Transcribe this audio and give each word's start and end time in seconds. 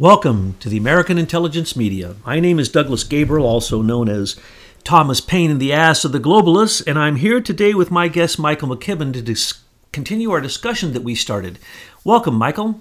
Welcome 0.00 0.56
to 0.60 0.70
the 0.70 0.78
American 0.78 1.18
Intelligence 1.18 1.76
Media. 1.76 2.16
My 2.24 2.40
name 2.40 2.58
is 2.58 2.70
Douglas 2.70 3.04
Gabriel, 3.04 3.46
also 3.46 3.82
known 3.82 4.08
as 4.08 4.40
Thomas 4.82 5.20
Paine 5.20 5.50
in 5.50 5.58
the 5.58 5.74
Ass 5.74 6.06
of 6.06 6.12
the 6.12 6.18
Globalists, 6.18 6.82
and 6.86 6.98
I'm 6.98 7.16
here 7.16 7.38
today 7.38 7.74
with 7.74 7.90
my 7.90 8.08
guest 8.08 8.38
Michael 8.38 8.74
McKibben 8.74 9.12
to 9.12 9.20
dis- 9.20 9.62
continue 9.92 10.30
our 10.30 10.40
discussion 10.40 10.94
that 10.94 11.02
we 11.02 11.14
started. 11.14 11.58
Welcome, 12.02 12.34
Michael. 12.34 12.80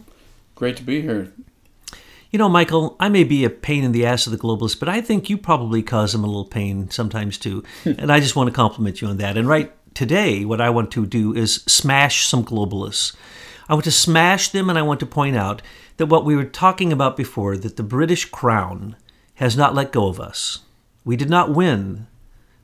Great 0.55 0.77
to 0.77 0.83
be 0.83 1.01
here. 1.01 1.33
You 2.31 2.39
know, 2.39 2.47
Michael, 2.47 2.95
I 3.01 3.09
may 3.09 3.25
be 3.25 3.43
a 3.43 3.49
pain 3.49 3.83
in 3.83 3.91
the 3.91 4.05
ass 4.05 4.25
of 4.25 4.31
the 4.31 4.39
globalists, 4.39 4.79
but 4.79 4.87
I 4.87 5.01
think 5.01 5.29
you 5.29 5.37
probably 5.37 5.83
cause 5.83 6.13
them 6.13 6.23
a 6.23 6.27
little 6.27 6.45
pain 6.45 6.89
sometimes 6.89 7.37
too. 7.37 7.65
and 7.83 8.13
I 8.13 8.21
just 8.21 8.37
want 8.37 8.47
to 8.47 8.55
compliment 8.55 9.01
you 9.01 9.09
on 9.09 9.17
that. 9.17 9.35
And 9.35 9.45
right 9.45 9.73
today, 9.93 10.45
what 10.45 10.61
I 10.61 10.69
want 10.69 10.89
to 10.91 11.05
do 11.05 11.35
is 11.35 11.55
smash 11.67 12.25
some 12.25 12.45
globalists. 12.45 13.13
I 13.69 13.73
want 13.73 13.83
to 13.83 13.91
smash 13.91 14.49
them 14.49 14.67
and 14.67 14.79
I 14.79 14.81
want 14.81 14.99
to 15.01 15.05
point 15.05 15.37
out 15.37 15.61
that 15.97 16.07
what 16.07 16.25
we 16.25 16.35
were 16.35 16.43
talking 16.43 16.91
about 16.91 17.15
before, 17.15 17.55
that 17.55 17.77
the 17.77 17.83
British 17.83 18.25
crown 18.25 18.95
has 19.35 19.55
not 19.55 19.75
let 19.75 19.91
go 19.91 20.07
of 20.07 20.19
us. 20.19 20.59
We 21.05 21.15
did 21.15 21.29
not 21.29 21.53
win 21.53 22.07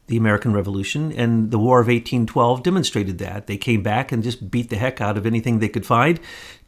the 0.07 0.17
American 0.17 0.53
Revolution, 0.53 1.11
and 1.11 1.49
the 1.49 1.57
War 1.57 1.79
of 1.79 1.87
1812 1.87 2.63
demonstrated 2.63 3.17
that. 3.19 3.47
They 3.47 3.57
came 3.57 3.81
back 3.81 4.11
and 4.11 4.23
just 4.23 4.51
beat 4.51 4.69
the 4.69 4.77
heck 4.77 5.01
out 5.01 5.17
of 5.17 5.25
anything 5.25 5.59
they 5.59 5.69
could 5.69 5.85
find, 5.85 6.19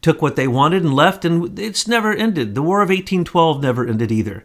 took 0.01 0.21
what 0.21 0.35
they 0.35 0.47
wanted 0.47 0.83
and 0.83 0.93
left, 0.93 1.23
and 1.23 1.57
it's 1.59 1.87
never 1.87 2.13
ended. 2.13 2.55
The 2.55 2.63
War 2.63 2.81
of 2.81 2.89
1812 2.89 3.61
never 3.61 3.87
ended 3.87 4.11
either. 4.11 4.43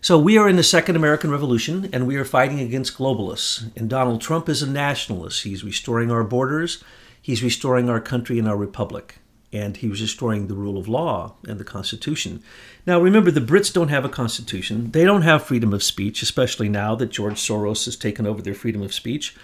So 0.00 0.18
we 0.18 0.38
are 0.38 0.48
in 0.48 0.56
the 0.56 0.62
Second 0.62 0.96
American 0.96 1.30
Revolution, 1.30 1.90
and 1.92 2.06
we 2.06 2.16
are 2.16 2.24
fighting 2.24 2.60
against 2.60 2.96
globalists. 2.96 3.70
And 3.76 3.90
Donald 3.90 4.22
Trump 4.22 4.48
is 4.48 4.62
a 4.62 4.70
nationalist. 4.70 5.42
He's 5.42 5.64
restoring 5.64 6.10
our 6.10 6.24
borders, 6.24 6.82
he's 7.20 7.42
restoring 7.42 7.90
our 7.90 8.00
country 8.00 8.38
and 8.38 8.48
our 8.48 8.56
republic 8.56 9.19
and 9.52 9.76
he 9.76 9.88
was 9.88 9.98
destroying 9.98 10.46
the 10.46 10.54
rule 10.54 10.78
of 10.78 10.88
law 10.88 11.34
and 11.46 11.58
the 11.58 11.64
Constitution. 11.64 12.42
Now, 12.86 13.00
remember, 13.00 13.30
the 13.30 13.40
Brits 13.40 13.72
don't 13.72 13.88
have 13.88 14.04
a 14.04 14.08
constitution. 14.08 14.92
They 14.92 15.04
don't 15.04 15.22
have 15.22 15.42
freedom 15.42 15.72
of 15.72 15.82
speech, 15.82 16.22
especially 16.22 16.68
now 16.68 16.94
that 16.94 17.10
George 17.10 17.34
Soros 17.34 17.84
has 17.84 17.96
taken 17.96 18.26
over 18.26 18.40
their 18.42 18.54
freedom 18.54 18.82
of 18.82 18.94
speech. 18.94 19.34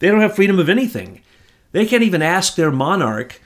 They 0.00 0.08
don't 0.08 0.20
have 0.20 0.34
freedom 0.34 0.58
of 0.58 0.68
anything. 0.68 1.22
They 1.70 1.86
can't 1.86 2.02
even 2.02 2.22
ask 2.22 2.56
their 2.56 2.72
monarch 2.72 3.40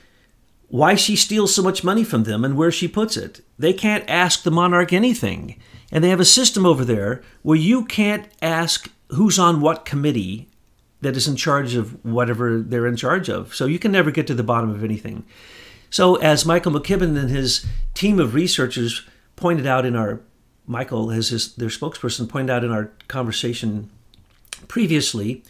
why 0.69 0.95
she 0.95 1.17
steals 1.17 1.55
so 1.55 1.63
much 1.63 1.85
money 1.85 2.03
from 2.03 2.25
them 2.25 2.45
and 2.45 2.57
where 2.57 2.73
she 2.73 2.89
puts 2.89 3.17
it. 3.17 3.41
They 3.59 3.73
can't 3.73 4.09
ask 4.09 4.43
the 4.43 4.51
monarch 4.51 4.93
anything. 4.93 5.61
And 5.93 6.03
they 6.03 6.09
have 6.09 6.21
a 6.21 6.25
system 6.25 6.67
over 6.67 6.85
there 6.85 7.23
where 7.43 7.59
you 7.59 7.85
can't 7.85 8.27
ask 8.43 8.91
who's 9.11 9.39
on 9.39 9.61
what 9.61 9.85
committee 9.85 10.49
that 11.03 11.17
is 11.17 11.29
in 11.29 11.37
charge 11.37 11.75
of 11.75 12.05
whatever 12.05 12.61
they're 12.61 12.87
in 12.87 12.97
charge 12.97 13.29
of. 13.29 13.55
So 13.55 13.67
you 13.67 13.79
can 13.79 13.93
never 13.93 14.11
get 14.11 14.27
to 14.27 14.35
the 14.35 14.43
bottom 14.43 14.71
of 14.71 14.83
anything. 14.83 15.25
So, 15.97 16.17
as 16.17 16.45
Michael 16.45 16.73
McKibben 16.73 17.17
and 17.17 17.31
his 17.31 17.65
team 17.95 18.21
of 18.21 18.35
researchers 18.35 19.07
pointed 19.35 19.67
out 19.67 19.87
in 19.87 19.97
our 19.97 20.21
Michael, 20.67 21.11
as 21.11 21.31
his, 21.31 21.55
their 21.55 21.71
spokesperson, 21.71 22.29
pointed 22.29 22.53
out 22.53 22.65
in 22.65 22.71
our 22.71 22.91
conversation 23.09 23.89
previously, 24.69 25.43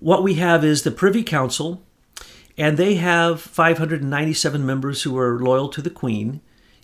what 0.00 0.24
we 0.24 0.34
have 0.34 0.64
is 0.64 0.82
the 0.82 0.90
Privy 0.90 1.22
Council, 1.22 1.80
and 2.58 2.76
they 2.76 2.96
have 2.96 3.40
597 3.40 4.66
members 4.66 5.02
who 5.02 5.16
are 5.16 5.38
loyal 5.38 5.68
to 5.68 5.80
the 5.80 5.90
Queen, 5.90 6.40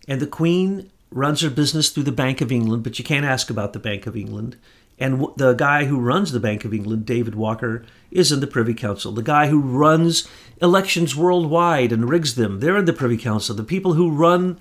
and 0.06 0.20
the 0.20 0.26
Queen 0.28 0.88
runs 1.10 1.40
her 1.40 1.50
business 1.50 1.90
through 1.90 2.04
the 2.04 2.12
Bank 2.12 2.40
of 2.40 2.52
England, 2.52 2.84
but 2.84 3.00
you 3.00 3.04
can't 3.04 3.26
ask 3.26 3.50
about 3.50 3.72
the 3.72 3.80
Bank 3.80 4.06
of 4.06 4.16
England. 4.16 4.56
And 5.00 5.26
the 5.36 5.54
guy 5.54 5.86
who 5.86 5.98
runs 5.98 6.30
the 6.30 6.38
Bank 6.38 6.66
of 6.66 6.74
England, 6.74 7.06
David 7.06 7.34
Walker, 7.34 7.84
is 8.10 8.30
in 8.30 8.40
the 8.40 8.46
Privy 8.46 8.74
Council. 8.74 9.12
The 9.12 9.22
guy 9.22 9.48
who 9.48 9.60
runs 9.60 10.28
elections 10.60 11.16
worldwide 11.16 11.90
and 11.90 12.08
rigs 12.08 12.34
them, 12.34 12.60
they're 12.60 12.76
in 12.76 12.84
the 12.84 12.92
Privy 12.92 13.16
Council. 13.16 13.56
The 13.56 13.64
people 13.64 13.94
who 13.94 14.10
run 14.10 14.60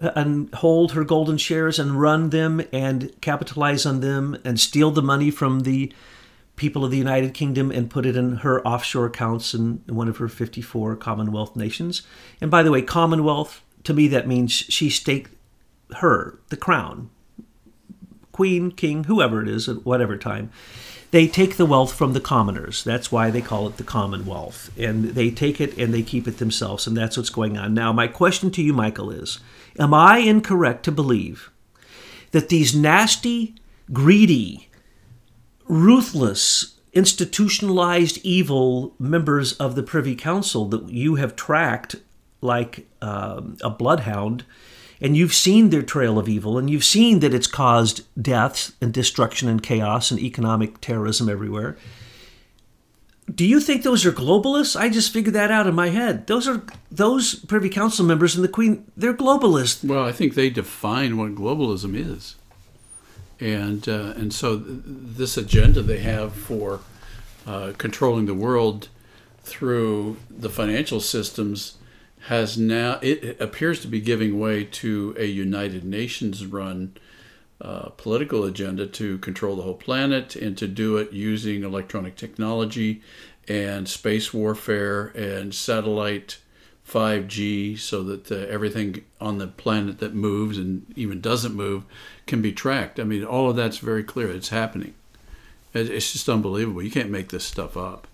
uh, 0.00 0.12
and 0.14 0.54
hold 0.54 0.92
her 0.92 1.02
golden 1.02 1.36
shares 1.36 1.80
and 1.80 2.00
run 2.00 2.30
them 2.30 2.62
and 2.72 3.12
capitalize 3.20 3.84
on 3.84 4.00
them 4.00 4.38
and 4.44 4.60
steal 4.60 4.92
the 4.92 5.02
money 5.02 5.30
from 5.30 5.60
the 5.60 5.92
people 6.54 6.84
of 6.84 6.90
the 6.90 6.98
United 6.98 7.34
Kingdom 7.34 7.72
and 7.72 7.90
put 7.90 8.06
it 8.06 8.16
in 8.16 8.36
her 8.36 8.64
offshore 8.66 9.06
accounts 9.06 9.54
in 9.54 9.82
one 9.86 10.08
of 10.08 10.18
her 10.18 10.28
54 10.28 10.94
Commonwealth 10.96 11.56
nations. 11.56 12.02
And 12.40 12.50
by 12.50 12.62
the 12.62 12.70
way, 12.70 12.82
Commonwealth, 12.82 13.62
to 13.84 13.94
me, 13.94 14.06
that 14.08 14.28
means 14.28 14.52
she 14.52 14.88
staked 14.88 15.34
her, 15.96 16.38
the 16.50 16.56
crown, 16.56 17.10
queen, 18.40 18.70
king, 18.70 19.04
whoever 19.04 19.42
it 19.42 19.48
is 19.50 19.68
at 19.68 19.84
whatever 19.84 20.16
time, 20.16 20.50
they 21.10 21.28
take 21.28 21.58
the 21.58 21.66
wealth 21.66 21.92
from 21.92 22.14
the 22.14 22.20
commoners. 22.22 22.82
That's 22.82 23.12
why 23.12 23.30
they 23.30 23.42
call 23.42 23.66
it 23.66 23.76
the 23.76 23.84
Commonwealth. 23.84 24.70
And 24.78 25.10
they 25.10 25.30
take 25.30 25.60
it 25.60 25.76
and 25.76 25.92
they 25.92 26.00
keep 26.00 26.26
it 26.26 26.38
themselves. 26.38 26.86
And 26.86 26.96
that's 26.96 27.18
what's 27.18 27.28
going 27.28 27.58
on. 27.58 27.74
Now, 27.74 27.92
my 27.92 28.06
question 28.06 28.50
to 28.52 28.62
you, 28.62 28.72
Michael, 28.72 29.10
is 29.10 29.40
Am 29.78 29.92
I 29.92 30.20
incorrect 30.20 30.86
to 30.86 30.90
believe 30.90 31.50
that 32.30 32.48
these 32.48 32.74
nasty, 32.74 33.56
greedy, 33.92 34.70
ruthless, 35.68 36.78
institutionalized 36.94 38.20
evil 38.22 38.94
members 38.98 39.52
of 39.58 39.74
the 39.74 39.82
Privy 39.82 40.16
Council 40.16 40.64
that 40.70 40.88
you 40.88 41.16
have 41.16 41.36
tracked 41.36 41.96
like 42.40 42.86
um, 43.02 43.58
a 43.60 43.68
bloodhound 43.68 44.46
and 45.00 45.16
you've 45.16 45.34
seen 45.34 45.70
their 45.70 45.82
trail 45.82 46.18
of 46.18 46.28
evil, 46.28 46.58
and 46.58 46.68
you've 46.68 46.84
seen 46.84 47.20
that 47.20 47.34
it's 47.34 47.46
caused 47.46 48.02
deaths 48.20 48.72
and 48.80 48.92
destruction 48.92 49.48
and 49.48 49.62
chaos 49.62 50.10
and 50.10 50.20
economic 50.20 50.80
terrorism 50.80 51.28
everywhere. 51.28 51.76
Do 53.32 53.46
you 53.46 53.60
think 53.60 53.82
those 53.82 54.04
are 54.04 54.12
globalists? 54.12 54.78
I 54.78 54.88
just 54.88 55.12
figured 55.12 55.34
that 55.34 55.50
out 55.50 55.66
in 55.66 55.74
my 55.74 55.88
head. 55.88 56.26
Those 56.26 56.48
are 56.48 56.62
those 56.90 57.36
Privy 57.36 57.68
Council 57.68 58.04
members 58.04 58.34
and 58.34 58.42
the 58.42 58.48
Queen. 58.48 58.90
They're 58.96 59.14
globalists. 59.14 59.84
Well, 59.84 60.04
I 60.04 60.12
think 60.12 60.34
they 60.34 60.50
define 60.50 61.16
what 61.16 61.34
globalism 61.34 61.94
is, 61.94 62.34
and 63.38 63.88
uh, 63.88 64.14
and 64.16 64.32
so 64.32 64.58
th- 64.58 64.80
this 64.84 65.36
agenda 65.36 65.80
they 65.80 66.00
have 66.00 66.34
for 66.34 66.80
uh, 67.46 67.72
controlling 67.78 68.26
the 68.26 68.34
world 68.34 68.88
through 69.44 70.16
the 70.28 70.50
financial 70.50 71.00
systems 71.00 71.76
has 72.28 72.58
now 72.58 72.98
it 73.02 73.40
appears 73.40 73.80
to 73.80 73.88
be 73.88 74.00
giving 74.00 74.38
way 74.38 74.64
to 74.64 75.14
a 75.18 75.24
United 75.24 75.84
Nations 75.84 76.44
run 76.46 76.96
uh, 77.60 77.90
political 77.90 78.44
agenda 78.44 78.86
to 78.86 79.18
control 79.18 79.56
the 79.56 79.62
whole 79.62 79.74
planet 79.74 80.34
and 80.36 80.56
to 80.56 80.66
do 80.66 80.96
it 80.96 81.12
using 81.12 81.62
electronic 81.62 82.16
technology 82.16 83.02
and 83.48 83.88
space 83.88 84.32
warfare 84.32 85.08
and 85.08 85.54
satellite 85.54 86.38
5G 86.88 87.78
so 87.78 88.02
that 88.02 88.32
uh, 88.32 88.34
everything 88.48 89.04
on 89.20 89.38
the 89.38 89.46
planet 89.46 89.98
that 89.98 90.14
moves 90.14 90.58
and 90.58 90.86
even 90.96 91.20
doesn't 91.20 91.54
move 91.54 91.84
can 92.26 92.42
be 92.42 92.52
tracked. 92.52 92.98
I 92.98 93.04
mean, 93.04 93.24
all 93.24 93.50
of 93.50 93.56
that's 93.56 93.78
very 93.78 94.02
clear. 94.02 94.30
It's 94.30 94.48
happening. 94.48 94.94
It's 95.72 96.12
just 96.12 96.28
unbelievable. 96.28 96.82
You 96.82 96.90
can't 96.90 97.10
make 97.10 97.28
this 97.28 97.44
stuff 97.44 97.76
up. 97.76 98.08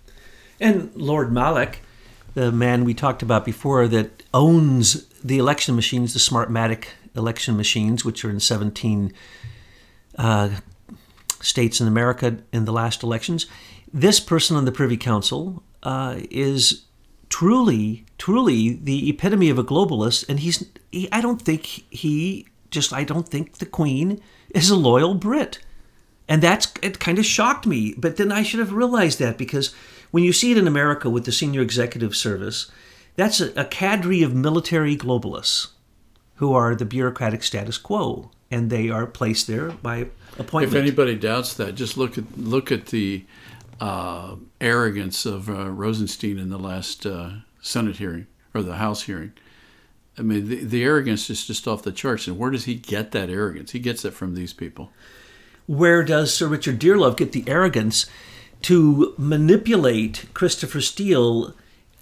And 0.59 0.95
Lord 0.95 1.31
Malloch 1.31 1.77
the 2.37 2.51
man 2.51 2.85
we 2.85 2.93
talked 2.93 3.23
about 3.23 3.43
before 3.43 3.87
that 3.87 4.21
owns 4.31 5.07
the 5.23 5.39
election 5.39 5.75
machines, 5.75 6.13
the 6.13 6.19
Smartmatic 6.19 6.85
election 7.15 7.57
machines, 7.57 8.05
which 8.05 8.23
are 8.23 8.29
in 8.29 8.39
17 8.39 9.11
uh, 10.19 10.49
states 11.41 11.81
in 11.81 11.87
America 11.87 12.37
in 12.53 12.65
the 12.65 12.71
last 12.71 13.01
elections. 13.01 13.47
This 13.91 14.19
person 14.19 14.55
on 14.55 14.65
the 14.65 14.71
Privy 14.71 14.97
Council 14.97 15.63
uh, 15.81 16.19
is 16.29 16.85
truly, 17.29 18.05
truly 18.19 18.75
the 18.75 19.09
epitome 19.09 19.49
of 19.49 19.57
a 19.57 19.63
globalist, 19.63 20.29
and 20.29 20.39
he's. 20.39 20.63
He, 20.91 21.11
I 21.11 21.21
don't 21.21 21.41
think 21.41 21.65
he 21.65 22.45
just. 22.69 22.93
I 22.93 23.03
don't 23.03 23.27
think 23.27 23.57
the 23.57 23.65
Queen 23.65 24.21
is 24.53 24.69
a 24.69 24.75
loyal 24.75 25.15
Brit, 25.15 25.57
and 26.27 26.43
that's 26.43 26.71
it. 26.83 26.99
Kind 26.99 27.17
of 27.17 27.25
shocked 27.25 27.65
me, 27.65 27.95
but 27.97 28.17
then 28.17 28.31
I 28.31 28.43
should 28.43 28.59
have 28.59 28.73
realized 28.73 29.17
that 29.17 29.39
because 29.39 29.73
when 30.11 30.23
you 30.23 30.33
see 30.33 30.51
it 30.51 30.57
in 30.57 30.67
America 30.67 31.09
with 31.09 31.25
the 31.25 31.31
senior 31.31 31.61
executive 31.61 32.15
service, 32.15 32.71
that's 33.15 33.39
a, 33.41 33.51
a 33.59 33.65
cadre 33.65 34.23
of 34.23 34.33
military 34.33 34.95
globalists 34.95 35.69
who 36.35 36.53
are 36.53 36.75
the 36.75 36.85
bureaucratic 36.85 37.43
status 37.43 37.77
quo, 37.77 38.31
and 38.51 38.69
they 38.69 38.89
are 38.89 39.05
placed 39.05 39.47
there 39.47 39.71
by 39.71 40.07
appointment. 40.37 40.75
If 40.75 40.81
anybody 40.81 41.15
doubts 41.15 41.53
that, 41.55 41.75
just 41.75 41.97
look 41.97 42.17
at 42.17 42.37
look 42.37 42.71
at 42.71 42.87
the 42.87 43.25
uh, 43.79 44.35
arrogance 44.61 45.25
of 45.25 45.49
uh, 45.49 45.69
Rosenstein 45.69 46.37
in 46.37 46.49
the 46.49 46.59
last 46.59 47.05
uh, 47.05 47.31
Senate 47.61 47.97
hearing 47.97 48.27
or 48.53 48.61
the 48.63 48.75
House 48.75 49.03
hearing. 49.03 49.33
I 50.17 50.23
mean, 50.23 50.47
the, 50.47 50.63
the 50.63 50.83
arrogance 50.83 51.29
is 51.29 51.45
just 51.45 51.67
off 51.67 51.83
the 51.83 51.91
charts. 51.91 52.27
And 52.27 52.37
where 52.37 52.49
does 52.49 52.65
he 52.65 52.75
get 52.75 53.11
that 53.11 53.29
arrogance? 53.29 53.71
He 53.71 53.79
gets 53.79 54.03
it 54.03 54.13
from 54.13 54.33
these 54.33 54.53
people. 54.53 54.91
Where 55.67 56.03
does 56.03 56.33
Sir 56.33 56.47
Richard 56.47 56.79
Dearlove 56.79 57.17
get 57.17 57.33
the 57.33 57.43
arrogance? 57.47 58.07
To 58.67 59.13
manipulate 59.17 60.25
Christopher 60.33 60.81
Steele 60.81 61.53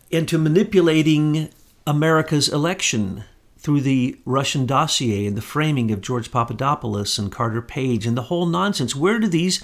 into 0.10 0.36
manipulating 0.40 1.50
America's 1.86 2.50
election 2.50 3.24
through 3.60 3.82
the 3.82 4.18
Russian 4.26 4.66
dossier 4.66 5.28
and 5.28 5.38
the 5.38 5.44
framing 5.44 5.92
of 5.92 6.02
George 6.02 6.32
Papadopoulos 6.32 7.20
and 7.20 7.32
Carter 7.32 7.62
Page 7.62 8.08
and 8.08 8.18
the 8.18 8.24
whole 8.24 8.48
nonsense. 8.48 8.96
Where 8.96 9.20
do 9.20 9.28
these 9.28 9.64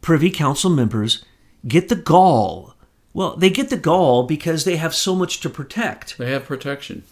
Privy 0.00 0.30
Council 0.30 0.70
members 0.70 1.22
get 1.68 1.90
the 1.90 1.94
gall? 1.94 2.72
Well, 3.12 3.36
they 3.36 3.50
get 3.50 3.68
the 3.68 3.76
gall 3.76 4.22
because 4.22 4.64
they 4.64 4.76
have 4.76 4.94
so 4.94 5.14
much 5.14 5.40
to 5.40 5.50
protect. 5.50 6.16
They 6.16 6.30
have 6.30 6.46
protection. 6.46 7.02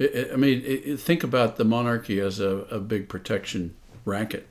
I 0.00 0.36
mean, 0.36 0.96
think 0.96 1.24
about 1.24 1.56
the 1.56 1.64
monarchy 1.64 2.20
as 2.20 2.38
a, 2.38 2.58
a 2.70 2.78
big 2.78 3.08
protection 3.08 3.74
racket. 4.04 4.46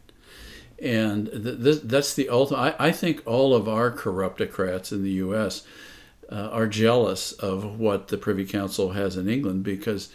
And 0.81 1.27
th- 1.31 1.63
th- 1.63 1.81
that's 1.83 2.13
the 2.13 2.29
ultimate. 2.29 2.75
I, 2.79 2.87
I, 2.87 2.91
think 2.91 3.23
all 3.25 3.55
of 3.55 3.67
our 3.67 3.91
corruptocrats 3.91 4.91
in 4.91 5.03
the 5.03 5.11
U.S. 5.13 5.65
Uh, 6.31 6.49
are 6.51 6.67
jealous 6.67 7.31
of 7.31 7.79
what 7.79 8.09
the 8.09 8.17
Privy 8.17 8.45
Council 8.45 8.91
has 8.91 9.17
in 9.17 9.27
England 9.27 9.63
because 9.63 10.09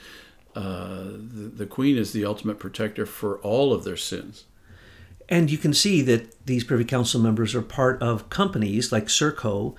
uh, 0.54 1.04
the, 1.04 1.50
the 1.54 1.66
Queen 1.66 1.96
is 1.96 2.12
the 2.12 2.24
ultimate 2.24 2.58
protector 2.58 3.06
for 3.06 3.38
all 3.38 3.72
of 3.72 3.84
their 3.84 3.96
sins. 3.96 4.44
And 5.28 5.50
you 5.50 5.58
can 5.58 5.72
see 5.72 6.02
that 6.02 6.46
these 6.46 6.62
Privy 6.62 6.84
Council 6.84 7.20
members 7.20 7.54
are 7.54 7.62
part 7.62 8.02
of 8.02 8.28
companies 8.28 8.92
like 8.92 9.06
Serco, 9.06 9.74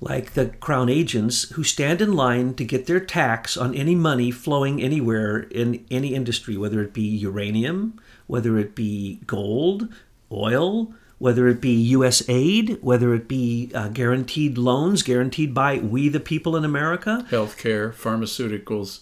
like 0.00 0.34
the 0.34 0.48
Crown 0.48 0.88
agents, 0.88 1.50
who 1.50 1.64
stand 1.64 2.02
in 2.02 2.12
line 2.12 2.54
to 2.54 2.64
get 2.64 2.86
their 2.86 3.00
tax 3.00 3.56
on 3.56 3.74
any 3.74 3.94
money 3.94 4.30
flowing 4.30 4.82
anywhere 4.82 5.38
in 5.38 5.84
any 5.90 6.14
industry, 6.14 6.56
whether 6.56 6.82
it 6.82 6.92
be 6.92 7.02
uranium, 7.02 7.98
whether 8.26 8.58
it 8.58 8.74
be 8.74 9.20
gold, 9.26 9.88
oil, 10.30 10.94
whether 11.18 11.48
it 11.48 11.60
be 11.60 11.72
U.S. 11.72 12.22
aid, 12.28 12.78
whether 12.80 13.14
it 13.14 13.28
be 13.28 13.70
uh, 13.74 13.88
guaranteed 13.88 14.58
loans 14.58 15.02
guaranteed 15.02 15.54
by 15.54 15.78
we 15.78 16.08
the 16.08 16.20
people 16.20 16.56
in 16.56 16.64
America. 16.64 17.26
Healthcare, 17.30 17.92
pharmaceuticals. 17.92 19.00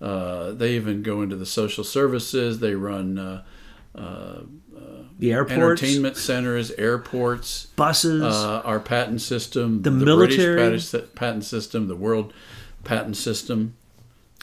Uh, 0.00 0.52
they 0.52 0.74
even 0.74 1.02
go 1.02 1.22
into 1.22 1.36
the 1.36 1.46
social 1.46 1.84
services. 1.84 2.60
They 2.60 2.74
run 2.74 3.18
uh, 3.18 3.42
uh 3.94 4.40
the 5.18 5.32
airports, 5.32 5.82
entertainment 5.82 6.16
centers, 6.16 6.70
airports, 6.72 7.66
buses, 7.76 8.22
uh, 8.22 8.60
our 8.64 8.80
patent 8.80 9.22
system, 9.22 9.82
the, 9.82 9.90
the 9.90 10.04
military 10.04 10.56
British 10.56 10.92
patent 11.14 11.44
system, 11.44 11.88
the 11.88 11.96
world 11.96 12.32
patent 12.84 13.16
system. 13.16 13.76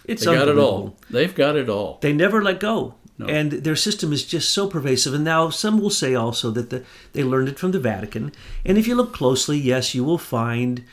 It's 0.06 0.26
they 0.26 0.34
got 0.34 0.48
it 0.48 0.58
all. 0.58 0.98
They've 1.10 1.34
got 1.34 1.56
it 1.56 1.70
all. 1.70 2.00
They 2.02 2.12
never 2.12 2.42
let 2.42 2.60
go. 2.60 2.96
No. 3.18 3.28
And 3.28 3.52
their 3.52 3.76
system 3.76 4.12
is 4.12 4.26
just 4.26 4.52
so 4.54 4.68
pervasive. 4.68 5.14
And 5.14 5.24
now 5.24 5.50
some 5.50 5.80
will 5.80 5.92
say 5.92 6.16
also 6.16 6.50
that 6.52 6.72
the, 6.72 6.84
they 7.14 7.24
learned 7.24 7.48
it 7.48 7.60
from 7.60 7.72
the 7.72 7.80
Vatican. 7.80 8.32
And 8.66 8.78
if 8.78 8.88
you 8.88 8.96
look 8.96 9.14
closely, 9.14 9.58
yes, 9.58 9.94
you 9.94 10.04
will 10.04 10.18
find 10.18 10.84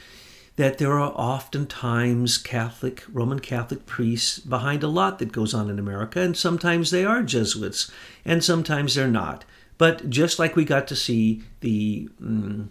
that 0.57 0.77
there 0.77 0.99
are 0.99 1.13
oftentimes 1.13 2.37
Catholic, 2.37 3.05
Roman 3.11 3.41
Catholic 3.41 3.87
priests 3.87 4.39
behind 4.39 4.83
a 4.83 4.89
lot 4.89 5.19
that 5.19 5.33
goes 5.33 5.55
on 5.55 5.71
in 5.71 5.79
America. 5.79 6.21
And 6.21 6.37
sometimes 6.37 6.91
they 6.91 7.05
are 7.07 7.23
Jesuits, 7.23 7.91
and 8.27 8.45
sometimes 8.45 8.95
they're 8.95 9.09
not. 9.09 9.47
But 9.79 10.11
just 10.11 10.39
like 10.39 10.57
we 10.57 10.67
got 10.67 10.87
to 10.89 10.97
see 10.97 11.43
the 11.61 12.11
um, 12.21 12.71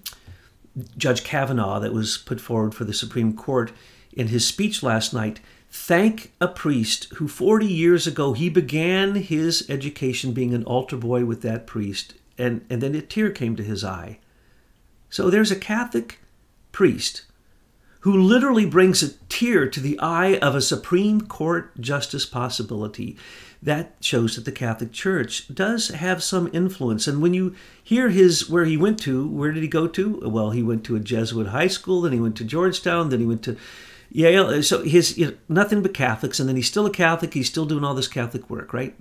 Judge 0.95 1.23
Kavanaugh 1.23 1.79
that 1.79 1.93
was 1.93 2.19
put 2.19 2.39
forward 2.39 2.75
for 2.75 2.83
the 2.83 2.93
Supreme 2.93 3.33
Court 3.33 3.71
in 4.13 4.27
his 4.27 4.45
speech 4.45 4.83
last 4.83 5.11
night, 5.11 5.39
thank 5.71 6.31
a 6.41 6.47
priest 6.47 7.05
who 7.15 7.27
40 7.27 7.65
years 7.65 8.07
ago 8.07 8.33
he 8.33 8.49
began 8.49 9.15
his 9.15 9.69
education 9.69 10.33
being 10.33 10.53
an 10.53 10.63
altar 10.63 10.97
boy 10.97 11.25
with 11.25 11.41
that 11.41 11.67
priest, 11.67 12.15
and, 12.37 12.65
and 12.69 12.81
then 12.81 12.95
a 12.95 13.01
tear 13.01 13.31
came 13.31 13.55
to 13.55 13.63
his 13.63 13.83
eye. 13.83 14.19
So 15.09 15.29
there's 15.29 15.51
a 15.51 15.55
Catholic 15.55 16.19
priest 16.71 17.23
who 18.01 18.15
literally 18.15 18.65
brings 18.65 19.03
a 19.03 19.13
tear 19.27 19.67
to 19.69 19.79
the 19.79 19.99
eye 19.99 20.37
of 20.37 20.55
a 20.55 20.61
Supreme 20.61 21.21
Court 21.21 21.79
justice 21.81 22.25
possibility 22.25 23.17
that 23.61 23.95
shows 23.99 24.35
that 24.35 24.45
the 24.45 24.53
Catholic 24.53 24.93
Church 24.93 25.53
does 25.53 25.89
have 25.89 26.23
some 26.23 26.49
influence. 26.53 27.07
And 27.07 27.21
when 27.21 27.33
you 27.33 27.55
hear 27.83 28.07
his 28.07 28.49
where 28.49 28.63
he 28.63 28.77
went 28.77 28.99
to, 28.99 29.27
where 29.27 29.51
did 29.51 29.63
he 29.63 29.67
go 29.67 29.85
to? 29.87 30.21
Well, 30.23 30.51
he 30.51 30.63
went 30.63 30.85
to 30.85 30.95
a 30.95 31.01
Jesuit 31.01 31.47
high 31.47 31.67
school, 31.67 32.01
then 32.01 32.13
he 32.13 32.21
went 32.21 32.37
to 32.37 32.45
Georgetown, 32.45 33.09
then 33.09 33.19
he 33.19 33.25
went 33.25 33.43
to 33.43 33.57
Yale. 34.11 34.61
So 34.63 34.83
his 34.83 35.17
you 35.17 35.27
know, 35.27 35.33
nothing 35.47 35.81
but 35.81 35.93
Catholics, 35.93 36.39
and 36.39 36.49
then 36.49 36.55
he's 36.55 36.67
still 36.67 36.85
a 36.85 36.91
Catholic. 36.91 37.33
He's 37.33 37.47
still 37.47 37.65
doing 37.65 37.83
all 37.83 37.93
this 37.93 38.07
Catholic 38.07 38.49
work, 38.49 38.73
right? 38.73 38.95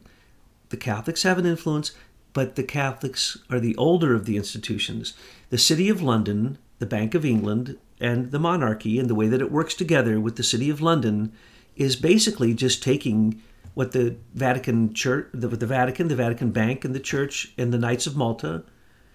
The 0.69 0.76
Catholics 0.76 1.22
have 1.22 1.38
an 1.38 1.46
influence, 1.46 1.93
but 2.32 2.56
the 2.56 2.62
Catholics 2.62 3.38
are 3.50 3.60
the 3.60 3.76
older 3.76 4.14
of 4.14 4.26
the 4.26 4.37
institutions. 4.37 5.14
The 5.50 5.58
City 5.58 5.88
of 5.88 6.02
London, 6.02 6.58
the 6.78 6.87
Bank 6.87 7.14
of 7.14 7.25
England, 7.25 7.78
and 8.00 8.31
the 8.31 8.38
monarchy, 8.38 8.99
and 8.99 9.08
the 9.08 9.14
way 9.14 9.28
that 9.28 9.40
it 9.40 9.50
works 9.50 9.75
together 9.75 10.20
with 10.20 10.37
the 10.37 10.43
City 10.43 10.70
of 10.70 10.81
London, 10.81 11.32
is 11.75 11.96
basically 11.96 12.52
just 12.54 12.82
taking 12.82 13.43
what 13.75 13.93
the 13.93 14.16
Vatican 14.34 14.93
Church, 14.93 15.28
the, 15.32 15.49
the 15.49 15.66
Vatican, 15.66 16.08
the 16.08 16.16
Vatican 16.16 16.50
Bank, 16.50 16.84
and 16.84 16.94
the 16.94 17.00
Church 17.00 17.52
and 17.56 17.72
the 17.72 17.78
Knights 17.78 18.06
of 18.06 18.16
Malta 18.16 18.64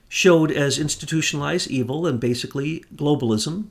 showed 0.10 0.52
as 0.52 0.80
institutionalized 0.80 1.70
evil 1.70 2.08
and 2.08 2.20
basically 2.20 2.84
globalism, 2.96 3.68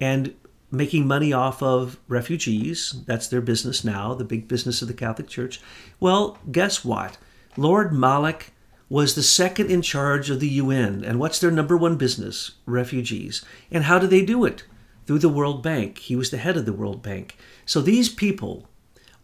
and 0.00 0.34
making 0.70 1.06
money 1.06 1.32
off 1.32 1.62
of 1.62 1.98
refugees. 2.08 3.02
That's 3.06 3.28
their 3.28 3.40
business 3.40 3.84
now, 3.84 4.14
the 4.14 4.24
big 4.24 4.48
business 4.48 4.82
of 4.82 4.88
the 4.88 4.94
Catholic 4.94 5.28
Church. 5.28 5.60
Well, 6.00 6.38
guess 6.50 6.84
what? 6.84 7.18
Lord 7.56 7.92
Malloch 7.92 8.50
was 8.88 9.14
the 9.14 9.22
second 9.22 9.70
in 9.70 9.82
charge 9.82 10.30
of 10.30 10.40
the 10.40 10.48
UN. 10.48 11.04
And 11.04 11.18
what's 11.18 11.40
their 11.40 11.50
number 11.50 11.76
one 11.76 11.96
business? 11.96 12.52
Refugees. 12.66 13.44
And 13.70 13.84
how 13.84 13.98
do 13.98 14.06
they 14.06 14.24
do 14.24 14.44
it? 14.44 14.64
Through 15.06 15.18
the 15.20 15.28
World 15.28 15.62
Bank. 15.62 15.98
He 15.98 16.16
was 16.16 16.30
the 16.30 16.36
head 16.36 16.56
of 16.56 16.66
the 16.66 16.72
World 16.72 17.02
Bank. 17.02 17.36
So 17.64 17.80
these 17.80 18.08
people 18.08 18.68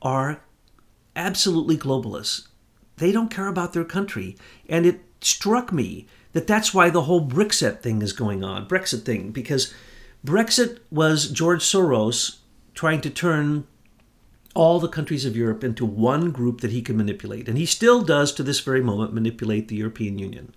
are 0.00 0.42
absolutely 1.14 1.76
globalists. 1.76 2.48
They 2.96 3.12
don't 3.12 3.30
care 3.30 3.48
about 3.48 3.72
their 3.72 3.84
country. 3.84 4.36
And 4.68 4.86
it 4.86 5.00
struck 5.20 5.72
me 5.72 6.06
that 6.32 6.46
that's 6.46 6.72
why 6.72 6.90
the 6.90 7.02
whole 7.02 7.26
Brexit 7.26 7.80
thing 7.80 8.02
is 8.02 8.12
going 8.12 8.42
on, 8.42 8.68
Brexit 8.68 9.02
thing, 9.02 9.30
because 9.30 9.72
Brexit 10.24 10.78
was 10.90 11.28
George 11.28 11.62
Soros 11.62 12.38
trying 12.74 13.00
to 13.00 13.10
turn 13.10 13.66
all 14.54 14.78
the 14.78 14.88
countries 14.88 15.24
of 15.24 15.36
Europe 15.36 15.64
into 15.64 15.84
one 15.84 16.30
group 16.30 16.60
that 16.60 16.70
he 16.70 16.82
can 16.82 16.96
manipulate. 16.96 17.48
And 17.48 17.56
he 17.56 17.66
still 17.66 18.02
does 18.02 18.32
to 18.32 18.42
this 18.42 18.60
very 18.60 18.82
moment 18.82 19.14
manipulate 19.14 19.68
the 19.68 19.76
European 19.76 20.18
Union. 20.18 20.54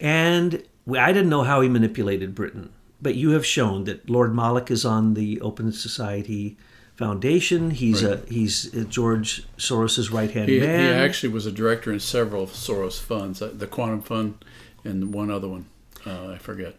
And 0.00 0.64
I 0.90 1.12
didn't 1.12 1.28
know 1.28 1.42
how 1.42 1.60
he 1.60 1.68
manipulated 1.68 2.34
Britain, 2.34 2.70
but 3.00 3.14
you 3.14 3.30
have 3.30 3.44
shown 3.44 3.84
that 3.84 4.08
Lord 4.08 4.34
Malloch 4.34 4.70
is 4.70 4.84
on 4.84 5.14
the 5.14 5.40
Open 5.40 5.72
Society 5.72 6.56
Foundation. 6.96 7.70
He's 7.70 8.02
right. 8.02 8.22
a 8.22 8.32
he's 8.32 8.70
George 8.88 9.46
Soros's 9.56 10.10
right 10.10 10.30
hand 10.30 10.48
man. 10.48 10.94
He 10.94 11.04
actually 11.04 11.32
was 11.32 11.46
a 11.46 11.52
director 11.52 11.92
in 11.92 12.00
several 12.00 12.46
Soros 12.46 12.98
funds, 12.98 13.42
uh, 13.42 13.52
the 13.54 13.66
Quantum 13.66 14.02
Fund, 14.02 14.44
and 14.84 15.12
one 15.12 15.30
other 15.30 15.48
one, 15.48 15.66
uh, 16.06 16.28
I 16.28 16.38
forget. 16.38 16.76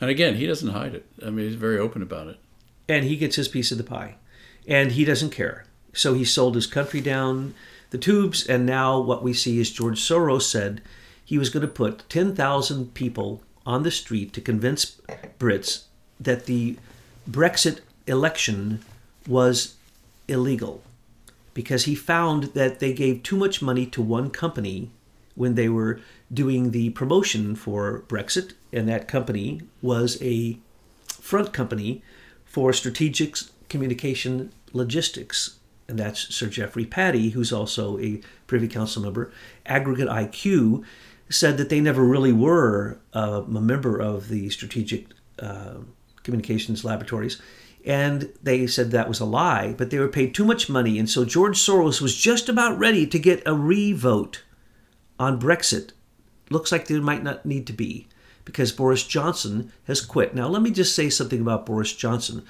And 0.00 0.10
again, 0.10 0.36
he 0.36 0.46
doesn't 0.46 0.70
hide 0.70 0.94
it. 0.94 1.06
I 1.24 1.30
mean, 1.30 1.46
he's 1.46 1.56
very 1.56 1.78
open 1.78 2.02
about 2.02 2.28
it. 2.28 2.38
And 2.88 3.04
he 3.04 3.16
gets 3.16 3.36
his 3.36 3.48
piece 3.48 3.70
of 3.72 3.78
the 3.78 3.84
pie, 3.84 4.14
and 4.66 4.92
he 4.92 5.04
doesn't 5.04 5.30
care. 5.30 5.66
So 5.92 6.14
he 6.14 6.24
sold 6.24 6.54
his 6.54 6.66
country 6.66 7.00
down 7.00 7.54
the 7.90 7.98
tubes, 7.98 8.46
and 8.46 8.64
now 8.64 9.00
what 9.00 9.22
we 9.22 9.32
see 9.32 9.58
is 9.58 9.72
George 9.72 10.00
Soros 10.00 10.42
said 10.42 10.82
he 11.24 11.38
was 11.38 11.50
going 11.50 11.66
to 11.66 11.72
put 11.72 12.08
ten 12.08 12.34
thousand 12.34 12.94
people 12.94 13.42
on 13.66 13.82
the 13.82 13.90
street 13.90 14.32
to 14.32 14.40
convince 14.40 15.00
Brits 15.38 15.84
that 16.20 16.46
the 16.46 16.76
Brexit 17.30 17.80
election 18.06 18.80
was 19.26 19.76
illegal 20.26 20.82
because 21.52 21.84
he 21.84 21.94
found 21.94 22.44
that 22.54 22.78
they 22.80 22.92
gave 22.92 23.22
too 23.22 23.36
much 23.36 23.60
money 23.60 23.84
to 23.84 24.00
one 24.00 24.30
company 24.30 24.90
when 25.34 25.54
they 25.54 25.68
were 25.68 26.00
doing 26.32 26.70
the 26.70 26.90
promotion 26.90 27.54
for 27.54 28.04
Brexit, 28.08 28.52
and 28.72 28.88
that 28.88 29.08
company 29.08 29.62
was 29.80 30.20
a 30.22 30.58
front 31.06 31.52
company 31.52 32.02
for 32.44 32.72
strategic 32.72 33.36
communication 33.68 34.52
logistics. 34.72 35.58
And 35.88 35.98
that's 35.98 36.34
Sir 36.34 36.48
Geoffrey 36.48 36.84
Pattie, 36.84 37.30
who's 37.30 37.52
also 37.52 37.98
a 37.98 38.20
Privy 38.46 38.68
Council 38.68 39.02
member. 39.02 39.32
Aggregate 39.64 40.08
IQ 40.08 40.84
said 41.30 41.56
that 41.56 41.68
they 41.68 41.80
never 41.80 42.04
really 42.04 42.32
were 42.32 42.98
uh, 43.14 43.42
a 43.46 43.60
member 43.60 43.98
of 43.98 44.28
the 44.28 44.50
Strategic 44.50 45.06
uh, 45.38 45.76
Communications 46.22 46.84
Laboratories. 46.84 47.40
And 47.84 48.30
they 48.42 48.66
said 48.66 48.90
that 48.90 49.08
was 49.08 49.20
a 49.20 49.24
lie, 49.24 49.74
but 49.76 49.90
they 49.90 49.98
were 49.98 50.08
paid 50.08 50.34
too 50.34 50.44
much 50.44 50.68
money. 50.68 50.98
And 50.98 51.08
so 51.08 51.24
George 51.24 51.56
Soros 51.56 52.00
was 52.00 52.16
just 52.16 52.48
about 52.48 52.78
ready 52.78 53.06
to 53.06 53.18
get 53.18 53.42
a 53.46 53.54
re 53.54 53.92
vote 53.92 54.42
on 55.18 55.40
Brexit. 55.40 55.92
Looks 56.50 56.72
like 56.72 56.86
there 56.86 57.00
might 57.00 57.22
not 57.22 57.44
need 57.44 57.66
to 57.66 57.72
be 57.72 58.08
because 58.44 58.72
Boris 58.72 59.06
Johnson 59.06 59.72
has 59.86 60.00
quit. 60.00 60.34
Now, 60.34 60.48
let 60.48 60.62
me 60.62 60.70
just 60.70 60.94
say 60.94 61.10
something 61.10 61.40
about 61.40 61.66
Boris 61.66 61.92
Johnson. 61.92 62.44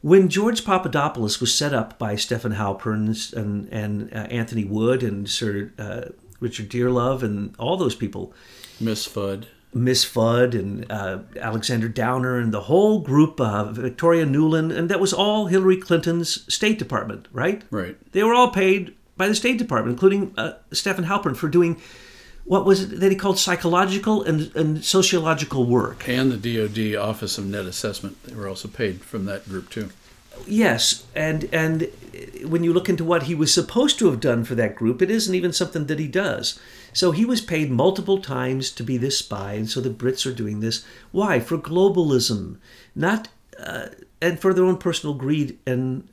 When 0.00 0.28
George 0.28 0.64
Papadopoulos 0.64 1.40
was 1.40 1.54
set 1.54 1.72
up 1.72 1.98
by 1.98 2.16
Stephen 2.16 2.54
Halper 2.54 2.92
and, 2.92 3.68
and 3.72 4.12
uh, 4.12 4.28
Anthony 4.30 4.64
Wood 4.64 5.02
and 5.02 5.28
Sir 5.28 5.72
uh, 5.78 6.10
Richard 6.40 6.68
Dearlove 6.68 7.22
and 7.22 7.54
all 7.58 7.76
those 7.76 7.94
people, 7.94 8.32
Mifsud. 8.80 9.46
Miss 9.74 10.04
Fudd 10.04 10.54
and 10.54 10.90
uh, 10.90 11.20
Alexander 11.40 11.88
Downer 11.88 12.38
and 12.38 12.52
the 12.52 12.62
whole 12.62 13.00
group, 13.00 13.40
uh, 13.40 13.64
Victoria 13.64 14.26
Nuland, 14.26 14.76
and 14.76 14.88
that 14.90 15.00
was 15.00 15.12
all 15.12 15.46
Hillary 15.46 15.78
Clinton's 15.78 16.52
State 16.52 16.78
Department, 16.78 17.26
right? 17.32 17.62
Right. 17.70 17.96
They 18.12 18.22
were 18.22 18.34
all 18.34 18.50
paid 18.50 18.94
by 19.16 19.28
the 19.28 19.34
State 19.34 19.58
Department, 19.58 19.94
including 19.94 20.34
uh, 20.36 20.54
Stephen 20.72 21.04
Halper, 21.04 21.34
for 21.34 21.48
doing 21.48 21.80
what 22.44 22.64
was 22.64 22.82
it 22.82 23.00
that 23.00 23.10
he 23.10 23.16
called 23.16 23.38
psychological 23.38 24.22
and, 24.22 24.54
and 24.56 24.84
sociological 24.84 25.64
work. 25.64 26.08
And 26.08 26.32
the 26.32 26.68
DoD 26.68 26.96
Office 27.00 27.38
of 27.38 27.46
Net 27.46 27.66
Assessment, 27.66 28.22
they 28.24 28.34
were 28.34 28.48
also 28.48 28.68
paid 28.68 29.02
from 29.02 29.24
that 29.26 29.48
group 29.48 29.70
too. 29.70 29.90
Yes, 30.46 31.06
and 31.14 31.48
and 31.52 31.88
when 32.44 32.64
you 32.64 32.72
look 32.72 32.88
into 32.88 33.04
what 33.04 33.24
he 33.24 33.34
was 33.34 33.52
supposed 33.52 33.98
to 33.98 34.06
have 34.06 34.20
done 34.20 34.44
for 34.44 34.54
that 34.54 34.74
group, 34.74 35.00
it 35.02 35.10
isn't 35.10 35.34
even 35.34 35.52
something 35.52 35.86
that 35.86 35.98
he 35.98 36.08
does. 36.08 36.58
So 36.92 37.12
he 37.12 37.24
was 37.24 37.40
paid 37.40 37.70
multiple 37.70 38.20
times 38.20 38.70
to 38.72 38.82
be 38.82 38.96
this 38.96 39.18
spy, 39.18 39.54
and 39.54 39.68
so 39.68 39.80
the 39.80 39.90
Brits 39.90 40.26
are 40.26 40.34
doing 40.34 40.60
this. 40.60 40.84
Why? 41.10 41.38
For 41.38 41.58
globalism, 41.58 42.56
not 42.94 43.28
uh, 43.58 43.88
and 44.20 44.40
for 44.40 44.52
their 44.52 44.64
own 44.64 44.78
personal 44.78 45.14
greed 45.14 45.58
and 45.66 46.08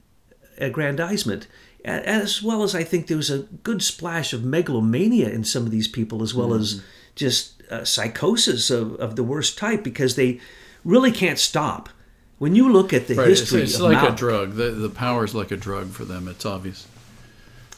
aggrandizement. 0.58 1.48
As 1.86 2.44
well 2.44 2.64
as 2.64 2.76
I 2.76 2.84
think 2.84 3.08
there 3.08 3.18
was 3.18 3.30
a 3.30 3.40
good 3.64 3.82
splash 3.82 4.34
of 4.34 4.44
megalomania 4.44 5.30
in 5.30 5.44
some 5.44 5.64
of 5.66 5.72
these 5.72 5.88
people, 5.88 6.22
as 6.22 6.34
well 6.34 6.50
mm-hmm. 6.50 6.62
as 6.62 6.84
just 7.16 7.62
uh, 7.72 7.86
psychosis 7.86 8.70
of, 8.70 8.96
of 8.96 9.16
the 9.16 9.24
worst 9.24 9.58
type, 9.58 9.84
because 9.84 10.16
they 10.16 10.40
really 10.84 11.12
can't 11.12 11.40
stop 11.40 11.90
when 12.40 12.56
you 12.56 12.72
look 12.72 12.94
at 12.94 13.08
the 13.08 13.16
right. 13.16 13.28
history, 13.28 13.62
it's, 13.62 13.74
it's 13.74 13.82
like 13.82 14.02
Mao, 14.02 14.08
a 14.08 14.16
drug. 14.16 14.54
The 14.54 14.72
the 14.72 14.90
power 14.90 15.24
is 15.24 15.36
like 15.36 15.52
a 15.52 15.58
drug 15.58 15.92
for 15.92 16.06
them. 16.06 16.28
It's 16.28 16.46
obvious. 16.46 16.88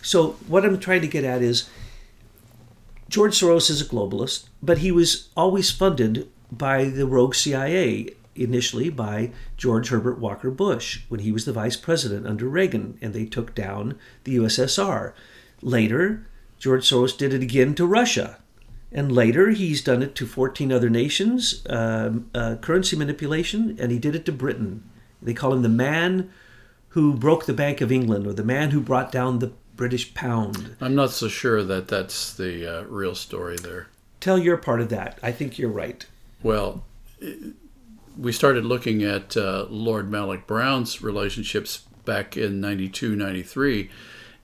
So 0.01 0.33
what 0.47 0.63
I'm 0.63 0.79
trying 0.79 1.01
to 1.01 1.07
get 1.07 1.23
at 1.23 1.41
is, 1.41 1.69
George 3.09 3.39
Soros 3.39 3.69
is 3.69 3.81
a 3.81 3.85
globalist, 3.85 4.45
but 4.63 4.79
he 4.79 4.91
was 4.91 5.29
always 5.35 5.69
funded 5.69 6.29
by 6.51 6.85
the 6.85 7.05
rogue 7.05 7.35
CIA. 7.35 8.09
Initially 8.35 8.89
by 8.89 9.31
George 9.57 9.89
Herbert 9.89 10.19
Walker 10.19 10.51
Bush 10.51 11.01
when 11.09 11.19
he 11.19 11.31
was 11.31 11.45
the 11.45 11.53
vice 11.53 11.75
president 11.75 12.25
under 12.25 12.47
Reagan, 12.47 12.97
and 13.01 13.13
they 13.13 13.25
took 13.25 13.53
down 13.53 13.97
the 14.23 14.37
USSR. 14.37 15.13
Later, 15.61 16.27
George 16.59 16.89
Soros 16.89 17.17
did 17.17 17.33
it 17.33 17.41
again 17.41 17.75
to 17.75 17.85
Russia 17.85 18.37
and 18.91 19.11
later, 19.11 19.51
he's 19.51 19.81
done 19.81 20.03
it 20.03 20.15
to 20.15 20.27
14 20.27 20.71
other 20.71 20.89
nations, 20.89 21.63
um, 21.69 22.29
uh, 22.35 22.55
currency 22.55 22.97
manipulation, 22.97 23.77
and 23.79 23.91
he 23.91 23.97
did 23.97 24.15
it 24.15 24.25
to 24.25 24.33
Britain. 24.33 24.83
They 25.21 25.33
call 25.33 25.53
him 25.53 25.61
the 25.61 25.69
man 25.69 26.29
who 26.89 27.13
broke 27.13 27.45
the 27.45 27.53
Bank 27.53 27.79
of 27.79 27.91
England 27.91 28.27
or 28.27 28.33
the 28.33 28.43
man 28.43 28.71
who 28.71 28.81
brought 28.81 29.11
down 29.11 29.39
the 29.39 29.53
British 29.77 30.13
pound. 30.13 30.75
I'm 30.81 30.95
not 30.95 31.11
so 31.11 31.29
sure 31.29 31.63
that 31.63 31.87
that's 31.87 32.33
the 32.33 32.79
uh, 32.79 32.83
real 32.83 33.15
story 33.15 33.55
there. 33.55 33.87
Tell 34.19 34.37
your 34.37 34.57
part 34.57 34.81
of 34.81 34.89
that. 34.89 35.17
I 35.23 35.31
think 35.31 35.57
you're 35.57 35.69
right. 35.69 36.05
Well, 36.43 36.83
we 38.17 38.31
started 38.31 38.65
looking 38.65 39.03
at 39.03 39.35
uh, 39.37 39.65
Lord 39.69 40.09
Malloch 40.09 40.45
Brown's 40.47 41.01
relationships 41.01 41.83
back 42.05 42.35
in 42.35 42.59
92, 42.61 43.15
93. 43.15 43.89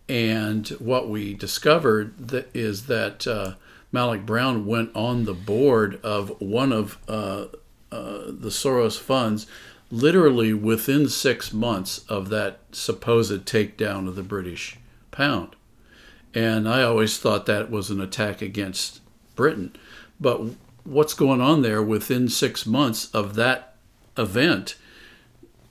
And 0.09 0.67
what 0.79 1.09
we 1.09 1.33
discovered 1.33 2.29
that 2.29 2.49
is 2.55 2.87
that 2.87 3.27
uh, 3.27 3.55
Malloch 3.91 4.25
Brown 4.25 4.65
went 4.65 4.95
on 4.95 5.25
the 5.25 5.33
board 5.33 5.99
of 6.03 6.39
one 6.39 6.71
of 6.71 6.97
uh, 7.07 7.45
uh, 7.91 8.25
the 8.27 8.49
Soros 8.49 8.99
funds 8.99 9.47
literally 9.89 10.53
within 10.53 11.07
six 11.07 11.53
months 11.53 11.99
of 12.09 12.29
that 12.29 12.59
supposed 12.71 13.45
takedown 13.45 14.07
of 14.07 14.15
the 14.15 14.23
British 14.23 14.77
pound. 15.11 15.55
And 16.33 16.67
I 16.67 16.83
always 16.83 17.17
thought 17.17 17.45
that 17.45 17.71
was 17.71 17.89
an 17.89 18.01
attack 18.01 18.41
against 18.41 18.99
Britain. 19.35 19.73
But 20.19 20.41
what's 20.87 21.13
going 21.13 21.41
on 21.41 21.61
there 21.61 21.83
within 21.83 22.29
six 22.29 22.65
months 22.65 23.11
of 23.11 23.35
that 23.35 23.75
event? 24.17 24.75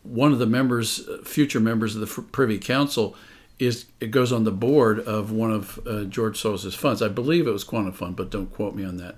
One 0.03 0.33
of 0.33 0.39
the 0.39 0.47
members, 0.47 1.09
future 1.25 1.59
members 1.59 1.97
of 1.97 2.01
the 2.03 2.23
Privy 2.23 2.59
Council, 2.59 3.17
is 3.59 3.87
it 4.01 4.11
goes 4.11 4.33
on 4.33 4.45
the 4.45 4.53
board 4.53 5.01
of 5.01 5.33
one 5.33 5.51
of 5.51 5.81
uh, 5.87 6.05
George 6.05 6.41
Soros's 6.41 6.75
funds. 6.75 7.01
I 7.01 7.09
believe 7.09 7.47
it 7.47 7.53
was 7.53 7.65
Quantum 7.65 7.93
Fund, 7.93 8.15
but 8.15 8.31
don't 8.31 8.53
quote 8.53 8.75
me 8.75 8.85
on 8.85 8.99
that. 8.99 9.17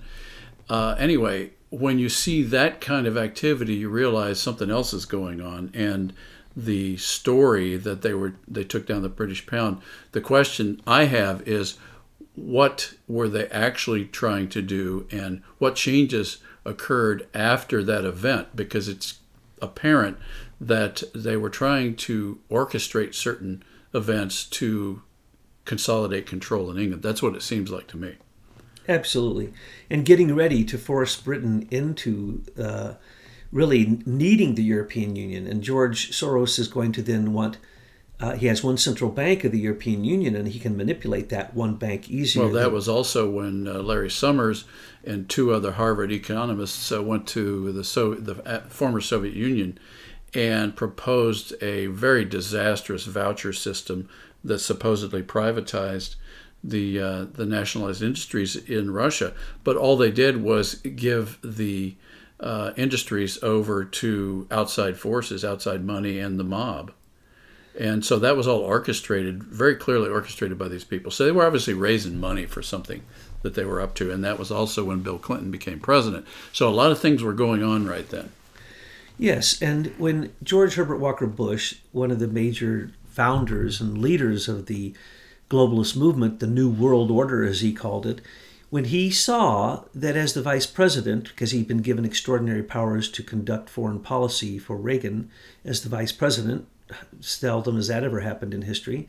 Uh, 0.71 0.95
anyway, 0.99 1.51
when 1.71 1.99
you 1.99 2.09
see 2.09 2.43
that 2.45 2.81
kind 2.81 3.07
of 3.07 3.17
activity, 3.17 3.75
you 3.75 3.89
realize 3.89 4.41
something 4.41 4.71
else 4.71 4.93
is 4.93 5.05
going 5.05 5.41
on, 5.41 5.71
and 5.75 6.13
the 6.57 6.97
story 6.97 7.77
that 7.77 8.03
they 8.03 8.15
were 8.15 8.35
they 8.47 8.65
took 8.65 8.87
down 8.87 9.03
the 9.03 9.09
British 9.09 9.47
pound. 9.47 9.81
The 10.13 10.21
question 10.21 10.81
I 10.87 11.05
have 11.05 11.47
is, 11.47 11.77
what 12.47 12.95
were 13.07 13.29
they 13.29 13.47
actually 13.49 14.07
trying 14.07 14.49
to 14.51 14.63
do, 14.63 15.07
and 15.11 15.43
what 15.59 15.77
changes 15.77 16.39
occurred 16.65 17.27
after 17.35 17.83
that 17.85 18.05
event? 18.05 18.55
Because 18.55 18.89
it's 18.89 19.19
apparent 19.61 20.19
that 20.61 21.03
they 21.15 21.37
were 21.37 21.51
trying 21.51 21.97
to 21.97 22.39
orchestrate 22.51 23.15
certain 23.15 23.63
events 23.95 24.45
to 24.45 25.03
consolidate 25.65 26.27
control 26.27 26.71
in 26.71 26.79
England. 26.79 27.03
That's 27.03 27.23
what 27.23 27.37
it 27.37 27.43
seems 27.43 27.71
like 27.71 27.87
to 27.89 27.97
me. 27.97 28.17
Absolutely. 28.89 29.53
And 29.91 30.05
getting 30.05 30.35
ready 30.35 30.65
to 30.65 30.79
force 30.79 31.21
Britain 31.21 31.69
into 31.71 32.43
uh, 32.59 32.95
really 33.53 34.01
needing 34.07 34.55
the 34.55 34.65
European 34.65 35.15
Union. 35.15 35.47
And 35.47 35.63
George 35.63 36.11
Soros 36.11 36.59
is 36.59 36.69
going 36.69 36.93
to 36.93 37.03
then 37.03 37.33
want. 37.33 37.59
Uh, 38.21 38.35
he 38.35 38.47
has 38.47 38.65
one 38.65 38.77
central 38.77 39.11
bank 39.11 39.45
of 39.45 39.53
the 39.53 39.61
European 39.61 40.03
Union, 40.05 40.35
and 40.35 40.49
he 40.49 40.59
can 40.59 40.77
manipulate 40.77 41.29
that 41.29 41.55
one 41.55 41.77
bank 41.77 42.11
easier. 42.11 42.45
Well, 42.45 42.53
that 42.53 42.73
was 42.73 42.89
also 42.89 43.31
when 43.31 43.69
uh, 43.69 43.75
Larry 43.75 44.11
Summers 44.11 44.65
and 45.05 45.29
two 45.29 45.53
other 45.53 45.73
Harvard 45.73 46.11
economists 46.11 46.91
uh, 46.91 47.01
went 47.01 47.29
to 47.29 47.71
the, 47.71 47.85
so- 47.85 48.15
the 48.15 48.43
uh, 48.45 48.61
former 48.69 49.01
Soviet 49.01 49.35
Union 49.35 49.79
and 50.35 50.75
proposed 50.75 51.55
a 51.63 51.87
very 51.87 52.25
disastrous 52.25 53.05
voucher 53.05 53.53
system 53.53 54.09
that 54.45 54.59
supposedly 54.59 55.23
privatized 55.23 56.17
the 56.63 57.01
uh, 57.01 57.25
the 57.33 57.47
nationalized 57.47 58.03
industries 58.03 58.57
in 58.57 58.91
Russia. 58.91 59.33
But 59.63 59.77
all 59.77 59.97
they 59.97 60.11
did 60.11 60.43
was 60.43 60.75
give 60.75 61.39
the 61.43 61.95
uh, 62.41 62.73
industries 62.77 63.41
over 63.43 63.85
to 63.85 64.47
outside 64.51 64.99
forces, 64.99 65.45
outside 65.45 65.85
money, 65.85 66.19
and 66.19 66.39
the 66.39 66.45
mob. 66.45 66.93
And 67.79 68.05
so 68.05 68.19
that 68.19 68.37
was 68.37 68.49
all 68.49 68.59
orchestrated, 68.59 69.45
very 69.45 69.77
clearly 69.77 70.11
orchestrated 70.11 70.59
by 70.59 70.67
these 70.67 70.83
people. 70.83 71.13
So 71.13 71.25
they 71.25 71.31
were 71.31 71.47
obviously 71.47 71.75
raising 71.75 72.19
money 72.19 72.45
for 72.45 72.61
something 72.61 73.03
that 73.43 73.55
they 73.55 73.65
were 73.65 73.81
up 73.81 73.95
to. 73.95 74.11
And 74.11 74.25
that 74.25 74.39
was 74.39 74.51
also 74.51 74.85
when 74.85 75.03
Bill 75.03 75.19
Clinton 75.19 75.53
became 75.53 75.79
president. 75.79 76.27
So 76.53 76.69
a 76.69 76.71
lot 76.71 76.91
of 76.91 76.99
things 76.99 77.23
were 77.23 77.33
going 77.33 77.63
on 77.63 77.87
right 77.87 78.09
then. 78.09 78.33
Yes, 79.17 79.61
and 79.63 79.89
when 79.99 80.33
George 80.43 80.75
Herbert 80.75 80.99
Walker 80.99 81.27
Bush, 81.27 81.77
one 81.93 82.11
of 82.11 82.19
the 82.19 82.29
major 82.29 82.93
founders 83.07 83.81
and 83.81 83.99
leaders 83.99 84.49
of 84.49 84.67
the 84.67 84.95
globalist 85.51 85.97
movement, 85.97 86.41
the 86.41 86.47
New 86.47 86.71
World 86.71 87.11
Order 87.11 87.45
as 87.45 87.61
he 87.61 87.73
called 87.73 88.07
it, 88.07 88.21
when 88.71 88.85
he 88.85 89.11
saw 89.11 89.85
that 89.95 90.15
as 90.15 90.35
the 90.35 90.43
vice 90.43 90.67
president, 90.67 91.29
because 91.29 91.53
he'd 91.53 91.67
been 91.67 91.79
given 91.79 92.05
extraordinary 92.05 92.63
powers 92.63 93.09
to 93.11 93.23
conduct 93.23 93.71
foreign 93.71 93.99
policy 93.99 94.59
for 94.59 94.77
Reagan 94.77 95.31
as 95.65 95.83
the 95.83 95.89
vice 95.89 96.13
president, 96.13 96.67
seldom 97.21 97.77
has 97.77 97.89
that 97.89 98.05
ever 98.05 98.21
happened 98.21 98.55
in 98.55 98.63
history. 98.63 99.09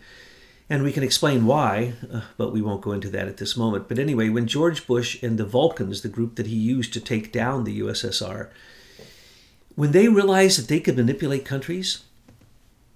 And 0.70 0.84
we 0.84 0.92
can 0.92 1.02
explain 1.04 1.48
why, 1.48 1.94
uh, 2.14 2.22
but 2.38 2.54
we 2.54 2.62
won't 2.62 2.82
go 2.82 2.92
into 2.92 3.10
that 3.10 3.28
at 3.28 3.38
this 3.38 3.58
moment. 3.58 3.88
But 3.88 3.98
anyway, 3.98 4.30
when 4.30 4.46
George 4.46 4.86
Bush 4.86 5.22
and 5.24 5.38
the 5.38 5.46
Vulcans, 5.46 6.02
the 6.02 6.10
group 6.10 6.36
that 6.36 6.46
he 6.46 6.56
used 6.56 6.94
to 6.94 7.00
take 7.00 7.32
down 7.32 7.64
the 7.64 7.80
USSR, 7.80 8.50
when 9.76 9.92
they 9.92 10.08
realized 10.08 10.60
that 10.60 10.68
they 10.68 10.80
could 10.80 10.98
manipulate 10.98 11.44
countries, 11.44 12.04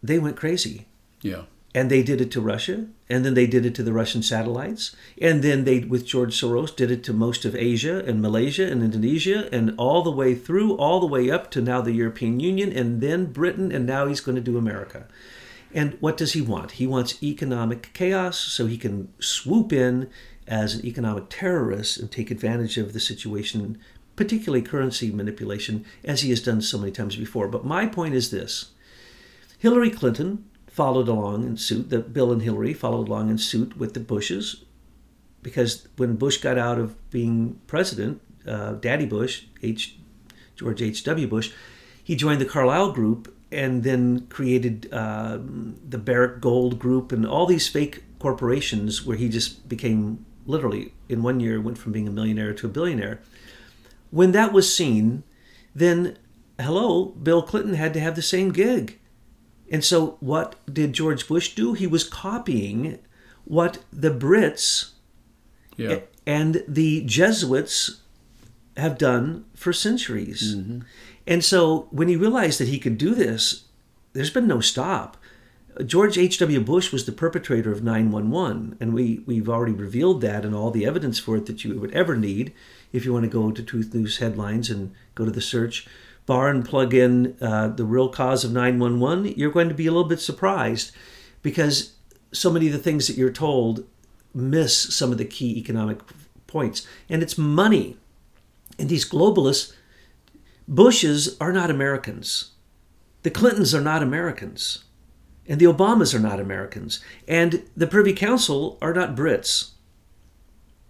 they 0.04 0.20
went 0.20 0.38
crazy. 0.38 0.86
Yeah. 1.22 1.44
And 1.74 1.90
they 1.90 2.04
did 2.04 2.22
it 2.22 2.30
to 2.32 2.42
Russia, 2.42 2.86
and 3.10 3.26
then 3.26 3.34
they 3.34 3.48
did 3.48 3.66
it 3.66 3.76
to 3.76 3.84
the 3.84 3.94
Russian 3.94 4.24
satellites, 4.24 4.96
and 5.22 5.42
then 5.44 5.64
they, 5.64 5.80
with 5.80 6.06
George 6.06 6.40
Soros, 6.40 6.76
did 6.76 6.90
it 6.92 7.04
to 7.04 7.14
most 7.14 7.46
of 7.46 7.56
Asia 7.56 8.04
and 8.06 8.22
Malaysia 8.22 8.66
and 8.66 8.82
Indonesia, 8.82 9.50
and 9.54 9.74
all 9.78 10.04
the 10.04 10.12
way 10.12 10.36
through, 10.36 10.76
all 10.78 11.00
the 11.00 11.06
way 11.06 11.30
up 11.30 11.52
to 11.52 11.62
now 11.62 11.82
the 11.82 11.92
European 11.92 12.40
Union, 12.40 12.72
and 12.72 13.02
then 13.02 13.32
Britain, 13.32 13.72
and 13.72 13.86
now 13.86 14.08
he's 14.08 14.22
going 14.22 14.36
to 14.36 14.42
do 14.42 14.58
America. 14.58 15.08
And 15.74 15.98
what 16.00 16.18
does 16.18 16.34
he 16.34 16.42
want? 16.42 16.74
He 16.74 16.88
wants 16.88 17.22
economic 17.22 17.92
chaos 17.94 18.40
so 18.40 18.68
he 18.68 18.78
can 18.78 19.12
swoop 19.20 19.74
in 19.74 20.10
as 20.48 20.76
an 20.76 20.86
economic 20.86 21.26
terrorist 21.30 21.98
and 21.98 22.12
take 22.12 22.30
advantage 22.30 22.78
of 22.78 22.94
the 22.94 23.00
situation 23.00 23.80
particularly 24.16 24.62
currency 24.62 25.12
manipulation, 25.12 25.86
as 26.04 26.22
he 26.22 26.30
has 26.30 26.42
done 26.42 26.62
so 26.62 26.78
many 26.78 26.92
times 26.92 27.16
before. 27.16 27.48
But 27.48 27.66
my 27.66 27.86
point 27.86 28.14
is 28.14 28.32
this 28.32 28.72
Hillary 29.58 29.90
Clinton 29.90 30.46
followed 30.74 31.08
along 31.08 31.44
in 31.44 31.56
suit, 31.56 31.92
that 31.92 32.14
Bill 32.14 32.32
and 32.32 32.42
Hillary 32.42 32.74
followed 32.74 33.08
along 33.08 33.30
in 33.30 33.38
suit 33.38 33.78
with 33.78 33.94
the 33.94 34.00
Bushes, 34.00 34.66
because 35.44 35.88
when 35.98 36.16
Bush 36.16 36.38
got 36.38 36.58
out 36.58 36.80
of 36.80 36.98
being 37.12 37.62
president, 37.68 38.22
uh, 38.48 38.74
Daddy 38.74 39.06
Bush, 39.06 39.44
H. 39.62 39.98
George 40.56 40.82
H.W. 40.82 41.28
Bush, 41.28 41.52
he 42.04 42.16
joined 42.16 42.42
the 42.42 42.46
Carlyle 42.46 42.92
Group 42.92 43.32
and 43.52 43.84
then 43.84 44.26
created 44.28 44.90
uh, 44.92 45.38
the 45.88 46.00
Barrick 46.00 46.42
Gold 46.42 46.80
Group 46.80 47.12
and 47.12 47.24
all 47.24 47.46
these 47.46 47.68
fake 47.68 48.04
corporations 48.18 49.06
where 49.06 49.18
he 49.18 49.30
just 49.30 49.70
became 49.70 50.26
literally 50.48 50.92
in 51.08 51.22
one 51.22 51.40
year 51.40 51.62
went 51.62 51.78
from 51.78 51.92
being 51.92 52.08
a 52.08 52.12
millionaire 52.12 52.54
to 52.56 52.66
a 52.66 52.70
billionaire. 52.70 53.22
When 54.10 54.32
that 54.32 54.52
was 54.52 54.74
seen, 54.74 55.24
then 55.76 56.18
hello, 56.60 57.06
Bill 57.06 57.44
Clinton 57.44 57.76
had 57.76 57.94
to 57.94 58.00
have 58.00 58.16
the 58.16 58.24
same 58.24 58.52
gig. 58.52 59.00
And 59.74 59.84
so 59.84 60.18
what 60.20 60.56
did 60.72 60.94
George 60.94 61.28
Bush 61.28 61.56
do? 61.56 61.74
He 61.74 61.88
was 61.88 62.04
copying 62.04 63.00
what 63.44 63.80
the 63.92 64.12
Brits 64.12 64.92
yeah. 65.76 66.02
and 66.28 66.64
the 66.68 67.02
Jesuits 67.02 68.02
have 68.78 69.00
done 69.00 69.46
for 69.56 69.74
centuries. 69.74 70.56
Mm-hmm. 70.56 70.82
And 71.26 71.44
so 71.44 71.88
when 71.90 72.08
he 72.08 72.16
realized 72.16 72.60
that 72.60 72.68
he 72.68 72.78
could 72.78 73.00
do 73.00 73.16
this, 73.16 73.64
there's 74.14 74.30
been 74.30 74.48
no 74.48 74.62
stop. 74.62 75.18
George 75.84 76.20
H.W. 76.20 76.60
Bush 76.60 76.92
was 76.92 77.08
the 77.08 77.12
perpetrator 77.12 77.72
of 77.72 77.84
911, 77.84 78.78
and 78.80 78.94
we, 78.94 79.24
we've 79.26 79.50
already 79.50 79.74
revealed 79.74 80.22
that 80.22 80.46
and 80.46 80.54
all 80.54 80.70
the 80.70 80.86
evidence 80.86 81.18
for 81.18 81.38
it 81.38 81.48
that 81.48 81.64
you 81.64 81.80
would 81.80 81.92
ever 81.94 82.16
need 82.16 82.54
if 82.92 83.06
you 83.06 83.14
want 83.14 83.24
to 83.24 83.30
go 83.30 83.50
to 83.50 83.64
Truth 83.64 83.92
News 83.96 84.20
headlines 84.20 84.70
and 84.70 84.94
go 85.16 85.26
to 85.26 85.32
the 85.32 85.42
search 85.42 85.88
bar 86.26 86.50
and 86.50 86.66
plug 86.66 86.94
in 86.94 87.36
uh, 87.42 87.68
the 87.68 87.86
real 87.86 88.10
cause 88.10 88.44
of 88.44 88.52
911. 88.52 89.34
You're 89.38 89.52
going 89.52 89.70
to 89.70 89.76
be 89.76 89.88
a 89.88 89.92
little 89.92 90.08
bit 90.08 90.22
surprised 90.22 90.92
because 91.42 91.94
so 92.32 92.50
many 92.50 92.68
of 92.68 92.74
the 92.74 92.80
things 92.80 93.08
that 93.08 93.18
you're 93.18 93.32
told 93.32 93.86
miss 94.34 94.96
some 94.96 95.12
of 95.12 95.18
the 95.18 95.26
key 95.26 95.58
economic 95.58 96.00
points. 96.48 96.88
And 97.10 97.22
it's 97.22 97.38
money. 97.38 97.98
And 98.80 98.90
these 98.90 99.10
globalists, 99.10 99.74
Bushes 100.68 101.36
are 101.42 101.52
not 101.52 101.70
Americans. 101.70 102.52
The 103.24 103.30
Clintons 103.30 103.76
are 103.76 103.82
not 103.82 104.02
Americans. 104.02 104.86
And 105.46 105.60
the 105.60 105.66
Obamas 105.66 106.16
are 106.16 106.20
not 106.20 106.40
Americans. 106.40 107.02
And 107.28 107.64
the 107.76 107.88
Privy 107.88 108.14
Council 108.14 108.78
are 108.82 108.94
not 108.94 109.16
Brits. 109.16 109.72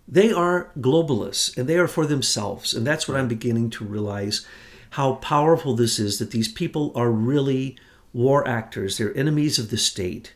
They 0.07 0.31
are 0.31 0.71
globalists 0.79 1.57
and 1.57 1.67
they 1.67 1.77
are 1.77 1.87
for 1.87 2.05
themselves. 2.05 2.73
And 2.73 2.85
that's 2.85 3.07
what 3.07 3.17
I'm 3.17 3.27
beginning 3.27 3.71
to 3.71 3.85
realize 3.85 4.45
how 4.93 5.15
powerful 5.15 5.75
this 5.75 5.97
is 5.97 6.19
that 6.19 6.29
these 6.29 6.47
people 6.47 6.91
are 6.93 7.09
really 7.09 7.75
war 8.13 8.47
actors. 8.47 8.97
They're 8.97 9.17
enemies 9.17 9.57
of 9.57 9.71
the 9.71 9.77
state. 9.77 10.35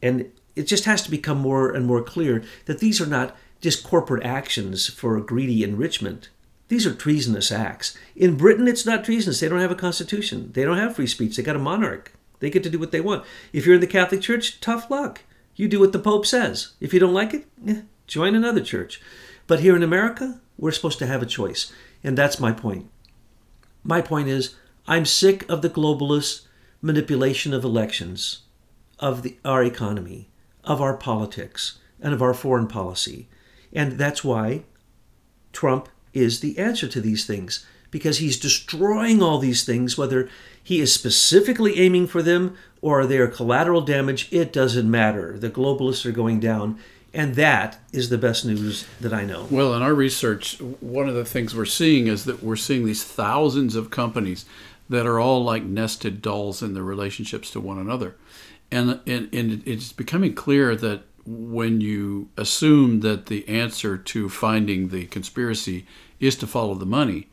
And 0.00 0.30
it 0.54 0.68
just 0.68 0.84
has 0.84 1.02
to 1.02 1.10
become 1.10 1.38
more 1.38 1.74
and 1.74 1.84
more 1.86 2.02
clear 2.02 2.44
that 2.66 2.78
these 2.78 3.00
are 3.00 3.06
not 3.06 3.36
just 3.60 3.82
corporate 3.82 4.24
actions 4.24 4.88
for 4.88 5.20
greedy 5.20 5.64
enrichment. 5.64 6.28
These 6.68 6.86
are 6.86 6.94
treasonous 6.94 7.50
acts. 7.50 7.98
In 8.14 8.36
Britain, 8.36 8.68
it's 8.68 8.86
not 8.86 9.04
treasonous. 9.04 9.40
They 9.40 9.48
don't 9.48 9.60
have 9.60 9.72
a 9.72 9.76
constitution. 9.76 10.52
They 10.52 10.64
don't 10.64 10.78
have 10.78 10.94
free 10.94 11.08
speech. 11.08 11.36
They 11.36 11.42
got 11.42 11.56
a 11.56 11.60
monarch. 11.60 12.12
They 12.38 12.48
get 12.48 12.62
to 12.62 12.70
do 12.70 12.78
what 12.78 12.92
they 12.92 13.00
want. 13.00 13.24
If 13.52 13.66
you're 13.66 13.74
in 13.74 13.80
the 13.80 13.88
Catholic 13.88 14.20
Church, 14.20 14.60
tough 14.60 14.88
luck. 14.88 15.22
You 15.56 15.66
do 15.66 15.80
what 15.80 15.90
the 15.92 15.98
Pope 15.98 16.26
says. 16.26 16.74
If 16.80 16.94
you 16.94 17.00
don't 17.00 17.14
like 17.14 17.34
it, 17.34 17.46
eh, 17.66 17.80
join 18.06 18.36
another 18.36 18.60
church. 18.60 19.00
But 19.48 19.60
here 19.60 19.74
in 19.74 19.82
America, 19.82 20.40
we're 20.56 20.70
supposed 20.70 21.00
to 21.00 21.06
have 21.06 21.22
a 21.22 21.26
choice. 21.26 21.72
And 22.04 22.16
that's 22.16 22.38
my 22.38 22.52
point. 22.52 22.88
My 23.86 24.00
point 24.00 24.26
is, 24.26 24.56
I'm 24.88 25.04
sick 25.04 25.48
of 25.48 25.62
the 25.62 25.70
globalist 25.70 26.46
manipulation 26.82 27.54
of 27.54 27.62
elections, 27.62 28.40
of 28.98 29.22
the, 29.22 29.36
our 29.44 29.62
economy, 29.62 30.28
of 30.64 30.80
our 30.80 30.96
politics, 30.96 31.78
and 32.00 32.12
of 32.12 32.20
our 32.20 32.34
foreign 32.34 32.66
policy. 32.66 33.28
And 33.72 33.92
that's 33.92 34.24
why 34.24 34.64
Trump 35.52 35.88
is 36.12 36.40
the 36.40 36.58
answer 36.58 36.88
to 36.88 37.00
these 37.00 37.26
things, 37.26 37.64
because 37.92 38.18
he's 38.18 38.40
destroying 38.40 39.22
all 39.22 39.38
these 39.38 39.64
things, 39.64 39.96
whether 39.96 40.28
he 40.60 40.80
is 40.80 40.92
specifically 40.92 41.78
aiming 41.78 42.08
for 42.08 42.22
them 42.22 42.56
or 42.82 43.06
they 43.06 43.18
are 43.18 43.28
collateral 43.28 43.82
damage, 43.82 44.28
it 44.32 44.52
doesn't 44.52 44.90
matter. 44.90 45.38
The 45.38 45.48
globalists 45.48 46.04
are 46.04 46.12
going 46.12 46.40
down. 46.40 46.80
And 47.16 47.34
that 47.36 47.78
is 47.94 48.10
the 48.10 48.18
best 48.18 48.44
news 48.44 48.86
that 49.00 49.14
I 49.14 49.24
know. 49.24 49.48
Well, 49.50 49.72
in 49.72 49.80
our 49.80 49.94
research, 49.94 50.60
one 50.60 51.08
of 51.08 51.14
the 51.14 51.24
things 51.24 51.56
we're 51.56 51.64
seeing 51.64 52.08
is 52.08 52.26
that 52.26 52.42
we're 52.42 52.56
seeing 52.56 52.84
these 52.84 53.04
thousands 53.04 53.74
of 53.74 53.90
companies 53.90 54.44
that 54.90 55.06
are 55.06 55.18
all 55.18 55.42
like 55.42 55.62
nested 55.64 56.20
dolls 56.20 56.62
in 56.62 56.74
their 56.74 56.82
relationships 56.82 57.50
to 57.52 57.60
one 57.60 57.78
another. 57.78 58.16
And, 58.70 59.00
and, 59.06 59.32
and 59.32 59.62
it's 59.66 59.92
becoming 59.92 60.34
clear 60.34 60.76
that 60.76 61.04
when 61.24 61.80
you 61.80 62.28
assume 62.36 63.00
that 63.00 63.26
the 63.26 63.48
answer 63.48 63.96
to 63.96 64.28
finding 64.28 64.88
the 64.88 65.06
conspiracy 65.06 65.86
is 66.20 66.36
to 66.36 66.46
follow 66.46 66.74
the 66.74 66.84
money, 66.84 67.28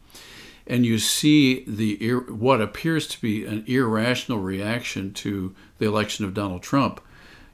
and 0.65 0.85
you 0.85 0.97
see 0.97 1.65
the 1.65 2.13
what 2.29 2.61
appears 2.61 3.05
to 3.07 3.21
be 3.21 3.45
an 3.45 3.65
irrational 3.67 4.39
reaction 4.39 5.11
to 5.13 5.53
the 5.77 5.85
election 5.85 6.23
of 6.23 6.33
Donald 6.33 6.63
Trump, 6.63 7.01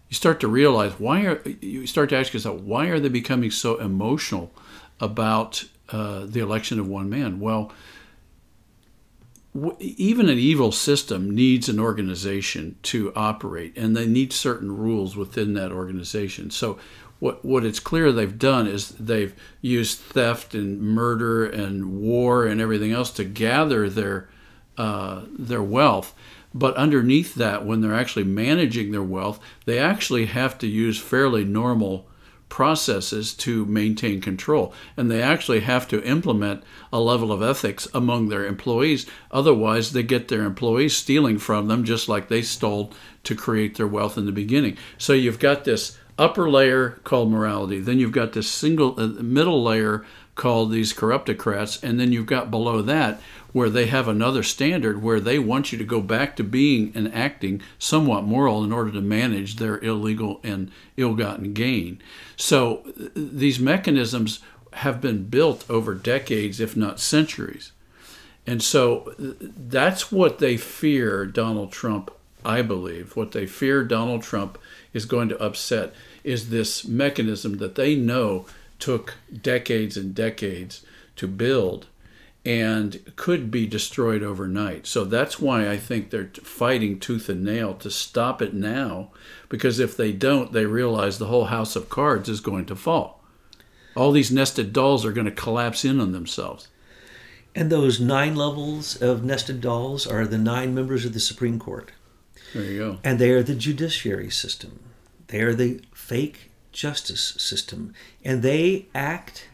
you 0.09 0.15
start 0.15 0.39
to 0.39 0.47
realize 0.47 0.93
why 0.99 1.25
are 1.25 1.41
you 1.61 1.87
start 1.87 2.09
to 2.09 2.17
ask 2.17 2.33
yourself 2.33 2.59
why 2.61 2.87
are 2.87 2.99
they 2.99 3.09
becoming 3.09 3.51
so 3.51 3.77
emotional 3.77 4.51
about 4.99 5.63
uh, 5.89 6.25
the 6.25 6.39
election 6.39 6.79
of 6.79 6.87
one 6.87 7.09
man? 7.09 7.39
Well, 7.39 7.71
w- 9.53 9.75
even 9.79 10.29
an 10.29 10.37
evil 10.37 10.71
system 10.71 11.33
needs 11.33 11.69
an 11.69 11.79
organization 11.79 12.77
to 12.83 13.13
operate, 13.15 13.77
and 13.77 13.95
they 13.95 14.07
need 14.07 14.33
certain 14.33 14.75
rules 14.75 15.15
within 15.15 15.53
that 15.53 15.71
organization. 15.71 16.51
So 16.51 16.77
what 17.19 17.43
what 17.43 17.65
it's 17.65 17.79
clear 17.79 18.11
they've 18.11 18.39
done 18.39 18.67
is 18.67 18.89
they've 18.91 19.33
used 19.61 19.99
theft 19.99 20.55
and 20.55 20.81
murder 20.81 21.45
and 21.45 21.99
war 21.99 22.45
and 22.45 22.61
everything 22.61 22.91
else 22.91 23.11
to 23.11 23.23
gather 23.23 23.89
their 23.89 24.29
uh, 24.77 25.23
their 25.37 25.63
wealth. 25.63 26.13
But 26.53 26.75
underneath 26.75 27.35
that, 27.35 27.65
when 27.65 27.81
they're 27.81 27.93
actually 27.93 28.25
managing 28.25 28.91
their 28.91 29.03
wealth, 29.03 29.39
they 29.65 29.79
actually 29.79 30.25
have 30.25 30.57
to 30.59 30.67
use 30.67 30.97
fairly 30.99 31.43
normal 31.43 32.07
processes 32.49 33.33
to 33.35 33.65
maintain 33.65 34.19
control. 34.19 34.73
And 34.97 35.09
they 35.09 35.21
actually 35.21 35.61
have 35.61 35.87
to 35.89 36.03
implement 36.03 36.63
a 36.91 36.99
level 36.99 37.31
of 37.31 37.43
ethics 37.43 37.87
among 37.93 38.27
their 38.29 38.45
employees. 38.45 39.05
Otherwise, 39.31 39.93
they 39.93 40.03
get 40.03 40.27
their 40.27 40.43
employees 40.43 40.97
stealing 40.97 41.37
from 41.37 41.67
them 41.67 41.83
just 41.83 42.09
like 42.09 42.27
they 42.27 42.41
stole 42.41 42.91
to 43.23 43.35
create 43.35 43.75
their 43.75 43.87
wealth 43.87 44.17
in 44.17 44.25
the 44.25 44.31
beginning. 44.31 44.77
So 44.97 45.13
you've 45.13 45.39
got 45.39 45.63
this 45.63 45.97
upper 46.17 46.49
layer 46.49 46.99
called 47.03 47.31
morality. 47.31 47.79
Then 47.79 47.99
you've 47.99 48.11
got 48.11 48.33
this 48.33 48.49
single 48.49 48.99
uh, 48.99 49.07
middle 49.07 49.63
layer 49.63 50.05
called 50.39 50.71
these 50.71 50.93
corruptocrats, 50.93 51.83
and 51.83 51.99
then 51.99 52.13
you've 52.13 52.25
got 52.25 52.49
below 52.49 52.81
that 52.81 53.21
where 53.51 53.69
they 53.69 53.87
have 53.87 54.07
another 54.07 54.41
standard 54.41 55.03
where 55.03 55.19
they 55.19 55.37
want 55.37 55.71
you 55.71 55.77
to 55.77 55.83
go 55.83 55.99
back 55.99 56.35
to 56.35 56.43
being 56.43 56.93
and 56.95 57.13
acting 57.13 57.61
somewhat 57.77 58.23
moral 58.23 58.63
in 58.63 58.71
order 58.71 58.91
to 58.91 59.01
manage 59.01 59.57
their 59.57 59.77
illegal 59.83 60.39
and 60.41 60.71
ill-gotten 60.95 61.51
gain. 61.53 62.01
So 62.37 62.83
these 63.15 63.59
mechanisms 63.59 64.39
have 64.73 65.01
been 65.01 65.25
built 65.25 65.69
over 65.69 65.93
decades, 65.93 66.61
if 66.61 66.77
not 66.77 67.01
centuries. 67.01 67.73
And 68.47 68.63
so 68.63 69.13
that's 69.17 70.11
what 70.11 70.39
they 70.39 70.55
fear 70.55 71.25
Donald 71.25 71.71
Trump, 71.71 72.11
I 72.45 72.61
believe. 72.61 73.15
What 73.15 73.33
they 73.33 73.45
fear 73.45 73.83
Donald 73.83 74.23
Trump 74.23 74.57
is 74.93 75.05
going 75.05 75.27
to 75.29 75.43
upset 75.43 75.93
is 76.23 76.49
this 76.49 76.85
mechanism 76.85 77.57
that 77.57 77.75
they 77.75 77.95
know 77.95 78.45
took 78.79 79.15
decades 79.41 79.97
and 79.97 80.15
decades 80.15 80.85
to 81.17 81.27
build 81.27 81.87
and 82.45 83.13
could 83.15 83.51
be 83.51 83.67
destroyed 83.67 84.23
overnight. 84.23 84.87
So 84.87 85.03
that's 85.03 85.39
why 85.39 85.69
I 85.69 85.77
think 85.77 86.09
they're 86.09 86.31
fighting 86.41 86.99
tooth 86.99 87.27
and 87.29 87.43
nail 87.43 87.73
to 87.75 87.91
stop 87.91 88.41
it 88.41 88.53
now, 88.53 89.11
because 89.49 89.77
if 89.77 89.97
they 89.97 90.13
don't, 90.13 90.53
they 90.53 90.65
realize 90.65 91.19
the 91.19 91.27
whole 91.27 91.45
house 91.45 91.75
of 91.75 91.89
cards 91.89 92.29
is 92.29 92.39
going 92.39 92.65
to 92.67 92.75
fall. 92.75 93.21
All 93.95 94.11
these 94.11 94.31
nested 94.31 94.71
dolls 94.71 95.05
are 95.05 95.11
going 95.11 95.25
to 95.25 95.31
collapse 95.31 95.83
in 95.83 95.99
on 95.99 96.13
themselves. 96.13 96.69
And 97.53 97.69
those 97.69 97.99
nine 97.99 98.35
levels 98.35 99.01
of 99.01 99.23
nested 99.23 99.59
dolls 99.59 100.07
are 100.07 100.25
the 100.25 100.37
nine 100.37 100.73
members 100.73 101.03
of 101.03 101.13
the 101.13 101.19
Supreme 101.19 101.59
Court. 101.59 101.91
There 102.53 102.63
you 102.63 102.77
go. 102.77 102.97
And 103.03 103.19
they 103.19 103.31
are 103.31 103.43
the 103.43 103.55
judiciary 103.55 104.29
system. 104.29 104.79
They 105.27 105.41
are 105.41 105.53
the 105.53 105.81
fake 105.93 106.48
justice 106.71 107.35
system. 107.37 107.93
And 108.23 108.41
they 108.41 108.87
act 108.93 109.47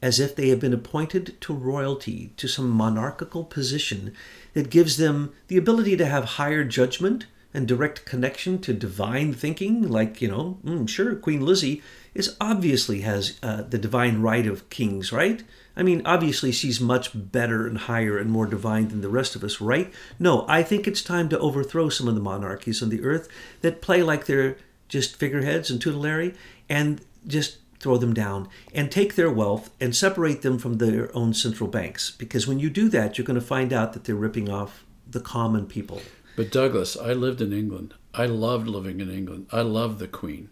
as 0.00 0.18
if 0.18 0.34
they 0.34 0.48
have 0.48 0.60
been 0.60 0.74
appointed 0.74 1.40
to 1.40 1.54
royalty, 1.54 2.32
to 2.36 2.48
some 2.48 2.68
monarchical 2.68 3.44
position 3.44 4.12
that 4.52 4.70
gives 4.70 4.96
them 4.96 5.32
the 5.46 5.56
ability 5.56 5.96
to 5.96 6.06
have 6.06 6.24
higher 6.24 6.64
judgment 6.64 7.26
and 7.54 7.68
direct 7.68 8.04
connection 8.04 8.58
to 8.58 8.72
divine 8.72 9.32
thinking. 9.32 9.88
Like, 9.88 10.20
you 10.20 10.28
know, 10.28 10.58
mm, 10.64 10.88
sure, 10.88 11.14
Queen 11.14 11.44
Lizzie 11.44 11.82
is 12.14 12.36
obviously 12.40 13.02
has 13.02 13.38
uh, 13.42 13.62
the 13.62 13.78
divine 13.78 14.20
right 14.20 14.46
of 14.46 14.68
kings, 14.70 15.12
right? 15.12 15.42
I 15.76 15.82
mean, 15.82 16.02
obviously 16.04 16.52
she's 16.52 16.80
much 16.80 17.10
better 17.14 17.66
and 17.66 17.78
higher 17.78 18.18
and 18.18 18.30
more 18.30 18.46
divine 18.46 18.88
than 18.88 19.00
the 19.00 19.08
rest 19.08 19.36
of 19.36 19.44
us, 19.44 19.60
right? 19.60 19.92
No, 20.18 20.44
I 20.48 20.62
think 20.62 20.86
it's 20.86 21.02
time 21.02 21.28
to 21.30 21.38
overthrow 21.38 21.88
some 21.88 22.08
of 22.08 22.14
the 22.14 22.20
monarchies 22.20 22.82
on 22.82 22.90
the 22.90 23.02
earth 23.02 23.28
that 23.62 23.80
play 23.80 24.02
like 24.02 24.26
they're 24.26 24.56
just 24.92 25.16
figureheads 25.16 25.70
and 25.70 25.80
tutelary 25.80 26.34
and 26.68 27.00
just 27.26 27.56
throw 27.80 27.96
them 27.96 28.12
down 28.12 28.46
and 28.74 28.92
take 28.92 29.14
their 29.14 29.30
wealth 29.30 29.70
and 29.80 29.96
separate 29.96 30.42
them 30.42 30.58
from 30.58 30.74
their 30.74 31.10
own 31.16 31.32
central 31.32 31.68
banks. 31.68 32.10
Because 32.10 32.46
when 32.46 32.58
you 32.58 32.68
do 32.68 32.90
that, 32.90 33.16
you're 33.16 33.24
going 33.24 33.40
to 33.40 33.46
find 33.46 33.72
out 33.72 33.94
that 33.94 34.04
they're 34.04 34.14
ripping 34.14 34.50
off 34.50 34.84
the 35.08 35.18
common 35.18 35.66
people. 35.66 36.02
But 36.36 36.52
Douglas, 36.52 36.94
I 36.94 37.14
lived 37.14 37.40
in 37.40 37.54
England. 37.54 37.94
I 38.12 38.26
loved 38.26 38.68
living 38.68 39.00
in 39.00 39.10
England. 39.10 39.46
I 39.50 39.62
love 39.62 39.98
the 39.98 40.06
Queen. 40.06 40.50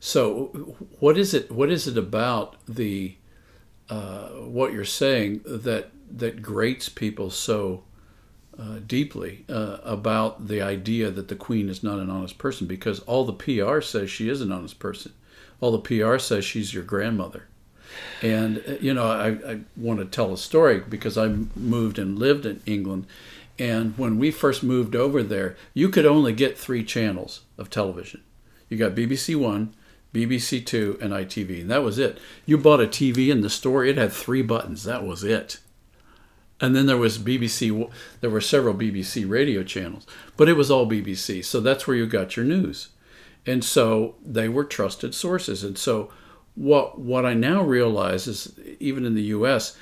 So, 0.00 0.76
what 0.98 1.16
is 1.16 1.32
it? 1.32 1.50
What 1.50 1.70
is 1.70 1.86
it 1.86 1.96
about 1.96 2.56
the 2.66 3.16
uh, 3.88 4.28
what 4.58 4.72
you're 4.72 4.84
saying 4.84 5.40
that 5.46 5.90
that 6.10 6.42
grates 6.42 6.88
people 6.88 7.30
so 7.30 7.84
uh, 8.58 8.78
deeply 8.86 9.44
uh, 9.48 9.78
about 9.84 10.48
the 10.48 10.60
idea 10.60 11.10
that 11.10 11.28
the 11.28 11.36
queen 11.36 11.68
is 11.68 11.82
not 11.82 11.98
an 11.98 12.10
honest 12.10 12.38
person 12.38 12.66
because 12.66 13.00
all 13.00 13.24
the 13.24 13.32
PR 13.32 13.80
says 13.80 14.10
she 14.10 14.28
is 14.28 14.40
an 14.40 14.52
honest 14.52 14.78
person. 14.78 15.12
All 15.60 15.72
the 15.72 15.78
PR 15.78 16.18
says 16.18 16.44
she's 16.44 16.74
your 16.74 16.82
grandmother. 16.82 17.44
And, 18.22 18.62
uh, 18.68 18.72
you 18.80 18.94
know, 18.94 19.10
I, 19.10 19.52
I 19.52 19.60
want 19.76 20.00
to 20.00 20.04
tell 20.04 20.32
a 20.32 20.38
story 20.38 20.80
because 20.80 21.18
I 21.18 21.28
moved 21.56 21.98
and 21.98 22.18
lived 22.18 22.46
in 22.46 22.62
England. 22.66 23.06
And 23.58 23.96
when 23.98 24.18
we 24.18 24.30
first 24.30 24.62
moved 24.62 24.96
over 24.96 25.22
there, 25.22 25.56
you 25.74 25.88
could 25.88 26.06
only 26.06 26.32
get 26.32 26.56
three 26.56 26.84
channels 26.84 27.42
of 27.58 27.68
television. 27.68 28.22
You 28.68 28.78
got 28.78 28.94
BBC 28.94 29.36
One, 29.36 29.74
BBC 30.14 30.64
Two, 30.64 30.96
and 31.00 31.12
ITV, 31.12 31.62
and 31.62 31.70
that 31.70 31.82
was 31.82 31.98
it. 31.98 32.18
You 32.46 32.56
bought 32.56 32.80
a 32.80 32.86
TV 32.86 33.28
in 33.28 33.42
the 33.42 33.50
store; 33.50 33.84
it 33.84 33.98
had 33.98 34.12
three 34.12 34.42
buttons. 34.42 34.84
That 34.84 35.04
was 35.04 35.24
it. 35.24 35.58
And 36.60 36.76
then 36.76 36.86
there 36.86 36.96
was 36.96 37.18
BBC. 37.18 37.90
There 38.20 38.30
were 38.30 38.40
several 38.40 38.74
BBC 38.74 39.28
radio 39.28 39.62
channels, 39.62 40.06
but 40.36 40.48
it 40.48 40.54
was 40.54 40.70
all 40.70 40.86
BBC. 40.86 41.44
So 41.44 41.60
that's 41.60 41.86
where 41.86 41.96
you 41.96 42.06
got 42.06 42.36
your 42.36 42.44
news, 42.44 42.88
and 43.46 43.64
so 43.64 44.16
they 44.24 44.48
were 44.48 44.64
trusted 44.64 45.14
sources. 45.14 45.64
And 45.64 45.78
so 45.78 46.12
what 46.54 46.98
what 46.98 47.24
I 47.24 47.34
now 47.34 47.62
realize 47.62 48.26
is, 48.26 48.58
even 48.78 49.06
in 49.06 49.14
the 49.14 49.22
U.S., 49.22 49.76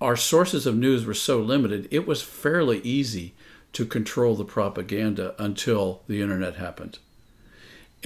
our 0.00 0.16
sources 0.16 0.66
of 0.66 0.76
news 0.76 1.06
were 1.06 1.14
so 1.14 1.40
limited. 1.40 1.86
It 1.90 2.06
was 2.06 2.22
fairly 2.22 2.80
easy 2.80 3.34
to 3.72 3.86
control 3.86 4.34
the 4.34 4.44
propaganda 4.44 5.34
until 5.38 6.02
the 6.08 6.20
internet 6.20 6.56
happened 6.56 6.98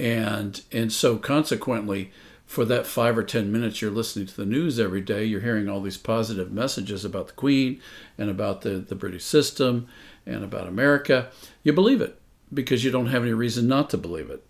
and 0.01 0.61
and 0.71 0.91
so 0.91 1.17
consequently 1.17 2.11
for 2.51 2.65
that 2.65 2.85
five 2.85 3.17
or 3.17 3.23
ten 3.23 3.51
minutes 3.51 3.81
you're 3.81 3.89
listening 3.89 4.25
to 4.25 4.35
the 4.35 4.45
news 4.45 4.79
every 4.79 5.01
day 5.01 5.23
you're 5.23 5.41
hearing 5.41 5.69
all 5.69 5.81
these 5.81 5.97
positive 5.97 6.51
messages 6.51 7.05
about 7.05 7.27
the 7.27 7.33
queen 7.33 7.79
and 8.17 8.29
about 8.29 8.61
the, 8.61 8.71
the 8.71 8.95
british 8.95 9.23
system 9.23 9.87
and 10.25 10.43
about 10.43 10.67
america 10.67 11.29
you 11.63 11.71
believe 11.71 12.01
it 12.01 12.21
because 12.53 12.83
you 12.83 12.91
don't 12.91 13.07
have 13.07 13.23
any 13.23 13.33
reason 13.33 13.67
not 13.67 13.89
to 13.89 13.97
believe 13.97 14.29
it. 14.29 14.43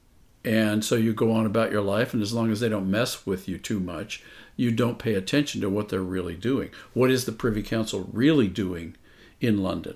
And 0.43 0.83
so 0.83 0.95
you 0.95 1.13
go 1.13 1.31
on 1.31 1.45
about 1.45 1.71
your 1.71 1.81
life 1.81 2.13
and 2.13 2.23
as 2.23 2.33
long 2.33 2.51
as 2.51 2.59
they 2.59 2.69
don't 2.69 2.89
mess 2.89 3.25
with 3.25 3.47
you 3.47 3.57
too 3.57 3.79
much 3.79 4.23
you 4.57 4.71
don't 4.71 4.99
pay 4.99 5.13
attention 5.13 5.61
to 5.61 5.69
what 5.69 5.89
they're 5.89 6.01
really 6.01 6.35
doing. 6.35 6.69
What 6.93 7.09
is 7.09 7.25
the 7.25 7.31
privy 7.31 7.63
council 7.63 8.09
really 8.11 8.47
doing 8.47 8.95
in 9.39 9.63
london? 9.63 9.95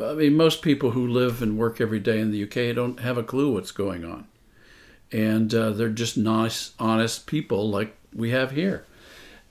I 0.00 0.14
mean 0.14 0.36
most 0.36 0.62
people 0.62 0.92
who 0.92 1.06
live 1.06 1.42
and 1.42 1.58
work 1.58 1.80
every 1.80 2.00
day 2.00 2.20
in 2.20 2.30
the 2.30 2.42
uk 2.44 2.74
don't 2.74 3.00
have 3.00 3.18
a 3.18 3.22
clue 3.22 3.52
what's 3.52 3.72
going 3.72 4.04
on 4.04 4.26
and 5.12 5.54
uh, 5.54 5.70
they're 5.70 5.88
just 5.88 6.16
nice, 6.16 6.72
honest 6.78 7.26
people 7.26 7.68
like 7.68 7.96
we 8.14 8.30
have 8.30 8.52
here. 8.52 8.84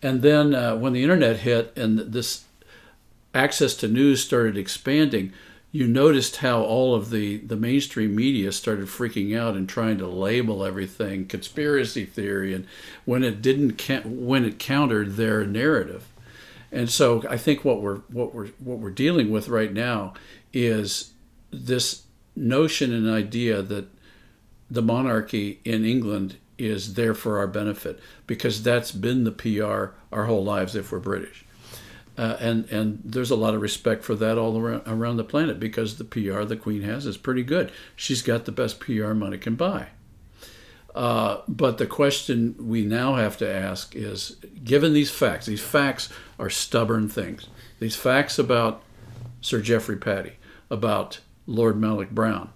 And 0.02 0.22
then 0.22 0.54
uh, 0.54 0.76
when 0.76 0.94
the 0.94 1.04
internet 1.04 1.38
hit 1.38 1.74
and 1.76 2.00
this 2.00 2.46
access 3.34 3.74
to 3.76 3.88
news 3.88 4.24
started 4.24 4.58
expanding, 4.58 5.34
you 5.72 5.88
noticed 5.88 6.38
how 6.38 6.62
all 6.62 6.96
of 6.96 7.10
the, 7.10 7.38
the 7.38 7.56
mainstream 7.56 8.16
media 8.16 8.52
started 8.52 8.88
freaking 8.88 9.38
out 9.38 9.56
and 9.56 9.68
trying 9.68 9.98
to 9.98 10.08
label 10.08 10.64
everything 10.64 11.26
conspiracy 11.26 12.06
theory, 12.06 12.54
and 12.54 12.66
when 13.06 13.24
it 13.24 13.42
didn't 13.42 13.80
when 14.06 14.46
it 14.46 14.60
countered 14.60 15.16
their 15.16 15.46
narrative. 15.46 16.08
And 16.72 16.90
so 16.90 17.24
I 17.30 17.38
think 17.38 17.64
what 17.66 17.82
we're 17.82 18.00
what 18.08 18.34
we're 18.34 18.48
what 18.60 18.80
we're 18.80 18.90
dealing 18.92 19.30
with 19.30 19.50
right 19.50 19.74
now 19.74 20.14
is 20.54 21.12
this 21.52 22.04
notion 22.36 22.94
and 22.94 23.10
idea 23.10 23.62
that 23.62 23.88
the 24.70 24.82
monarchy 24.82 25.60
in 25.64 25.86
England 25.86 26.38
is 26.58 26.96
there 26.96 27.14
for 27.14 27.38
our 27.38 27.48
benefit 27.48 28.00
because 28.26 28.64
that's 28.64 28.92
been 28.92 29.24
the 29.24 29.32
PR 29.32 29.96
our 30.12 30.26
whole 30.26 30.44
lives 30.44 30.76
if 30.76 30.92
we're 30.92 31.00
British. 31.00 31.46
Uh, 32.18 32.36
and 32.40 32.66
and 32.72 33.00
there's 33.06 33.30
a 33.30 33.36
lot 33.36 33.54
of 33.54 33.62
respect 33.62 34.04
for 34.04 34.16
that 34.16 34.40
all 34.40 34.58
around, 34.58 34.82
around 34.88 35.18
the 35.18 35.24
planet 35.24 35.60
because 35.60 35.98
the 35.98 36.04
PR 36.04 36.44
the 36.44 36.58
Queen 36.58 36.82
has 36.82 37.06
is 37.06 37.16
pretty 37.16 37.44
good. 37.44 37.72
She's 37.96 38.24
got 38.24 38.46
the 38.46 38.52
best 38.52 38.80
PR 38.80 39.14
money 39.14 39.38
can 39.38 39.56
buy. 39.56 39.90
Uh, 40.96 41.42
but 41.48 41.78
the 41.78 41.86
question 41.86 42.56
we 42.58 42.84
now 42.84 43.16
have 43.16 43.38
to 43.38 43.48
ask 43.48 43.96
is 43.96 44.38
given 44.64 44.94
these 44.94 45.12
facts, 45.12 45.46
these 45.46 45.62
facts 45.62 46.10
are 46.40 46.50
stubborn 46.50 47.08
things. 47.08 47.48
These 47.80 47.96
facts 47.96 48.40
about 48.40 48.82
Sir 49.40 49.62
Geoffrey 49.62 49.98
Pattie, 49.98 50.38
about 50.72 51.20
Lord 51.46 51.80
Malloch 51.80 52.10
Brown, 52.10 52.50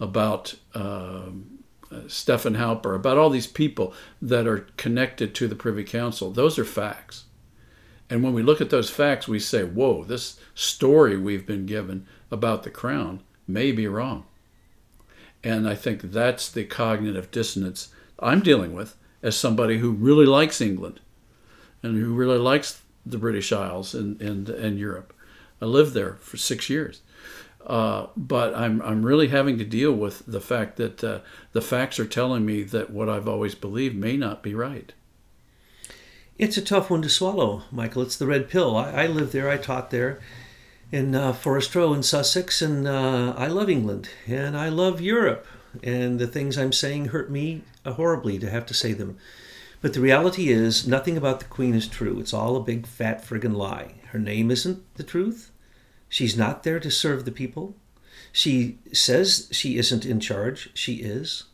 about 0.00 0.54
um, 0.74 1.58
uh, 1.90 2.00
Stefan 2.08 2.54
Halper, 2.54 2.94
about 2.94 3.18
all 3.18 3.30
these 3.30 3.46
people 3.46 3.94
that 4.20 4.46
are 4.46 4.66
connected 4.76 5.34
to 5.34 5.48
the 5.48 5.54
Privy 5.54 5.84
Council. 5.84 6.30
Those 6.30 6.58
are 6.58 6.64
facts. 6.64 7.24
And 8.08 8.22
when 8.22 8.34
we 8.34 8.42
look 8.42 8.60
at 8.60 8.70
those 8.70 8.90
facts, 8.90 9.26
we 9.26 9.38
say, 9.38 9.64
whoa, 9.64 10.04
this 10.04 10.38
story 10.54 11.16
we've 11.16 11.46
been 11.46 11.66
given 11.66 12.06
about 12.30 12.62
the 12.62 12.70
crown 12.70 13.20
may 13.46 13.72
be 13.72 13.86
wrong. 13.86 14.24
And 15.42 15.68
I 15.68 15.74
think 15.74 16.02
that's 16.02 16.50
the 16.50 16.64
cognitive 16.64 17.30
dissonance 17.30 17.88
I'm 18.18 18.40
dealing 18.40 18.74
with 18.74 18.96
as 19.22 19.36
somebody 19.36 19.78
who 19.78 19.92
really 19.92 20.26
likes 20.26 20.60
England 20.60 21.00
and 21.82 21.96
who 21.96 22.14
really 22.14 22.38
likes 22.38 22.82
the 23.04 23.18
British 23.18 23.52
Isles 23.52 23.94
and, 23.94 24.20
and, 24.20 24.48
and 24.48 24.78
Europe. 24.78 25.12
I 25.60 25.66
lived 25.66 25.94
there 25.94 26.14
for 26.14 26.36
six 26.36 26.68
years. 26.68 27.00
Uh, 27.66 28.06
but 28.16 28.54
I'm, 28.54 28.80
I'm 28.82 29.04
really 29.04 29.28
having 29.28 29.58
to 29.58 29.64
deal 29.64 29.92
with 29.92 30.22
the 30.24 30.40
fact 30.40 30.76
that 30.76 31.02
uh, 31.02 31.20
the 31.52 31.60
facts 31.60 31.98
are 31.98 32.06
telling 32.06 32.46
me 32.46 32.62
that 32.62 32.90
what 32.90 33.08
I've 33.08 33.26
always 33.26 33.56
believed 33.56 33.96
may 33.96 34.16
not 34.16 34.42
be 34.42 34.54
right. 34.54 34.92
It's 36.38 36.56
a 36.56 36.62
tough 36.62 36.90
one 36.90 37.02
to 37.02 37.08
swallow, 37.08 37.62
Michael. 37.72 38.02
It's 38.02 38.16
the 38.16 38.26
red 38.26 38.48
pill. 38.48 38.76
I, 38.76 38.90
I 38.90 39.06
lived 39.06 39.32
there, 39.32 39.50
I 39.50 39.56
taught 39.56 39.90
there 39.90 40.20
in 40.92 41.14
uh, 41.14 41.32
Forest 41.32 41.74
Row 41.74 41.92
in 41.92 42.02
Sussex, 42.02 42.62
and 42.62 42.86
uh, 42.86 43.34
I 43.36 43.48
love 43.48 43.68
England 43.68 44.10
and 44.26 44.56
I 44.56 44.68
love 44.68 45.00
Europe. 45.00 45.46
And 45.82 46.18
the 46.18 46.28
things 46.28 46.56
I'm 46.56 46.72
saying 46.72 47.06
hurt 47.06 47.30
me 47.30 47.62
horribly 47.84 48.38
to 48.38 48.48
have 48.48 48.66
to 48.66 48.74
say 48.74 48.92
them. 48.92 49.18
But 49.82 49.92
the 49.92 50.00
reality 50.00 50.48
is, 50.48 50.86
nothing 50.86 51.16
about 51.16 51.40
the 51.40 51.46
Queen 51.46 51.74
is 51.74 51.86
true. 51.86 52.18
It's 52.18 52.32
all 52.32 52.56
a 52.56 52.62
big 52.62 52.86
fat 52.86 53.24
friggin' 53.24 53.54
lie. 53.54 53.96
Her 54.10 54.18
name 54.18 54.50
isn't 54.50 54.82
the 54.94 55.02
truth. 55.02 55.50
She's 56.16 56.34
not 56.34 56.62
there 56.62 56.80
to 56.80 56.90
serve 56.90 57.26
the 57.26 57.30
people. 57.30 57.76
She 58.32 58.78
says 58.90 59.50
she 59.52 59.76
isn't 59.76 60.06
in 60.06 60.18
charge. 60.18 60.70
She 60.72 60.94
is. 60.94 61.44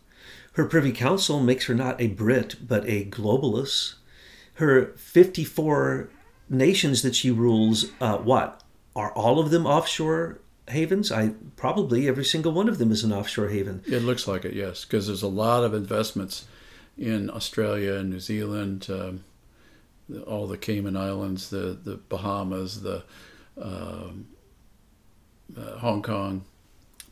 Her 0.53 0.67
Privy 0.67 0.93
Council 0.93 1.41
makes 1.41 1.67
her 1.67 1.75
not 1.75 2.01
a 2.01 2.07
Brit, 2.07 2.69
but 2.69 2.89
a 2.89 3.05
globalist. 3.07 3.95
Her 4.55 4.93
54 4.97 6.11
nations 6.49 7.03
that 7.03 7.17
she 7.17 7.29
rules, 7.29 7.87
uh, 8.01 8.19
what? 8.19 8.63
Are 8.95 9.13
all 9.15 9.41
of 9.41 9.51
them 9.51 9.67
offshore 9.67 10.39
havens? 10.69 11.11
I 11.11 11.33
probably 11.57 12.07
every 12.07 12.25
single 12.25 12.53
one 12.53 12.69
of 12.69 12.79
them 12.79 12.93
is 12.93 13.03
an 13.03 13.13
offshore 13.13 13.49
haven. 13.49 13.83
It 13.89 14.05
looks 14.05 14.29
like 14.29 14.45
it, 14.45 14.55
yes, 14.55 14.85
because 14.85 15.09
there's 15.09 15.25
a 15.25 15.27
lot 15.27 15.65
of 15.65 15.75
investments 15.75 16.45
in 16.97 17.31
Australia 17.31 17.95
and 17.95 18.11
New 18.11 18.21
Zealand, 18.21 18.87
um, 18.89 19.25
all 20.25 20.47
the 20.47 20.57
Cayman 20.57 20.97
Islands, 20.97 21.51
the 21.51 21.77
the 21.83 21.97
Bahamas, 22.09 22.83
the 22.83 23.03
um, 23.61 24.29
uh, 25.57 25.79
Hong 25.79 26.03
Kong. 26.03 26.45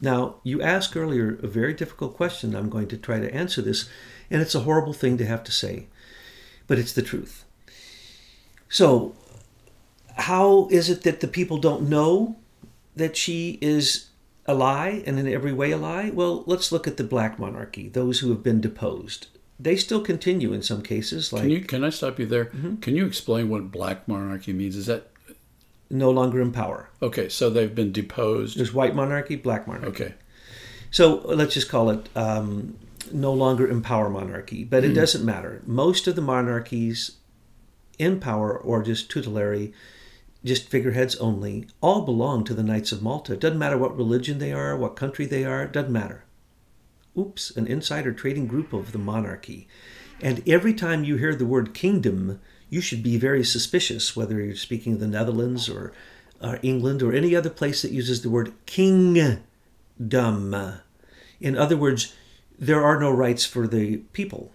Now, 0.00 0.36
you 0.42 0.62
asked 0.62 0.96
earlier 0.96 1.38
a 1.42 1.46
very 1.46 1.74
difficult 1.74 2.16
question. 2.16 2.54
I'm 2.54 2.70
going 2.70 2.88
to 2.88 2.96
try 2.96 3.20
to 3.20 3.34
answer 3.34 3.60
this, 3.60 3.88
and 4.30 4.40
it's 4.40 4.54
a 4.54 4.60
horrible 4.60 4.94
thing 4.94 5.18
to 5.18 5.26
have 5.26 5.44
to 5.44 5.52
say, 5.52 5.86
but 6.66 6.78
it's 6.78 6.94
the 6.94 7.02
truth. 7.02 7.44
So, 8.68 9.14
how 10.16 10.68
is 10.70 10.88
it 10.88 11.02
that 11.02 11.20
the 11.20 11.28
people 11.28 11.58
don't 11.58 11.88
know 11.88 12.36
that 12.96 13.16
she 13.16 13.58
is 13.60 14.06
a 14.46 14.54
lie 14.54 15.02
and 15.06 15.18
in 15.18 15.28
every 15.28 15.52
way 15.52 15.72
a 15.72 15.76
lie? 15.76 16.10
Well, 16.10 16.44
let's 16.46 16.72
look 16.72 16.86
at 16.86 16.96
the 16.96 17.04
black 17.04 17.38
monarchy, 17.38 17.88
those 17.88 18.20
who 18.20 18.30
have 18.30 18.42
been 18.42 18.60
deposed. 18.60 19.26
They 19.58 19.76
still 19.76 20.00
continue 20.00 20.54
in 20.54 20.62
some 20.62 20.82
cases. 20.82 21.32
Like, 21.32 21.42
can 21.42 21.50
you 21.50 21.60
can 21.60 21.84
I 21.84 21.90
stop 21.90 22.18
you 22.18 22.24
there? 22.24 22.46
Mm-hmm. 22.46 22.76
Can 22.76 22.96
you 22.96 23.04
explain 23.04 23.50
what 23.50 23.70
black 23.70 24.08
monarchy 24.08 24.54
means? 24.54 24.74
Is 24.74 24.86
that 24.86 25.09
no 25.90 26.10
longer 26.10 26.40
in 26.40 26.52
power. 26.52 26.88
Okay, 27.02 27.28
so 27.28 27.50
they've 27.50 27.74
been 27.74 27.92
deposed. 27.92 28.56
There's 28.56 28.72
white 28.72 28.94
monarchy, 28.94 29.36
black 29.36 29.66
monarchy. 29.66 30.04
Okay. 30.04 30.14
So 30.90 31.22
let's 31.24 31.54
just 31.54 31.68
call 31.68 31.90
it 31.90 32.08
um, 32.16 32.78
no 33.12 33.32
longer 33.32 33.66
in 33.66 33.82
power 33.82 34.08
monarchy, 34.08 34.64
but 34.64 34.84
it 34.84 34.92
mm. 34.92 34.94
doesn't 34.94 35.24
matter. 35.24 35.62
Most 35.66 36.06
of 36.06 36.16
the 36.16 36.22
monarchies 36.22 37.16
in 37.98 38.18
power 38.18 38.56
or 38.56 38.82
just 38.82 39.10
tutelary, 39.10 39.72
just 40.44 40.68
figureheads 40.68 41.16
only, 41.16 41.66
all 41.80 42.02
belong 42.02 42.44
to 42.44 42.54
the 42.54 42.62
Knights 42.62 42.92
of 42.92 43.02
Malta. 43.02 43.34
It 43.34 43.40
doesn't 43.40 43.58
matter 43.58 43.76
what 43.76 43.96
religion 43.96 44.38
they 44.38 44.52
are, 44.52 44.76
what 44.76 44.96
country 44.96 45.26
they 45.26 45.44
are, 45.44 45.64
it 45.64 45.72
doesn't 45.72 45.92
matter. 45.92 46.24
Oops, 47.16 47.50
an 47.56 47.66
insider 47.66 48.12
trading 48.12 48.46
group 48.46 48.72
of 48.72 48.92
the 48.92 48.98
monarchy. 48.98 49.68
And 50.22 50.46
every 50.48 50.74
time 50.74 51.04
you 51.04 51.16
hear 51.16 51.34
the 51.34 51.46
word 51.46 51.74
kingdom, 51.74 52.40
you 52.70 52.80
should 52.80 53.02
be 53.02 53.18
very 53.18 53.44
suspicious 53.44 54.16
whether 54.16 54.40
you're 54.40 54.54
speaking 54.54 54.94
of 54.94 55.00
the 55.00 55.06
Netherlands 55.06 55.68
or, 55.68 55.92
England 56.62 57.02
or 57.02 57.12
any 57.12 57.36
other 57.36 57.50
place 57.50 57.82
that 57.82 57.90
uses 57.90 58.22
the 58.22 58.30
word 58.30 58.54
kingdom. 58.64 59.42
In 59.98 61.58
other 61.58 61.76
words, 61.76 62.14
there 62.58 62.82
are 62.82 62.98
no 62.98 63.10
rights 63.10 63.44
for 63.44 63.68
the 63.68 63.98
people. 64.14 64.50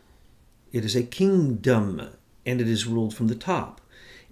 It 0.71 0.83
is 0.83 0.95
a 0.95 1.03
kingdom 1.03 2.09
and 2.43 2.59
it 2.59 2.67
is 2.67 2.87
ruled 2.87 3.13
from 3.13 3.27
the 3.27 3.35
top. 3.35 3.81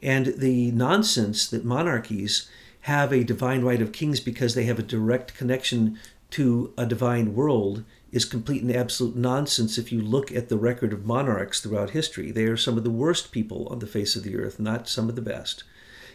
And 0.01 0.33
the 0.37 0.71
nonsense 0.71 1.47
that 1.47 1.63
monarchies 1.63 2.49
have 2.81 3.13
a 3.13 3.23
divine 3.23 3.61
right 3.61 3.81
of 3.81 3.91
kings 3.91 4.19
because 4.19 4.55
they 4.55 4.65
have 4.65 4.79
a 4.79 4.83
direct 4.83 5.35
connection 5.35 5.99
to 6.31 6.73
a 6.75 6.85
divine 6.85 7.35
world 7.35 7.83
is 8.13 8.25
complete 8.25 8.61
and 8.61 8.73
absolute 8.73 9.15
nonsense 9.15 9.79
if 9.79 9.91
you 9.91 9.99
look 9.99 10.31
at 10.31 10.47
the 10.47 10.55
record 10.55 10.93
of 10.93 11.05
monarchs 11.05 11.59
throughout 11.59 11.89
history. 11.89 12.31
They 12.31 12.45
are 12.45 12.55
some 12.55 12.77
of 12.77 12.83
the 12.83 12.91
worst 12.91 13.31
people 13.31 13.67
on 13.69 13.79
the 13.79 13.87
face 13.87 14.15
of 14.15 14.21
the 14.23 14.37
earth, 14.37 14.59
not 14.59 14.87
some 14.87 15.09
of 15.09 15.15
the 15.15 15.21
best. 15.21 15.63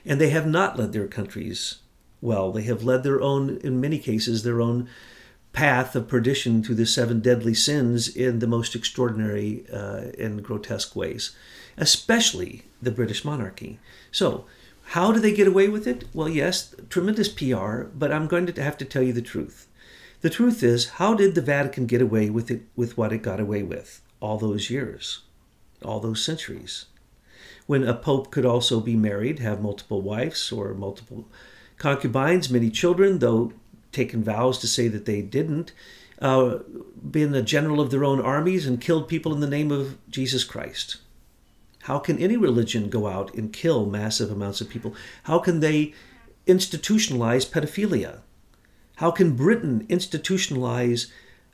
And 0.06 0.20
they 0.20 0.30
have 0.30 0.46
not 0.46 0.78
led 0.78 0.92
their 0.92 1.08
countries 1.08 1.80
well. 2.20 2.52
They 2.52 2.62
have 2.62 2.84
led 2.84 3.02
their 3.02 3.20
own, 3.20 3.58
in 3.58 3.80
many 3.80 3.98
cases, 3.98 4.44
their 4.44 4.60
own 4.60 4.88
path 5.52 5.96
of 5.96 6.06
perdition 6.06 6.62
through 6.62 6.76
the 6.76 6.86
seven 6.86 7.18
deadly 7.18 7.54
sins 7.54 8.06
in 8.08 8.38
the 8.38 8.46
most 8.46 8.76
extraordinary 8.76 9.64
uh, 9.72 10.12
and 10.18 10.42
grotesque 10.42 10.94
ways, 10.94 11.34
especially 11.76 12.62
the 12.80 12.92
British 12.92 13.24
monarchy. 13.24 13.80
So, 14.12 14.46
how 14.92 15.12
do 15.12 15.20
they 15.20 15.34
get 15.34 15.48
away 15.48 15.68
with 15.68 15.86
it? 15.86 16.04
Well, 16.14 16.28
yes, 16.28 16.74
tremendous 16.88 17.28
PR, 17.28 17.82
but 17.92 18.12
I'm 18.12 18.26
going 18.26 18.46
to 18.46 18.62
have 18.62 18.78
to 18.78 18.84
tell 18.84 19.02
you 19.02 19.12
the 19.12 19.20
truth. 19.20 19.67
The 20.20 20.30
truth 20.30 20.64
is, 20.64 20.88
how 20.90 21.14
did 21.14 21.34
the 21.34 21.40
Vatican 21.40 21.86
get 21.86 22.02
away 22.02 22.28
with 22.28 22.50
it 22.50 22.62
with 22.74 22.96
what 22.96 23.12
it 23.12 23.22
got 23.22 23.38
away 23.38 23.62
with 23.62 24.02
all 24.20 24.36
those 24.36 24.68
years, 24.68 25.20
all 25.84 26.00
those 26.00 26.24
centuries? 26.24 26.86
When 27.66 27.84
a 27.86 27.94
pope 27.94 28.32
could 28.32 28.44
also 28.44 28.80
be 28.80 28.96
married, 28.96 29.38
have 29.38 29.62
multiple 29.62 30.02
wives 30.02 30.50
or 30.50 30.74
multiple 30.74 31.28
concubines, 31.76 32.50
many 32.50 32.70
children, 32.70 33.20
though 33.20 33.52
taken 33.92 34.24
vows 34.24 34.58
to 34.58 34.66
say 34.66 34.88
that 34.88 35.04
they 35.04 35.22
didn't, 35.22 35.72
uh, 36.20 36.58
been 37.10 37.32
a 37.34 37.42
general 37.42 37.80
of 37.80 37.90
their 37.90 38.04
own 38.04 38.20
armies 38.20 38.66
and 38.66 38.80
killed 38.80 39.08
people 39.08 39.32
in 39.32 39.40
the 39.40 39.46
name 39.46 39.70
of 39.70 39.98
Jesus 40.10 40.42
Christ. 40.42 40.96
How 41.82 42.00
can 42.00 42.18
any 42.18 42.36
religion 42.36 42.90
go 42.90 43.06
out 43.06 43.32
and 43.34 43.52
kill 43.52 43.86
massive 43.86 44.30
amounts 44.30 44.60
of 44.60 44.68
people? 44.68 44.94
How 45.24 45.38
can 45.38 45.60
they 45.60 45.94
institutionalize 46.46 47.48
pedophilia? 47.48 48.20
How 48.98 49.10
can 49.10 49.36
Britain 49.36 49.86
institutionalize 49.88 51.10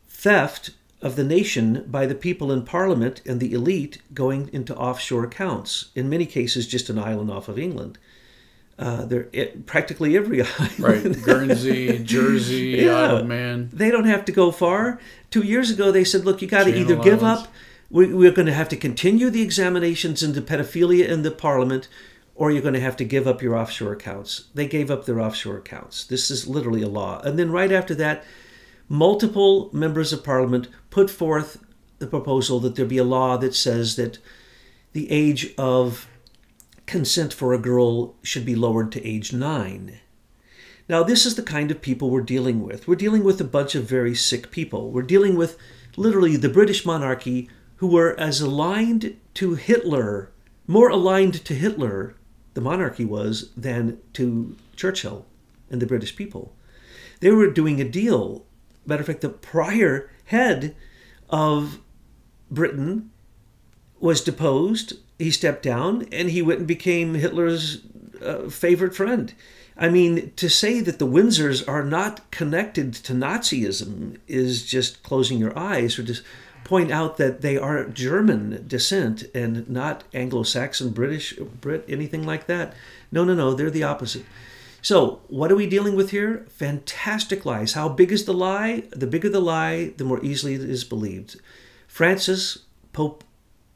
theft 0.08 0.70
of 1.00 1.16
the 1.16 1.24
nation 1.24 1.84
by 1.86 2.06
the 2.06 2.14
people 2.14 2.50
in 2.50 2.64
parliament 2.64 3.20
and 3.26 3.38
the 3.38 3.52
elite 3.52 4.00
going 4.12 4.50
into 4.52 4.76
offshore 4.76 5.24
accounts? 5.24 5.90
In 5.94 6.08
many 6.08 6.26
cases, 6.26 6.66
just 6.66 6.90
an 6.90 6.98
island 6.98 7.30
off 7.30 7.48
of 7.48 7.58
England. 7.58 7.98
Uh, 8.78 9.04
they're 9.04 9.28
it, 9.32 9.66
practically 9.66 10.16
every 10.16 10.42
island. 10.58 10.80
Right, 10.80 11.22
Guernsey, 11.22 11.98
Jersey, 12.02 12.68
yeah. 12.80 12.96
Isle 12.96 13.16
of 13.18 13.26
Man. 13.26 13.70
They 13.72 13.90
don't 13.90 14.06
have 14.06 14.24
to 14.24 14.32
go 14.32 14.50
far. 14.50 14.98
Two 15.30 15.42
years 15.42 15.70
ago, 15.70 15.92
they 15.92 16.04
said, 16.04 16.24
"Look, 16.24 16.42
you 16.42 16.48
got 16.48 16.64
to 16.64 16.76
either 16.76 16.96
give 16.96 17.22
up 17.22 17.48
we, 17.94 18.26
are 18.26 18.32
going 18.32 18.46
to 18.46 18.52
have 18.52 18.68
to 18.70 18.76
continue 18.76 19.30
the 19.30 19.42
examinations 19.42 20.22
into 20.22 20.40
pedophilia 20.40 21.06
in 21.06 21.22
the 21.22 21.30
parliament, 21.30 21.86
or 22.34 22.50
you're 22.50 22.62
going 22.62 22.74
to 22.74 22.80
have 22.80 22.96
to 22.96 23.04
give 23.04 23.26
up 23.26 23.42
your 23.42 23.56
offshore 23.56 23.92
accounts. 23.92 24.48
They 24.54 24.66
gave 24.66 24.90
up 24.90 25.04
their 25.04 25.20
offshore 25.20 25.58
accounts. 25.58 26.04
This 26.04 26.30
is 26.30 26.48
literally 26.48 26.82
a 26.82 26.88
law. 26.88 27.20
And 27.20 27.38
then 27.38 27.50
right 27.50 27.70
after 27.70 27.94
that, 27.96 28.24
multiple 28.88 29.70
members 29.72 30.12
of 30.12 30.24
parliament 30.24 30.68
put 30.90 31.10
forth 31.10 31.64
the 31.98 32.06
proposal 32.06 32.60
that 32.60 32.74
there 32.74 32.86
be 32.86 32.98
a 32.98 33.04
law 33.04 33.36
that 33.36 33.54
says 33.54 33.96
that 33.96 34.18
the 34.92 35.10
age 35.10 35.54
of 35.56 36.08
consent 36.86 37.32
for 37.32 37.52
a 37.52 37.58
girl 37.58 38.14
should 38.22 38.44
be 38.44 38.54
lowered 38.54 38.92
to 38.92 39.06
age 39.06 39.32
nine. 39.32 40.00
Now, 40.88 41.02
this 41.02 41.24
is 41.24 41.36
the 41.36 41.42
kind 41.42 41.70
of 41.70 41.80
people 41.80 42.10
we're 42.10 42.20
dealing 42.20 42.62
with. 42.62 42.86
We're 42.86 42.94
dealing 42.96 43.24
with 43.24 43.40
a 43.40 43.44
bunch 43.44 43.74
of 43.74 43.88
very 43.88 44.14
sick 44.14 44.50
people. 44.50 44.90
We're 44.90 45.02
dealing 45.02 45.34
with 45.34 45.56
literally 45.96 46.36
the 46.36 46.48
British 46.48 46.84
monarchy 46.84 47.48
who 47.76 47.86
were 47.86 48.18
as 48.20 48.40
aligned 48.40 49.16
to 49.34 49.54
Hitler, 49.54 50.30
more 50.66 50.90
aligned 50.90 51.44
to 51.44 51.54
Hitler, 51.54 52.14
the 52.54 52.60
monarchy 52.60 53.04
was, 53.04 53.50
than 53.56 53.98
to 54.14 54.56
Churchill 54.76 55.26
and 55.70 55.82
the 55.82 55.86
British 55.86 56.16
people. 56.16 56.54
They 57.20 57.30
were 57.30 57.50
doing 57.50 57.80
a 57.80 57.88
deal. 57.88 58.44
Matter 58.86 59.00
of 59.00 59.06
fact, 59.06 59.20
the 59.20 59.28
prior 59.28 60.10
head 60.26 60.74
of 61.30 61.80
Britain 62.50 63.10
was 64.00 64.20
deposed. 64.20 64.94
He 65.18 65.30
stepped 65.30 65.62
down 65.62 66.06
and 66.12 66.30
he 66.30 66.42
went 66.42 66.60
and 66.60 66.68
became 66.68 67.14
Hitler's 67.14 67.82
uh, 68.22 68.48
favorite 68.48 68.94
friend. 68.94 69.34
I 69.76 69.88
mean, 69.88 70.32
to 70.36 70.48
say 70.48 70.80
that 70.80 70.98
the 70.98 71.06
Windsors 71.06 71.66
are 71.66 71.84
not 71.84 72.30
connected 72.30 72.94
to 72.94 73.12
Nazism 73.12 74.18
is 74.28 74.64
just 74.64 75.02
closing 75.02 75.38
your 75.38 75.58
eyes 75.58 75.98
or 75.98 76.04
just 76.04 76.22
point 76.64 76.90
out 76.90 77.18
that 77.18 77.42
they 77.42 77.56
are 77.56 77.84
German 77.84 78.64
descent 78.66 79.24
and 79.34 79.68
not 79.68 80.04
Anglo-Saxon, 80.12 80.90
British, 80.90 81.34
Brit, 81.60 81.84
anything 81.88 82.24
like 82.24 82.46
that. 82.46 82.74
No, 83.12 83.24
no, 83.24 83.34
no, 83.34 83.54
they're 83.54 83.70
the 83.70 83.84
opposite. 83.84 84.24
So, 84.82 85.22
what 85.28 85.50
are 85.50 85.56
we 85.56 85.66
dealing 85.66 85.96
with 85.96 86.10
here? 86.10 86.44
Fantastic 86.50 87.46
lies. 87.46 87.72
How 87.72 87.88
big 87.88 88.12
is 88.12 88.24
the 88.24 88.34
lie? 88.34 88.82
The 88.90 89.06
bigger 89.06 89.30
the 89.30 89.40
lie, 89.40 89.94
the 89.96 90.04
more 90.04 90.22
easily 90.22 90.54
it 90.54 90.60
is 90.60 90.84
believed. 90.84 91.40
Francis, 91.86 92.64
Pope 92.92 93.24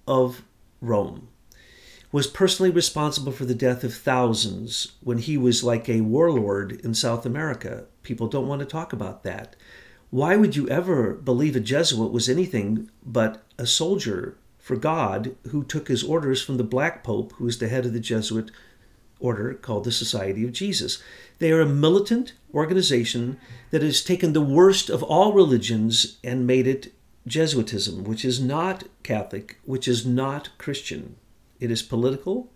of 0.07 0.43
Rome, 0.81 1.29
was 2.13 2.27
personally 2.27 2.71
responsible 2.71 3.33
for 3.33 3.45
the 3.45 3.55
death 3.55 3.85
of 3.85 3.95
thousands 3.95 4.93
when 5.03 5.19
he 5.19 5.39
was 5.39 5.65
like 5.65 5.89
a 5.89 6.01
warlord 6.01 6.73
in 6.85 6.95
South 6.95 7.25
America. 7.25 7.85
People 8.03 8.29
don't 8.29 8.49
want 8.49 8.61
to 8.61 8.67
talk 8.67 8.93
about 8.93 9.23
that. 9.25 9.57
Why 10.11 10.37
would 10.37 10.57
you 10.57 10.67
ever 10.69 11.13
believe 11.13 11.55
a 11.55 11.61
Jesuit 11.61 12.13
was 12.13 12.29
anything 12.29 12.91
but 13.05 13.43
a 13.59 13.67
soldier 13.67 14.39
for 14.59 14.77
God 14.77 15.37
who 15.49 15.63
took 15.63 15.89
his 15.89 16.03
orders 16.03 16.41
from 16.41 16.57
the 16.57 16.65
Black 16.65 17.05
Pope, 17.05 17.33
who 17.35 17.47
is 17.47 17.59
the 17.59 17.69
head 17.69 17.85
of 17.85 17.93
the 17.93 18.01
Jesuit 18.01 18.51
order 19.21 19.53
called 19.53 19.85
the 19.85 19.93
Society 19.93 20.45
of 20.45 20.53
Jesus? 20.53 21.03
They 21.41 21.53
are 21.53 21.61
a 21.61 21.67
militant 21.67 22.33
organization 22.55 23.39
that 23.71 23.83
has 23.83 24.03
taken 24.03 24.33
the 24.33 24.41
worst 24.41 24.89
of 24.89 25.03
all 25.03 25.35
religions 25.35 26.17
and 26.25 26.47
made 26.47 26.67
it 26.67 26.95
Jesuitism, 27.27 28.05
which 28.05 28.25
is 28.25 28.41
not 28.41 28.85
Catholic, 29.03 29.59
which 29.67 29.87
is 29.87 30.07
not 30.07 30.57
Christian. 30.57 31.17
It 31.61 31.71
is 31.71 31.83
political, 31.83 32.51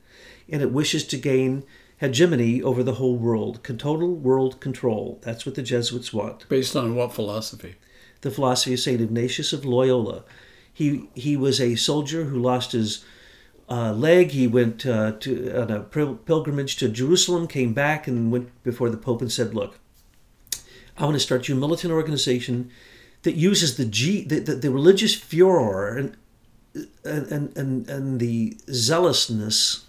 and 0.48 0.62
it 0.62 0.72
wishes 0.72 1.04
to 1.08 1.18
gain 1.18 1.64
hegemony 2.02 2.60
over 2.60 2.82
the 2.82 2.94
whole 2.94 3.16
world, 3.16 3.62
total 3.62 4.12
world 4.12 4.60
control. 4.60 5.20
That's 5.22 5.46
what 5.46 5.54
the 5.54 5.62
Jesuits 5.62 6.12
want. 6.12 6.48
Based 6.48 6.74
on 6.74 6.96
what 6.96 7.14
philosophy? 7.14 7.76
The 8.22 8.30
philosophy 8.32 8.74
of 8.74 8.80
St. 8.80 9.00
Ignatius 9.00 9.52
of 9.52 9.64
Loyola. 9.64 10.24
He, 10.72 11.08
he 11.14 11.36
was 11.36 11.60
a 11.60 11.76
soldier 11.76 12.24
who 12.24 12.40
lost 12.40 12.72
his 12.72 13.04
uh, 13.68 13.92
leg. 13.92 14.32
He 14.32 14.48
went 14.48 14.84
uh, 14.84 15.12
to, 15.20 15.62
on 15.62 15.70
a 15.70 15.80
pilgrimage 15.80 16.74
to 16.78 16.88
Jerusalem, 16.88 17.46
came 17.46 17.72
back, 17.72 18.08
and 18.08 18.32
went 18.32 18.50
before 18.64 18.90
the 18.90 18.96
Pope 18.96 19.22
and 19.22 19.30
said, 19.30 19.54
Look, 19.54 19.78
I 20.98 21.04
want 21.04 21.14
to 21.14 21.20
start 21.20 21.46
you 21.46 21.54
a 21.54 21.58
militant 21.58 21.92
organization 21.92 22.72
that 23.22 23.36
uses 23.36 23.76
the, 23.76 23.84
G, 23.84 24.24
the, 24.24 24.40
the, 24.40 24.54
the 24.56 24.70
religious 24.72 25.14
furor 25.14 25.96
and, 25.96 26.16
and, 27.04 27.56
and, 27.56 27.88
and 27.88 28.18
the 28.18 28.56
zealousness 28.72 29.84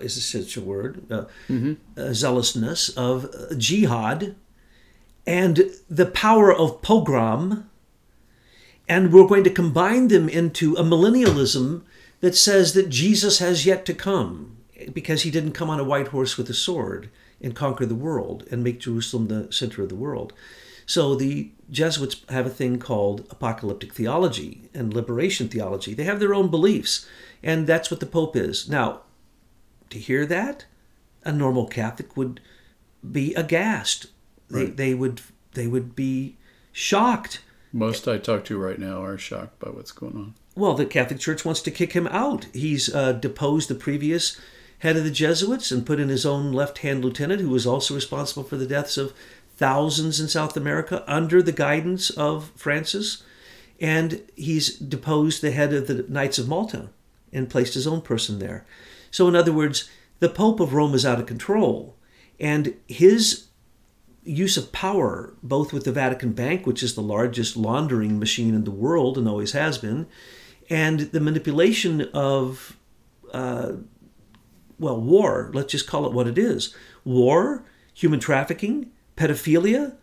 is 0.00 0.24
such 0.24 0.56
a 0.56 0.60
word, 0.60 1.04
uh, 1.10 1.24
mm-hmm. 1.48 1.74
uh, 1.96 2.12
zealousness 2.12 2.88
of 2.90 3.26
uh, 3.26 3.54
jihad 3.56 4.34
and 5.26 5.70
the 5.90 6.06
power 6.06 6.52
of 6.52 6.80
pogrom. 6.82 7.68
And 8.88 9.12
we're 9.12 9.26
going 9.26 9.44
to 9.44 9.50
combine 9.50 10.08
them 10.08 10.28
into 10.28 10.74
a 10.76 10.82
millennialism 10.82 11.82
that 12.20 12.34
says 12.34 12.72
that 12.72 12.88
Jesus 12.88 13.38
has 13.38 13.66
yet 13.66 13.84
to 13.86 13.94
come 13.94 14.56
because 14.92 15.22
he 15.22 15.30
didn't 15.30 15.52
come 15.52 15.68
on 15.68 15.78
a 15.78 15.84
white 15.84 16.08
horse 16.08 16.38
with 16.38 16.48
a 16.48 16.54
sword 16.54 17.10
and 17.40 17.54
conquer 17.54 17.86
the 17.86 17.94
world 17.94 18.46
and 18.50 18.64
make 18.64 18.80
Jerusalem 18.80 19.28
the 19.28 19.52
center 19.52 19.82
of 19.82 19.88
the 19.88 19.94
world. 19.94 20.32
So 20.86 21.14
the 21.14 21.50
Jesuits 21.70 22.24
have 22.30 22.46
a 22.46 22.50
thing 22.50 22.78
called 22.78 23.26
apocalyptic 23.30 23.92
theology 23.92 24.70
and 24.72 24.94
liberation 24.94 25.48
theology. 25.48 25.92
They 25.92 26.04
have 26.04 26.18
their 26.18 26.34
own 26.34 26.50
beliefs, 26.50 27.06
and 27.42 27.66
that's 27.66 27.90
what 27.90 28.00
the 28.00 28.06
Pope 28.06 28.34
is. 28.34 28.68
Now, 28.70 29.02
to 29.90 29.98
hear 29.98 30.26
that, 30.26 30.66
a 31.24 31.32
normal 31.32 31.66
Catholic 31.66 32.16
would 32.16 32.40
be 33.10 33.34
aghast. 33.34 34.06
Right. 34.50 34.76
They, 34.76 34.88
they 34.90 34.94
would 34.94 35.20
they 35.52 35.66
would 35.66 35.94
be 35.94 36.36
shocked. 36.72 37.42
Most 37.72 38.08
I 38.08 38.18
talk 38.18 38.44
to 38.46 38.58
right 38.58 38.78
now 38.78 39.02
are 39.02 39.18
shocked 39.18 39.58
by 39.58 39.70
what's 39.70 39.92
going 39.92 40.16
on. 40.16 40.34
Well, 40.54 40.74
the 40.74 40.86
Catholic 40.86 41.20
Church 41.20 41.44
wants 41.44 41.60
to 41.62 41.70
kick 41.70 41.92
him 41.92 42.06
out. 42.08 42.46
He's 42.52 42.92
uh, 42.92 43.12
deposed 43.12 43.68
the 43.68 43.74
previous 43.74 44.40
head 44.80 44.96
of 44.96 45.04
the 45.04 45.10
Jesuits 45.10 45.70
and 45.70 45.86
put 45.86 46.00
in 46.00 46.08
his 46.08 46.24
own 46.24 46.52
left 46.52 46.78
hand 46.78 47.04
lieutenant, 47.04 47.40
who 47.40 47.50
was 47.50 47.66
also 47.66 47.94
responsible 47.94 48.44
for 48.44 48.56
the 48.56 48.66
deaths 48.66 48.96
of 48.96 49.12
thousands 49.56 50.20
in 50.20 50.28
South 50.28 50.56
America 50.56 51.04
under 51.06 51.42
the 51.42 51.52
guidance 51.52 52.10
of 52.10 52.50
Francis. 52.56 53.22
And 53.80 54.22
he's 54.34 54.76
deposed 54.76 55.42
the 55.42 55.50
head 55.50 55.72
of 55.72 55.86
the 55.86 56.04
Knights 56.08 56.38
of 56.38 56.48
Malta 56.48 56.88
and 57.32 57.50
placed 57.50 57.74
his 57.74 57.86
own 57.86 58.00
person 58.00 58.38
there. 58.38 58.64
So, 59.10 59.28
in 59.28 59.36
other 59.36 59.52
words, 59.52 59.88
the 60.20 60.28
Pope 60.28 60.60
of 60.60 60.74
Rome 60.74 60.94
is 60.94 61.06
out 61.06 61.20
of 61.20 61.26
control, 61.26 61.96
and 62.40 62.74
his 62.86 63.48
use 64.24 64.56
of 64.56 64.72
power, 64.72 65.34
both 65.42 65.72
with 65.72 65.84
the 65.84 65.92
Vatican 65.92 66.32
Bank, 66.32 66.66
which 66.66 66.82
is 66.82 66.94
the 66.94 67.00
largest 67.00 67.56
laundering 67.56 68.18
machine 68.18 68.54
in 68.54 68.64
the 68.64 68.70
world 68.70 69.16
and 69.16 69.26
always 69.26 69.52
has 69.52 69.78
been, 69.78 70.06
and 70.68 71.00
the 71.00 71.20
manipulation 71.20 72.02
of, 72.12 72.76
uh, 73.32 73.72
well, 74.78 75.00
war, 75.00 75.50
let's 75.54 75.72
just 75.72 75.86
call 75.86 76.06
it 76.06 76.12
what 76.12 76.26
it 76.26 76.36
is 76.38 76.74
war, 77.04 77.64
human 77.94 78.20
trafficking, 78.20 78.90
pedophilia. 79.16 79.96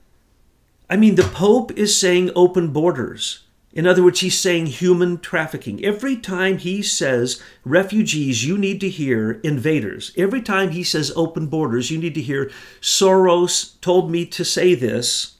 I 0.90 0.96
mean, 0.98 1.16
the 1.16 1.24
Pope 1.24 1.72
is 1.74 1.96
saying 1.96 2.32
open 2.36 2.70
borders. 2.70 3.45
In 3.76 3.86
other 3.86 4.02
words, 4.02 4.22
he's 4.22 4.40
saying 4.40 4.68
human 4.68 5.20
trafficking. 5.20 5.84
Every 5.84 6.16
time 6.16 6.58
he 6.58 6.82
says 6.82 7.44
refugees, 7.66 8.46
you 8.46 8.58
need 8.58 8.80
to 8.80 8.90
hear 8.90 9.34
invaders. 9.44 10.14
Every 10.16 10.42
time 10.42 10.72
he 10.72 10.84
says 10.84 11.12
open 11.14 11.48
borders, 11.48 11.92
you 11.92 11.98
need 11.98 12.16
to 12.16 12.22
hear 12.22 12.50
Soros 12.80 13.80
told 13.82 14.10
me 14.10 14.26
to 14.28 14.46
say 14.46 14.76
this. 14.76 15.36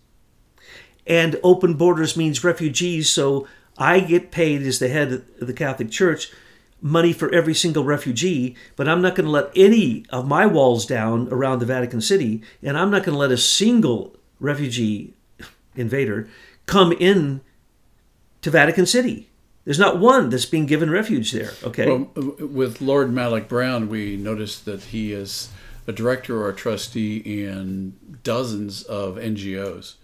And 1.08 1.40
open 1.44 1.76
borders 1.76 2.18
means 2.18 2.44
refugees, 2.44 3.10
so 3.10 3.48
I 3.78 4.02
get 4.02 4.32
paid 4.32 4.64
as 4.64 4.80
the 4.80 4.90
head 4.90 5.12
of 5.40 5.48
the 5.48 5.54
Catholic 5.54 5.90
Church 5.90 6.30
money 6.82 7.14
for 7.14 7.34
every 7.34 7.54
single 7.54 7.84
refugee, 7.86 8.56
but 8.76 8.88
I'm 8.88 9.02
not 9.02 9.16
going 9.16 9.26
to 9.26 9.32
let 9.32 9.52
any 9.56 10.06
of 10.10 10.28
my 10.28 10.46
walls 10.46 10.86
down 10.86 11.30
around 11.32 11.60
the 11.60 11.66
Vatican 11.66 12.02
City, 12.02 12.42
and 12.62 12.78
I'm 12.78 12.92
not 12.92 13.04
going 13.04 13.14
to 13.14 13.20
let 13.20 13.32
a 13.32 13.38
single 13.38 14.16
refugee 14.40 15.14
invader 15.76 16.28
come 16.66 16.92
in 16.92 17.42
to 18.46 18.52
Vatican 18.52 18.86
City. 18.86 19.28
There's 19.64 19.80
not 19.80 20.00
one 20.00 20.30
that's 20.30 20.46
being 20.46 20.68
given 20.68 20.92
refuge 20.92 21.32
there. 21.32 21.54
Okay. 21.64 21.88
Well, 21.88 22.12
with 22.38 22.80
Lord 22.80 23.10
Malloch 23.10 23.48
Brown, 23.48 23.90
we 23.90 24.18
noticed 24.18 24.66
that 24.66 24.84
he 24.84 25.14
is 25.14 25.50
a 25.88 25.92
director 25.92 26.40
or 26.40 26.50
a 26.50 26.56
trustee 26.56 27.18
in 27.18 27.98
dozens 28.22 28.84
of 28.84 29.16
NGOs. 29.16 29.96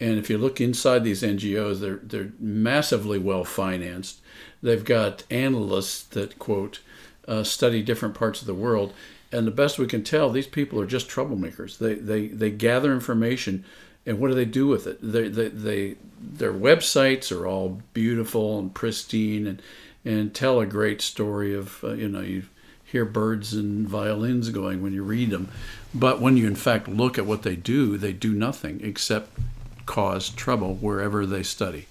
And 0.00 0.18
if 0.18 0.30
you 0.30 0.38
look 0.38 0.58
inside 0.58 1.04
these 1.04 1.22
NGOs, 1.22 1.80
they're 1.80 2.00
they're 2.02 2.32
massively 2.40 3.18
well 3.18 3.44
financed. 3.44 4.22
They've 4.62 4.82
got 4.82 5.24
analysts 5.30 6.02
that 6.02 6.38
quote 6.38 6.80
uh, 7.28 7.42
study 7.42 7.82
different 7.82 8.14
parts 8.14 8.40
of 8.40 8.46
the 8.46 8.54
world, 8.54 8.94
and 9.30 9.46
the 9.46 9.50
best 9.50 9.78
we 9.78 9.86
can 9.86 10.02
tell, 10.02 10.30
these 10.30 10.46
people 10.46 10.80
are 10.80 10.86
just 10.86 11.10
troublemakers. 11.10 11.76
They 11.76 11.96
they 11.96 12.28
they 12.28 12.50
gather 12.50 12.94
information 12.94 13.66
and 14.06 14.18
what 14.18 14.28
do 14.28 14.34
they 14.34 14.44
do 14.44 14.66
with 14.66 14.86
it? 14.86 14.98
They, 15.00 15.28
they, 15.28 15.48
they, 15.48 15.96
their 16.20 16.52
websites 16.52 17.36
are 17.36 17.46
all 17.46 17.80
beautiful 17.94 18.58
and 18.58 18.74
pristine 18.74 19.46
and, 19.46 19.62
and 20.04 20.34
tell 20.34 20.60
a 20.60 20.66
great 20.66 21.00
story 21.00 21.54
of, 21.54 21.82
uh, 21.84 21.92
you 21.92 22.08
know, 22.08 22.20
you 22.20 22.44
hear 22.84 23.04
birds 23.04 23.54
and 23.54 23.88
violins 23.88 24.50
going 24.50 24.82
when 24.82 24.92
you 24.92 25.02
read 25.02 25.30
them. 25.30 25.48
But 25.94 26.20
when 26.20 26.36
you, 26.36 26.46
in 26.46 26.56
fact, 26.56 26.88
look 26.88 27.16
at 27.18 27.26
what 27.26 27.42
they 27.42 27.56
do, 27.56 27.96
they 27.96 28.12
do 28.12 28.32
nothing 28.32 28.80
except 28.82 29.38
cause 29.86 30.30
trouble 30.30 30.74
wherever 30.74 31.24
they 31.24 31.42
study. 31.42 31.86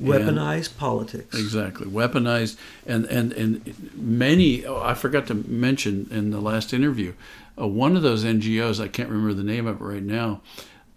Weaponized 0.00 0.68
and, 0.68 0.78
politics. 0.78 1.38
Exactly. 1.38 1.86
Weaponized. 1.86 2.56
And, 2.86 3.04
and, 3.06 3.32
and 3.32 3.92
many, 3.94 4.64
oh, 4.64 4.80
I 4.80 4.94
forgot 4.94 5.26
to 5.28 5.34
mention 5.34 6.08
in 6.10 6.30
the 6.30 6.40
last 6.40 6.72
interview, 6.72 7.14
uh, 7.60 7.66
one 7.66 7.96
of 7.96 8.02
those 8.02 8.24
NGOs, 8.24 8.82
I 8.82 8.88
can't 8.88 9.08
remember 9.08 9.34
the 9.34 9.42
name 9.42 9.66
of 9.66 9.80
it 9.80 9.84
right 9.84 10.02
now, 10.02 10.40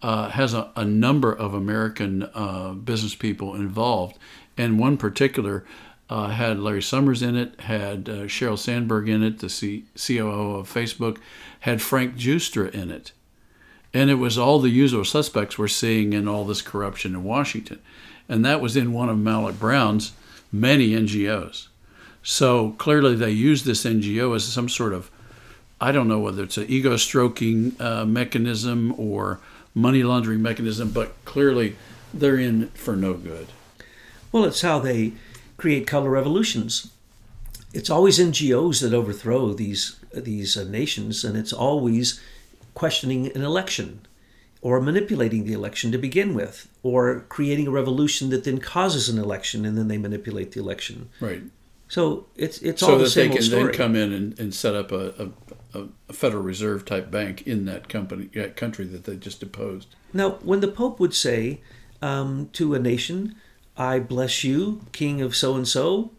uh, 0.01 0.29
has 0.29 0.53
a, 0.53 0.69
a, 0.75 0.85
number 0.85 1.31
of 1.31 1.53
American 1.53 2.27
uh, 2.33 2.73
business 2.73 3.15
people 3.15 3.55
involved, 3.55 4.17
and 4.57 4.79
one 4.79 4.97
particular 4.97 5.63
uh, 6.09 6.27
had 6.29 6.59
Larry 6.59 6.81
Summers 6.81 7.21
in 7.21 7.35
it, 7.35 7.59
had 7.61 8.09
uh, 8.09 8.13
Sheryl 8.23 8.57
Sandberg 8.57 9.07
in 9.07 9.23
it, 9.23 9.39
the 9.39 9.49
C- 9.49 9.85
COO 9.95 10.55
of 10.55 10.73
Facebook, 10.73 11.17
had 11.61 11.81
Frank 11.81 12.15
Giustra 12.15 12.71
in 12.71 12.89
it, 12.89 13.11
and 13.93 14.09
it 14.09 14.15
was 14.15 14.37
all 14.37 14.59
the 14.59 14.69
usual 14.69 15.05
suspects 15.05 15.57
we're 15.57 15.67
seeing 15.67 16.13
in 16.13 16.27
all 16.27 16.45
this 16.45 16.61
corruption 16.61 17.13
in 17.13 17.23
Washington, 17.23 17.79
and 18.27 18.43
that 18.43 18.61
was 18.61 18.75
in 18.75 18.93
one 18.93 19.09
of 19.09 19.17
Malloch 19.17 19.59
Brown's 19.59 20.13
many 20.51 20.89
NGOs. 20.89 21.67
So 22.23 22.71
clearly, 22.71 23.15
they 23.15 23.31
used 23.31 23.65
this 23.65 23.85
NGO 23.85 24.35
as 24.35 24.45
some 24.45 24.69
sort 24.69 24.93
of 24.93 25.09
I 25.81 25.91
don't 25.91 26.07
know 26.07 26.19
whether 26.19 26.43
it's 26.43 26.59
an 26.59 26.67
ego 26.69 26.95
stroking 26.95 27.75
uh, 27.79 28.05
mechanism 28.05 28.93
or 28.97 29.39
money 29.73 30.03
laundering 30.03 30.41
mechanism, 30.41 30.91
but 30.91 31.13
clearly 31.25 31.75
they're 32.13 32.37
in 32.37 32.67
for 32.69 32.95
no 32.95 33.13
good. 33.13 33.47
Well, 34.31 34.45
it's 34.45 34.61
how 34.61 34.79
they 34.79 35.13
create 35.57 35.87
color 35.87 36.09
revolutions. 36.09 36.91
It's 37.73 37.89
always 37.89 38.19
NGOs 38.19 38.81
that 38.81 38.93
overthrow 38.93 39.53
these 39.53 39.97
these 40.13 40.57
uh, 40.57 40.65
nations, 40.65 41.23
and 41.23 41.37
it's 41.37 41.53
always 41.53 42.19
questioning 42.73 43.31
an 43.33 43.43
election, 43.43 44.01
or 44.61 44.81
manipulating 44.81 45.45
the 45.45 45.53
election 45.53 45.91
to 45.91 45.97
begin 45.97 46.33
with, 46.33 46.67
or 46.83 47.21
creating 47.29 47.67
a 47.67 47.71
revolution 47.71 48.29
that 48.29 48.43
then 48.43 48.59
causes 48.59 49.07
an 49.07 49.17
election, 49.17 49.65
and 49.65 49.77
then 49.77 49.87
they 49.87 49.97
manipulate 49.97 50.51
the 50.51 50.59
election. 50.59 51.09
Right. 51.21 51.43
So 51.87 52.27
it's 52.35 52.59
it's 52.61 52.81
so 52.81 52.93
all 52.93 52.97
the 52.97 53.09
same 53.09 53.29
that 53.29 53.29
same 53.29 53.29
they 53.29 53.35
can 53.35 53.43
story. 53.43 53.63
then 53.63 53.73
come 53.73 53.95
in 53.95 54.13
and, 54.13 54.39
and 54.39 54.53
set 54.53 54.75
up 54.75 54.91
a, 54.91 55.09
a, 55.23 55.29
a 55.73 56.13
Federal 56.13 56.43
Reserve 56.43 56.85
type 56.85 57.09
bank 57.11 57.47
in 57.47 57.65
that 57.65 57.89
company 57.89 58.29
that 58.33 58.55
country 58.55 58.85
that 58.85 59.05
they 59.05 59.15
just 59.15 59.39
deposed. 59.39 59.95
Now, 60.13 60.31
when 60.41 60.59
the 60.59 60.67
Pope 60.67 60.99
would 60.99 61.13
say 61.13 61.61
um, 62.01 62.49
to 62.53 62.73
a 62.73 62.79
nation, 62.79 63.35
"I 63.77 63.99
bless 63.99 64.43
you, 64.43 64.81
King 64.91 65.21
of 65.21 65.35
so 65.35 65.55
and 65.55 65.67
so," 65.67 66.11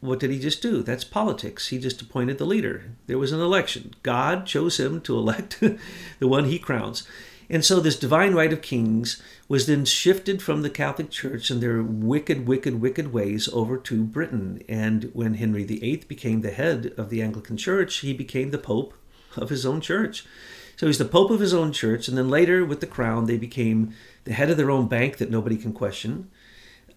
what 0.00 0.20
did 0.20 0.30
he 0.30 0.38
just 0.38 0.62
do? 0.62 0.82
That's 0.82 1.04
politics. 1.04 1.68
He 1.68 1.78
just 1.78 2.00
appointed 2.00 2.38
the 2.38 2.44
leader. 2.44 2.92
There 3.06 3.18
was 3.18 3.32
an 3.32 3.40
election. 3.40 3.94
God 4.02 4.46
chose 4.46 4.78
him 4.78 5.00
to 5.02 5.16
elect 5.16 5.60
the 5.60 6.28
one 6.28 6.44
he 6.44 6.58
crowns. 6.58 7.06
And 7.50 7.64
so 7.64 7.80
this 7.80 7.98
divine 7.98 8.34
right 8.34 8.52
of 8.52 8.60
kings 8.60 9.22
was 9.48 9.66
then 9.66 9.84
shifted 9.84 10.42
from 10.42 10.62
the 10.62 10.70
Catholic 10.70 11.10
Church 11.10 11.50
and 11.50 11.62
their 11.62 11.82
wicked, 11.82 12.46
wicked, 12.46 12.80
wicked 12.80 13.12
ways 13.12 13.48
over 13.52 13.78
to 13.78 14.04
Britain. 14.04 14.62
And 14.68 15.10
when 15.14 15.34
Henry 15.34 15.64
VIII 15.64 16.04
became 16.08 16.42
the 16.42 16.50
head 16.50 16.92
of 16.98 17.08
the 17.08 17.22
Anglican 17.22 17.56
Church, 17.56 17.96
he 17.98 18.12
became 18.12 18.50
the 18.50 18.58
Pope 18.58 18.92
of 19.36 19.48
his 19.48 19.64
own 19.64 19.80
church. 19.80 20.26
So 20.76 20.86
he's 20.86 20.98
the 20.98 21.04
Pope 21.06 21.30
of 21.30 21.40
his 21.40 21.54
own 21.54 21.72
church. 21.72 22.06
And 22.06 22.18
then 22.18 22.28
later, 22.28 22.64
with 22.64 22.80
the 22.80 22.86
crown, 22.86 23.24
they 23.24 23.38
became 23.38 23.94
the 24.24 24.34
head 24.34 24.50
of 24.50 24.58
their 24.58 24.70
own 24.70 24.86
bank 24.86 25.16
that 25.16 25.30
nobody 25.30 25.56
can 25.56 25.72
question. 25.72 26.30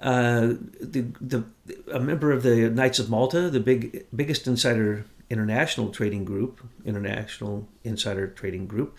Uh, 0.02 0.56
the, 0.82 1.06
the, 1.22 1.46
a 1.94 2.00
member 2.00 2.32
of 2.32 2.44
the 2.44 2.70
Knights 2.70 3.00
of 3.00 3.10
Malta, 3.10 3.50
the 3.50 3.60
big, 3.60 4.06
biggest 4.14 4.48
insider 4.48 5.06
international 5.30 5.90
trading 5.90 6.26
group, 6.26 6.60
international 6.84 7.68
insider 7.86 8.28
trading 8.28 8.68
group, 8.68 8.98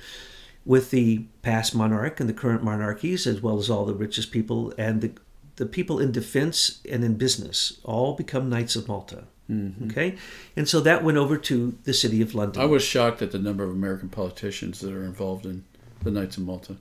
with 0.65 0.91
the 0.91 1.25
past 1.43 1.75
monarch 1.75 2.21
and 2.21 2.29
the 2.29 2.35
current 2.35 2.63
monarchies, 2.63 3.27
as 3.27 3.41
well 3.41 3.59
as 3.59 3.69
all 3.69 3.85
the 3.85 3.95
richest 3.95 4.31
people 4.31 4.73
and 4.79 5.01
the, 5.01 5.13
the 5.57 5.67
people 5.67 5.99
in 5.99 6.13
defense 6.13 6.81
and 6.89 7.05
in 7.05 7.15
business, 7.15 7.81
all 7.85 8.15
become 8.15 8.49
Knights 8.49 8.77
of 8.77 8.87
Malta. 8.89 9.25
Mm-hmm. 9.51 9.91
Okay? 9.91 10.17
And 10.57 10.69
so 10.69 10.81
that 10.81 11.03
went 11.03 11.19
over 11.19 11.37
to 11.37 11.77
the 11.85 11.93
city 11.93 12.23
of 12.23 12.35
London. 12.35 12.63
I 12.63 12.67
was 12.67 12.85
shocked 12.85 13.23
at 13.23 13.33
the 13.33 13.39
number 13.39 13.65
of 13.65 13.71
American 13.71 14.09
politicians 14.09 14.81
that 14.81 14.93
are 14.93 15.05
involved 15.05 15.47
in 15.47 15.65
the 16.03 16.11
Knights 16.11 16.37
of 16.37 16.45
Malta. 16.45 16.77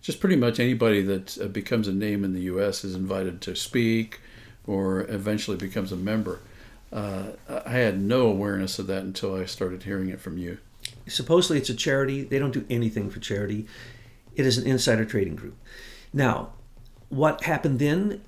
Just 0.00 0.20
pretty 0.20 0.36
much 0.36 0.58
anybody 0.58 1.02
that 1.02 1.38
uh, 1.38 1.48
becomes 1.48 1.88
a 1.88 1.92
name 1.92 2.24
in 2.24 2.32
the 2.32 2.42
U.S. 2.42 2.84
is 2.84 2.94
invited 2.94 3.40
to 3.42 3.54
speak 3.54 4.20
or 4.66 5.00
eventually 5.10 5.56
becomes 5.56 5.92
a 5.92 5.96
member. 5.96 6.40
Uh, 6.90 7.32
I 7.48 7.72
had 7.72 8.00
no 8.00 8.26
awareness 8.26 8.78
of 8.78 8.86
that 8.86 9.02
until 9.02 9.34
I 9.34 9.44
started 9.44 9.82
hearing 9.82 10.08
it 10.08 10.20
from 10.20 10.38
you 10.38 10.58
supposedly 11.08 11.58
it's 11.58 11.70
a 11.70 11.74
charity. 11.74 12.22
They 12.22 12.38
don't 12.38 12.52
do 12.52 12.66
anything 12.70 13.10
for 13.10 13.20
charity. 13.20 13.66
It 14.34 14.46
is 14.46 14.58
an 14.58 14.66
insider 14.66 15.04
trading 15.04 15.36
group. 15.36 15.56
Now, 16.12 16.52
what 17.08 17.44
happened 17.44 17.78
then? 17.78 18.22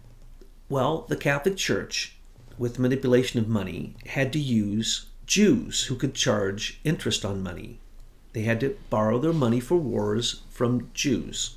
Well, 0.69 1.07
the 1.09 1.17
Catholic 1.17 1.57
Church, 1.57 2.17
with 2.59 2.79
manipulation 2.79 3.39
of 3.41 3.49
money, 3.49 3.97
had 4.07 4.33
to 4.33 4.39
use 4.39 5.07
Jews 5.27 5.85
who 5.85 5.97
could 5.97 6.15
charge 6.15 6.81
interest 6.85 7.25
on 7.25 7.43
money. 7.43 7.81
They 8.33 8.43
had 8.43 8.61
to 8.61 8.77
borrow 8.91 9.19
their 9.19 9.33
money 9.33 9.61
for 9.61 9.77
wars 9.77 10.43
from 10.51 10.91
Jews 10.95 11.57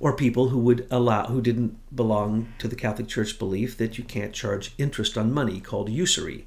or 0.00 0.12
people 0.12 0.48
who 0.48 0.58
would 0.58 0.86
allow 0.90 1.26
who 1.26 1.40
didn't 1.40 1.78
belong 1.94 2.52
to 2.58 2.68
the 2.68 2.76
Catholic 2.76 3.08
Church 3.08 3.38
belief 3.38 3.76
that 3.78 3.96
you 3.96 4.04
can't 4.04 4.32
charge 4.32 4.74
interest 4.78 5.16
on 5.16 5.32
money 5.32 5.60
called 5.60 5.88
usury. 5.88 6.46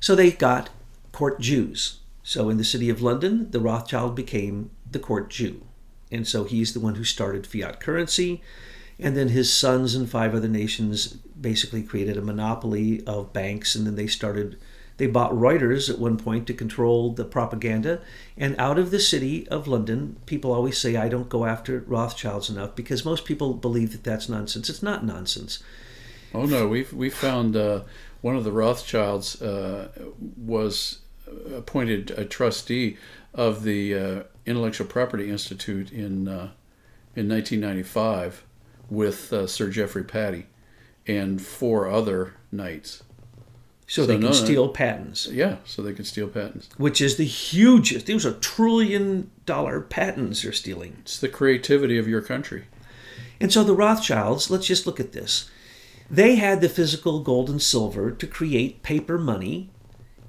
So 0.00 0.14
they 0.14 0.30
got 0.30 0.70
court 1.12 1.40
Jews. 1.40 2.00
So 2.26 2.50
in 2.50 2.56
the 2.56 2.64
city 2.64 2.90
of 2.90 3.00
London, 3.00 3.52
the 3.52 3.60
Rothschild 3.60 4.16
became 4.16 4.72
the 4.90 4.98
court 4.98 5.30
Jew. 5.30 5.62
And 6.10 6.26
so 6.26 6.42
he's 6.42 6.74
the 6.74 6.80
one 6.80 6.96
who 6.96 7.04
started 7.04 7.46
fiat 7.46 7.78
currency. 7.78 8.42
And 8.98 9.16
then 9.16 9.28
his 9.28 9.52
sons 9.52 9.94
and 9.94 10.10
five 10.10 10.34
other 10.34 10.48
nations 10.48 11.06
basically 11.40 11.84
created 11.84 12.16
a 12.16 12.22
monopoly 12.22 13.06
of 13.06 13.32
banks. 13.32 13.76
And 13.76 13.86
then 13.86 13.94
they 13.94 14.08
started, 14.08 14.58
they 14.96 15.06
bought 15.06 15.30
Reuters 15.30 15.88
at 15.88 16.00
one 16.00 16.16
point 16.16 16.48
to 16.48 16.52
control 16.52 17.12
the 17.12 17.24
propaganda. 17.24 18.00
And 18.36 18.56
out 18.58 18.76
of 18.76 18.90
the 18.90 18.98
city 18.98 19.46
of 19.46 19.68
London, 19.68 20.16
people 20.26 20.52
always 20.52 20.76
say, 20.76 20.96
I 20.96 21.08
don't 21.08 21.28
go 21.28 21.44
after 21.44 21.84
Rothschilds 21.86 22.50
enough 22.50 22.74
because 22.74 23.04
most 23.04 23.24
people 23.24 23.54
believe 23.54 23.92
that 23.92 24.02
that's 24.02 24.28
nonsense. 24.28 24.68
It's 24.68 24.82
not 24.82 25.06
nonsense. 25.06 25.62
Oh, 26.34 26.44
no. 26.44 26.66
We've, 26.66 26.92
we 26.92 27.08
found 27.08 27.54
uh, 27.54 27.82
one 28.20 28.34
of 28.34 28.42
the 28.42 28.50
Rothschilds 28.50 29.40
uh, 29.40 29.90
was 30.36 30.98
appointed 31.54 32.10
a 32.12 32.24
trustee 32.24 32.96
of 33.34 33.62
the 33.62 33.94
uh, 33.94 34.22
Intellectual 34.44 34.86
Property 34.86 35.30
Institute 35.30 35.92
in 35.92 36.28
uh, 36.28 36.50
in 37.14 37.28
1995 37.28 38.44
with 38.90 39.32
uh, 39.32 39.46
Sir 39.46 39.70
Geoffrey 39.70 40.04
Pattie 40.04 40.46
and 41.06 41.40
four 41.40 41.88
other 41.88 42.34
knights. 42.52 43.02
So, 43.88 44.02
so 44.02 44.06
they 44.06 44.14
can 44.14 44.22
no, 44.22 44.32
steal 44.32 44.68
patents. 44.68 45.26
Yeah, 45.26 45.56
so 45.64 45.80
they 45.80 45.92
can 45.92 46.04
steal 46.04 46.26
patents. 46.26 46.68
Which 46.76 47.00
is 47.00 47.16
the 47.16 47.24
hugest. 47.24 48.06
These 48.06 48.26
are 48.26 48.32
trillion 48.32 49.30
dollar 49.44 49.80
patents 49.80 50.42
they're 50.42 50.52
stealing. 50.52 50.96
It's 51.02 51.20
the 51.20 51.28
creativity 51.28 51.96
of 51.96 52.08
your 52.08 52.20
country. 52.20 52.64
And 53.40 53.52
so 53.52 53.62
the 53.62 53.74
Rothschilds, 53.74 54.50
let's 54.50 54.66
just 54.66 54.86
look 54.86 54.98
at 54.98 55.12
this. 55.12 55.48
They 56.10 56.36
had 56.36 56.60
the 56.60 56.68
physical 56.68 57.20
gold 57.20 57.48
and 57.48 57.62
silver 57.62 58.10
to 58.10 58.26
create 58.26 58.82
paper 58.82 59.18
money, 59.18 59.70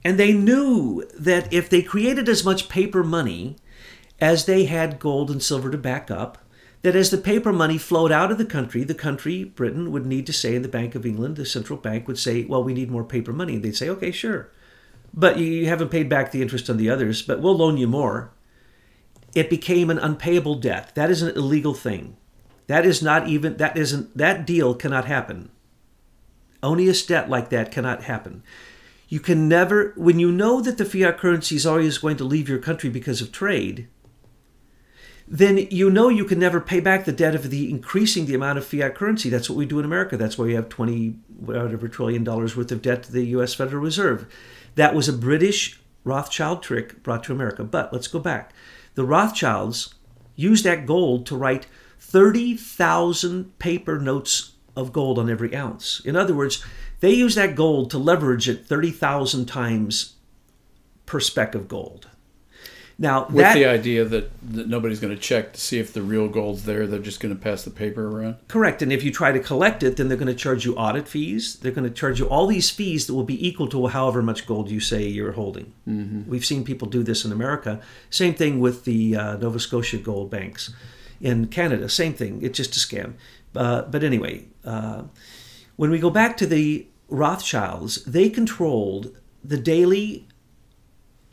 and 0.07 0.17
they 0.17 0.31
knew 0.31 1.03
that 1.19 1.51
if 1.51 1.69
they 1.69 1.81
created 1.81 2.29
as 2.29 2.45
much 2.45 2.69
paper 2.69 3.03
money 3.03 3.57
as 4.21 4.45
they 4.45 4.63
had 4.63 4.99
gold 4.99 5.29
and 5.29 5.43
silver 5.43 5.69
to 5.69 5.77
back 5.77 6.09
up, 6.09 6.37
that 6.81 6.95
as 6.95 7.09
the 7.09 7.17
paper 7.17 7.51
money 7.51 7.77
flowed 7.77 8.09
out 8.09 8.31
of 8.31 8.37
the 8.37 8.45
country, 8.45 8.85
the 8.85 8.95
country, 8.95 9.43
Britain, 9.43 9.91
would 9.91 10.05
need 10.05 10.25
to 10.25 10.31
say, 10.31 10.55
and 10.55 10.63
the 10.63 10.69
Bank 10.69 10.95
of 10.95 11.05
England, 11.05 11.35
the 11.35 11.45
central 11.45 11.77
bank, 11.77 12.07
would 12.07 12.17
say, 12.17 12.45
well, 12.45 12.63
we 12.63 12.73
need 12.73 12.89
more 12.89 13.03
paper 13.03 13.33
money. 13.33 13.55
And 13.55 13.63
they'd 13.65 13.75
say, 13.75 13.89
okay, 13.89 14.11
sure. 14.11 14.49
But 15.13 15.39
you 15.39 15.65
haven't 15.65 15.91
paid 15.91 16.07
back 16.07 16.31
the 16.31 16.41
interest 16.41 16.69
on 16.69 16.77
the 16.77 16.89
others, 16.89 17.21
but 17.21 17.41
we'll 17.41 17.57
loan 17.57 17.75
you 17.75 17.87
more. 17.87 18.31
It 19.35 19.49
became 19.49 19.89
an 19.89 19.99
unpayable 19.99 20.55
debt. 20.55 20.95
That 20.95 21.11
is 21.11 21.21
an 21.21 21.35
illegal 21.35 21.73
thing. 21.73 22.15
That 22.67 22.85
is 22.85 23.01
not 23.03 23.27
even, 23.27 23.57
that 23.57 23.75
isn't, 23.75 24.17
that 24.17 24.47
deal 24.47 24.73
cannot 24.73 25.03
happen. 25.03 25.49
Onious 26.63 27.05
debt 27.05 27.29
like 27.29 27.49
that 27.49 27.73
cannot 27.73 28.03
happen. 28.03 28.43
You 29.07 29.19
can 29.19 29.47
never, 29.47 29.93
when 29.95 30.19
you 30.19 30.31
know 30.31 30.61
that 30.61 30.77
the 30.77 30.85
fiat 30.85 31.17
currency 31.17 31.55
is 31.55 31.65
always 31.65 31.97
going 31.97 32.17
to 32.17 32.23
leave 32.23 32.49
your 32.49 32.59
country 32.59 32.89
because 32.89 33.21
of 33.21 33.31
trade, 33.31 33.87
then 35.27 35.67
you 35.69 35.89
know 35.89 36.09
you 36.09 36.25
can 36.25 36.39
never 36.39 36.61
pay 36.61 36.79
back 36.79 37.05
the 37.05 37.11
debt 37.11 37.35
of 37.35 37.49
the 37.49 37.69
increasing 37.69 38.25
the 38.25 38.35
amount 38.35 38.57
of 38.57 38.65
fiat 38.65 38.95
currency. 38.95 39.29
That's 39.29 39.49
what 39.49 39.57
we 39.57 39.65
do 39.65 39.79
in 39.79 39.85
America. 39.85 40.15
That's 40.17 40.37
why 40.37 40.45
we 40.45 40.53
have 40.53 40.69
20 40.69 41.15
whatever 41.39 41.87
trillion 41.87 42.23
dollars 42.23 42.55
worth 42.55 42.71
of 42.71 42.81
debt 42.81 43.03
to 43.03 43.11
the 43.11 43.25
US 43.27 43.53
Federal 43.53 43.83
Reserve. 43.83 44.25
That 44.75 44.95
was 44.95 45.09
a 45.09 45.13
British 45.13 45.79
Rothschild 46.03 46.63
trick 46.63 47.03
brought 47.03 47.23
to 47.25 47.33
America. 47.33 47.63
But 47.63 47.91
let's 47.91 48.07
go 48.07 48.19
back. 48.19 48.53
The 48.95 49.05
Rothschilds 49.05 49.93
used 50.35 50.63
that 50.63 50.85
gold 50.85 51.25
to 51.25 51.35
write 51.35 51.67
30,000 51.99 53.57
paper 53.59 53.99
notes 53.99 54.53
of 54.75 54.93
gold 54.93 55.19
on 55.19 55.29
every 55.29 55.53
ounce. 55.55 56.01
In 56.05 56.15
other 56.15 56.33
words, 56.33 56.63
they 56.99 57.13
use 57.13 57.35
that 57.35 57.55
gold 57.55 57.91
to 57.91 57.97
leverage 57.97 58.49
it 58.49 58.65
30,000 58.65 59.45
times 59.45 60.15
per 61.05 61.19
speck 61.19 61.55
of 61.55 61.67
gold. 61.67 62.07
Now, 62.99 63.27
with 63.27 63.37
that, 63.37 63.53
the 63.53 63.65
idea 63.65 64.05
that, 64.05 64.31
that 64.53 64.67
nobody's 64.67 64.99
going 64.99 65.15
to 65.15 65.21
check 65.21 65.53
to 65.53 65.61
see 65.61 65.77
if 65.77 65.93
the 65.93 66.01
real 66.01 66.27
gold's 66.27 66.65
there, 66.65 66.87
they're 66.87 66.97
just 66.97 67.19
going 67.19 67.35
to 67.35 67.39
pass 67.39 67.63
the 67.63 67.69
paper 67.69 68.07
around. 68.07 68.37
Correct. 68.47 68.81
And 68.81 68.91
if 68.91 69.03
you 69.03 69.11
try 69.11 69.31
to 69.31 69.39
collect 69.39 69.83
it, 69.83 69.97
then 69.97 70.07
they're 70.07 70.17
going 70.17 70.27
to 70.27 70.33
charge 70.33 70.65
you 70.65 70.75
audit 70.75 71.07
fees. 71.07 71.57
They're 71.57 71.71
going 71.71 71.87
to 71.87 71.93
charge 71.93 72.17
you 72.17 72.27
all 72.27 72.47
these 72.47 72.71
fees 72.71 73.05
that 73.05 73.13
will 73.13 73.23
be 73.23 73.47
equal 73.47 73.67
to 73.67 73.87
however 73.87 74.23
much 74.23 74.47
gold 74.47 74.71
you 74.71 74.79
say 74.79 75.05
you're 75.07 75.33
holding. 75.33 75.73
Mm-hmm. 75.87 76.27
We've 76.27 76.45
seen 76.45 76.63
people 76.63 76.87
do 76.87 77.03
this 77.03 77.23
in 77.23 77.31
America. 77.31 77.79
Same 78.09 78.33
thing 78.33 78.59
with 78.59 78.85
the 78.85 79.15
uh, 79.15 79.37
Nova 79.37 79.59
Scotia 79.59 79.97
gold 79.97 80.31
banks. 80.31 80.73
In 81.21 81.47
Canada, 81.47 81.89
same 81.89 82.13
thing. 82.13 82.39
It's 82.41 82.57
just 82.57 82.75
a 82.75 82.79
scam. 82.79 83.13
Uh, 83.55 83.83
but 83.83 84.03
anyway, 84.03 84.45
uh, 84.65 85.03
when 85.77 85.89
we 85.89 85.99
go 85.99 86.09
back 86.09 86.35
to 86.37 86.45
the 86.45 86.87
Rothschilds, 87.07 88.03
they 88.03 88.29
controlled 88.29 89.15
the 89.43 89.57
daily 89.57 90.27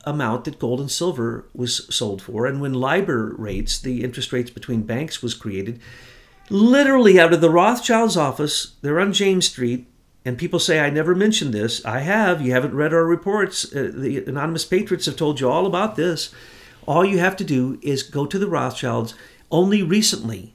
amount 0.04 0.44
that 0.44 0.58
gold 0.58 0.80
and 0.80 0.90
silver 0.90 1.48
was 1.54 1.92
sold 1.94 2.22
for. 2.22 2.46
And 2.46 2.60
when 2.60 2.74
LIBOR 2.74 3.34
rates, 3.36 3.80
the 3.80 4.04
interest 4.04 4.32
rates 4.32 4.50
between 4.50 4.82
banks, 4.82 5.22
was 5.22 5.34
created, 5.34 5.80
literally 6.50 7.18
out 7.18 7.32
of 7.32 7.40
the 7.40 7.50
Rothschilds' 7.50 8.16
office, 8.16 8.76
they're 8.82 9.00
on 9.00 9.12
James 9.12 9.48
Street, 9.48 9.86
and 10.24 10.38
people 10.38 10.58
say, 10.58 10.80
I 10.80 10.90
never 10.90 11.14
mentioned 11.14 11.52
this. 11.52 11.84
I 11.84 12.00
have. 12.00 12.40
You 12.40 12.52
haven't 12.52 12.74
read 12.74 12.94
our 12.94 13.04
reports. 13.04 13.64
Uh, 13.74 13.90
the 13.94 14.24
Anonymous 14.24 14.64
Patriots 14.64 15.06
have 15.06 15.16
told 15.16 15.40
you 15.40 15.50
all 15.50 15.66
about 15.66 15.96
this. 15.96 16.34
All 16.86 17.04
you 17.04 17.18
have 17.18 17.36
to 17.36 17.44
do 17.44 17.78
is 17.82 18.02
go 18.02 18.24
to 18.26 18.38
the 18.38 18.46
Rothschilds. 18.46 19.14
Only 19.50 19.82
recently, 19.82 20.53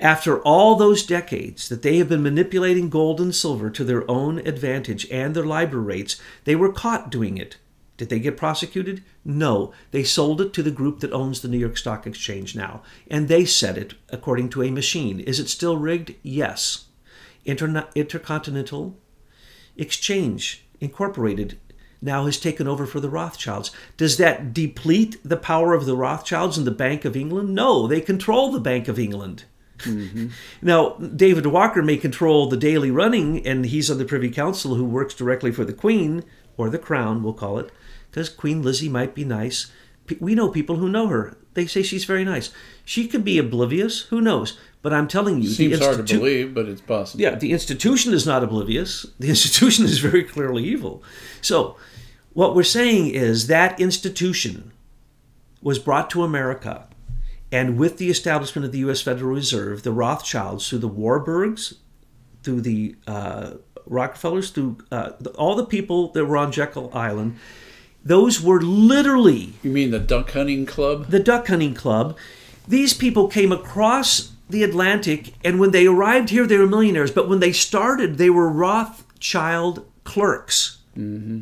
after 0.00 0.40
all 0.40 0.74
those 0.74 1.04
decades 1.04 1.68
that 1.68 1.82
they 1.82 1.98
have 1.98 2.08
been 2.08 2.22
manipulating 2.22 2.88
gold 2.88 3.20
and 3.20 3.34
silver 3.34 3.68
to 3.70 3.84
their 3.84 4.10
own 4.10 4.38
advantage 4.38 5.08
and 5.10 5.34
their 5.34 5.44
LIBOR 5.44 5.80
rates, 5.80 6.20
they 6.44 6.56
were 6.56 6.72
caught 6.72 7.10
doing 7.10 7.36
it. 7.36 7.58
Did 7.98 8.08
they 8.08 8.18
get 8.18 8.38
prosecuted? 8.38 9.04
No. 9.26 9.74
They 9.90 10.04
sold 10.04 10.40
it 10.40 10.54
to 10.54 10.62
the 10.62 10.70
group 10.70 11.00
that 11.00 11.12
owns 11.12 11.42
the 11.42 11.48
New 11.48 11.58
York 11.58 11.76
Stock 11.76 12.06
Exchange 12.06 12.56
now, 12.56 12.82
and 13.08 13.28
they 13.28 13.44
set 13.44 13.76
it 13.76 13.92
according 14.08 14.48
to 14.50 14.62
a 14.62 14.70
machine. 14.70 15.20
Is 15.20 15.38
it 15.38 15.50
still 15.50 15.76
rigged? 15.76 16.14
Yes. 16.22 16.86
Intercontinental 17.44 18.96
Exchange 19.76 20.64
Incorporated 20.80 21.58
now 22.00 22.24
has 22.24 22.40
taken 22.40 22.66
over 22.66 22.86
for 22.86 23.00
the 23.00 23.10
Rothschilds. 23.10 23.70
Does 23.98 24.16
that 24.16 24.54
deplete 24.54 25.18
the 25.22 25.36
power 25.36 25.74
of 25.74 25.84
the 25.84 25.94
Rothschilds 25.94 26.56
and 26.56 26.66
the 26.66 26.70
Bank 26.70 27.04
of 27.04 27.14
England? 27.14 27.54
No, 27.54 27.86
they 27.86 28.00
control 28.00 28.50
the 28.50 28.60
Bank 28.60 28.88
of 28.88 28.98
England. 28.98 29.44
Mm-hmm. 29.84 30.28
Now, 30.62 30.90
David 30.98 31.46
Walker 31.46 31.82
may 31.82 31.96
control 31.96 32.48
the 32.48 32.56
daily 32.56 32.90
running, 32.90 33.46
and 33.46 33.66
he's 33.66 33.90
on 33.90 33.98
the 33.98 34.04
Privy 34.04 34.30
Council 34.30 34.74
who 34.74 34.84
works 34.84 35.14
directly 35.14 35.52
for 35.52 35.64
the 35.64 35.72
Queen, 35.72 36.24
or 36.56 36.68
the 36.68 36.78
Crown, 36.78 37.22
we'll 37.22 37.32
call 37.32 37.58
it 37.58 37.70
because 38.10 38.28
Queen 38.28 38.62
Lizzie 38.62 38.88
might 38.88 39.14
be 39.14 39.24
nice. 39.24 39.70
We 40.18 40.34
know 40.34 40.48
people 40.48 40.76
who 40.76 40.88
know 40.88 41.06
her. 41.06 41.36
They 41.54 41.66
say 41.66 41.82
she's 41.82 42.04
very 42.04 42.24
nice. 42.24 42.50
She 42.84 43.06
could 43.06 43.24
be 43.24 43.38
oblivious. 43.38 44.02
Who 44.02 44.20
knows? 44.20 44.58
But 44.82 44.92
I'm 44.92 45.08
telling 45.08 45.42
you, 45.42 45.48
seems 45.48 45.78
institu- 45.78 45.84
hard 45.84 46.06
to 46.06 46.18
believe, 46.18 46.54
but 46.54 46.66
it's 46.68 46.80
possible. 46.80 47.22
Yeah, 47.22 47.34
the 47.34 47.52
institution 47.52 48.12
is 48.12 48.26
not 48.26 48.42
oblivious. 48.42 49.06
The 49.18 49.28
institution 49.28 49.84
is 49.84 49.98
very 49.98 50.24
clearly 50.24 50.64
evil. 50.64 51.02
So, 51.40 51.76
what 52.32 52.54
we're 52.54 52.62
saying 52.62 53.08
is 53.08 53.46
that 53.46 53.78
institution 53.80 54.72
was 55.62 55.78
brought 55.78 56.08
to 56.10 56.22
America, 56.22 56.88
and 57.52 57.78
with 57.78 57.98
the 57.98 58.10
establishment 58.10 58.64
of 58.64 58.72
the 58.72 58.78
U.S. 58.78 59.02
Federal 59.02 59.34
Reserve, 59.34 59.82
the 59.82 59.92
Rothschilds, 59.92 60.68
through 60.68 60.78
the 60.78 60.88
Warburgs, 60.88 61.74
through 62.42 62.60
the 62.60 62.96
uh, 63.06 63.54
Rockefellers, 63.86 64.50
through 64.50 64.78
uh, 64.92 65.12
all 65.36 65.56
the 65.56 65.66
people 65.66 66.08
that 66.12 66.24
were 66.24 66.36
on 66.36 66.52
Jekyll 66.52 66.90
Island, 66.94 67.38
those 68.04 68.40
were 68.40 68.60
literally. 68.60 69.54
You 69.62 69.70
mean 69.70 69.90
the 69.90 69.98
duck 69.98 70.30
hunting 70.30 70.64
club? 70.64 71.08
The 71.08 71.20
duck 71.20 71.48
hunting 71.48 71.74
club. 71.74 72.16
These 72.66 72.94
people 72.94 73.28
came 73.28 73.52
across 73.52 74.32
the 74.48 74.62
Atlantic, 74.62 75.34
and 75.44 75.60
when 75.60 75.70
they 75.72 75.86
arrived 75.86 76.30
here, 76.30 76.46
they 76.46 76.56
were 76.56 76.66
millionaires. 76.66 77.10
But 77.10 77.28
when 77.28 77.40
they 77.40 77.52
started, 77.52 78.16
they 78.16 78.30
were 78.30 78.48
Rothschild 78.48 79.86
clerks. 80.04 80.78
Mm-hmm. 80.96 81.40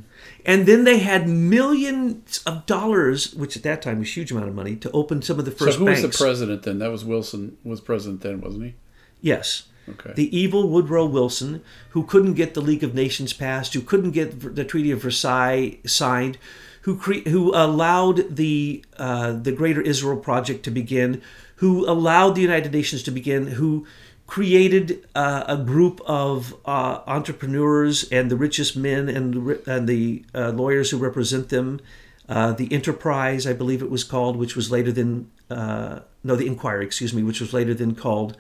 And 0.48 0.64
then 0.64 0.84
they 0.84 0.98
had 0.98 1.28
millions 1.28 2.42
of 2.46 2.64
dollars, 2.64 3.34
which 3.34 3.54
at 3.54 3.62
that 3.64 3.82
time 3.82 3.98
was 3.98 4.08
a 4.08 4.12
huge 4.12 4.32
amount 4.32 4.48
of 4.48 4.54
money, 4.54 4.76
to 4.76 4.90
open 4.92 5.20
some 5.20 5.38
of 5.38 5.44
the 5.44 5.50
first 5.50 5.74
so 5.74 5.80
who 5.80 5.84
banks. 5.84 6.02
was 6.02 6.10
the 6.10 6.24
president 6.24 6.62
then? 6.62 6.78
That 6.78 6.90
was 6.90 7.04
Wilson 7.04 7.58
was 7.62 7.82
president 7.82 8.22
then, 8.22 8.40
wasn't 8.40 8.64
he? 8.64 8.74
Yes. 9.20 9.64
Okay. 9.86 10.12
The 10.14 10.34
evil 10.34 10.66
Woodrow 10.70 11.04
Wilson, 11.04 11.62
who 11.90 12.02
couldn't 12.02 12.32
get 12.32 12.54
the 12.54 12.62
League 12.62 12.82
of 12.82 12.94
Nations 12.94 13.34
passed, 13.34 13.74
who 13.74 13.82
couldn't 13.82 14.12
get 14.12 14.54
the 14.54 14.64
Treaty 14.64 14.90
of 14.90 15.02
Versailles 15.02 15.80
signed, 15.84 16.38
who 16.82 16.96
cre- 16.96 17.28
who 17.28 17.54
allowed 17.54 18.34
the 18.34 18.82
uh, 18.96 19.32
the 19.32 19.52
Greater 19.52 19.82
Israel 19.82 20.16
Project 20.16 20.64
to 20.64 20.70
begin, 20.70 21.20
who 21.56 21.86
allowed 21.86 22.36
the 22.36 22.40
United 22.40 22.72
Nations 22.72 23.02
to 23.02 23.10
begin, 23.10 23.48
who 23.48 23.86
created 24.28 25.08
uh, 25.14 25.42
a 25.48 25.56
group 25.56 26.00
of 26.06 26.54
uh, 26.66 27.00
entrepreneurs 27.06 28.04
and 28.12 28.30
the 28.30 28.36
richest 28.36 28.76
men 28.76 29.08
and 29.08 29.34
the, 29.34 29.62
and 29.66 29.88
the 29.88 30.22
uh, 30.34 30.50
lawyers 30.50 30.90
who 30.90 30.98
represent 30.98 31.48
them. 31.48 31.80
Uh, 32.28 32.52
the 32.52 32.70
Enterprise, 32.70 33.46
I 33.46 33.54
believe 33.54 33.82
it 33.82 33.90
was 33.90 34.04
called, 34.04 34.36
which 34.36 34.54
was 34.54 34.70
later 34.70 34.92
than 34.92 35.30
uh, 35.50 36.00
no, 36.22 36.36
the 36.36 36.46
Inquiry, 36.46 36.84
excuse 36.84 37.14
me, 37.14 37.22
which 37.22 37.40
was 37.40 37.54
later 37.54 37.72
than 37.72 37.94
called 37.94 38.36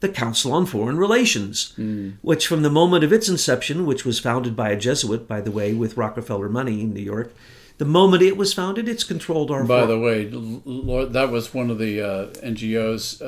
the 0.00 0.10
Council 0.10 0.52
on 0.52 0.66
Foreign 0.66 0.98
Relations, 0.98 1.72
mm. 1.78 2.16
which 2.20 2.46
from 2.46 2.60
the 2.60 2.68
moment 2.68 3.02
of 3.02 3.10
its 3.10 3.26
inception, 3.26 3.86
which 3.86 4.04
was 4.04 4.20
founded 4.20 4.54
by 4.54 4.68
a 4.68 4.76
Jesuit, 4.76 5.26
by 5.26 5.40
the 5.40 5.50
way, 5.50 5.72
with 5.72 5.96
Rockefeller 5.96 6.50
money 6.50 6.82
in 6.82 6.92
New 6.92 7.00
York, 7.00 7.32
the 7.78 7.86
moment 7.86 8.22
it 8.22 8.36
was 8.36 8.52
founded, 8.52 8.90
it's 8.90 9.04
controlled 9.04 9.50
our. 9.50 9.64
By 9.64 9.86
the 9.86 9.98
way, 9.98 10.28
Lord, 10.30 11.14
that 11.14 11.30
was 11.30 11.54
one 11.54 11.70
of 11.70 11.78
the 11.78 12.02
uh, 12.02 12.26
NGOs. 12.34 13.22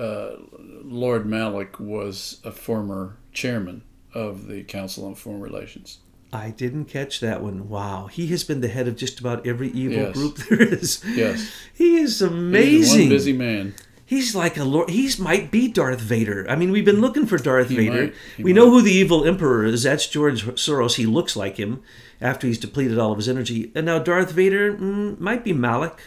Lord 0.87 1.27
Malloch 1.27 1.79
was 1.81 2.41
a 2.45 2.53
former 2.53 3.17
chairman 3.33 3.83
of 4.15 4.47
the 4.47 4.63
Council 4.65 5.07
on 5.07 5.15
Foreign 5.15 5.41
Relations. 5.41 5.99
I 6.33 6.51
didn't 6.51 6.87
catch 6.87 7.21
that 7.21 7.43
one. 7.43 7.69
Wow, 7.69 8.07
he 8.07 8.27
has 8.29 8.45
been 8.45 8.61
the 8.61 8.69
head 8.69 8.89
of 8.89 8.97
just 8.97 9.21
about 9.21 9.47
every 9.47 9.71
evil 9.71 9.99
yes. 9.99 10.15
group 10.15 10.37
there 10.49 10.63
is. 10.63 11.05
Yes, 11.05 11.51
he 11.73 11.97
is 11.97 12.21
amazing. 12.21 12.99
He's 12.99 12.99
one 12.99 13.09
busy 13.09 13.33
man 13.33 13.75
he's 14.07 14.35
like 14.35 14.57
a 14.57 14.65
lord. 14.65 14.89
He's 14.89 15.19
might 15.19 15.51
be 15.51 15.69
Darth 15.69 16.01
Vader. 16.01 16.47
I 16.49 16.57
mean, 16.57 16.71
we've 16.71 16.85
been 16.85 17.01
looking 17.01 17.27
for 17.27 17.37
Darth 17.37 17.69
he 17.69 17.77
Vader. 17.77 18.15
We 18.39 18.45
might. 18.45 18.55
know 18.55 18.71
who 18.71 18.81
the 18.81 18.93
evil 18.93 19.27
emperor 19.27 19.65
is. 19.65 19.83
That's 19.83 20.07
George 20.07 20.45
Soros. 20.45 20.95
He 20.95 21.05
looks 21.05 21.37
like 21.37 21.59
him 21.59 21.83
after 22.21 22.47
he's 22.47 22.59
depleted 22.59 22.99
all 22.99 23.13
of 23.13 23.19
his 23.19 23.29
energy. 23.29 23.73
And 23.75 23.85
now 23.85 23.99
Darth 23.99 24.31
Vader 24.31 24.73
mm, 24.73 25.19
might 25.19 25.45
be 25.45 25.53
Malloch. 25.53 25.99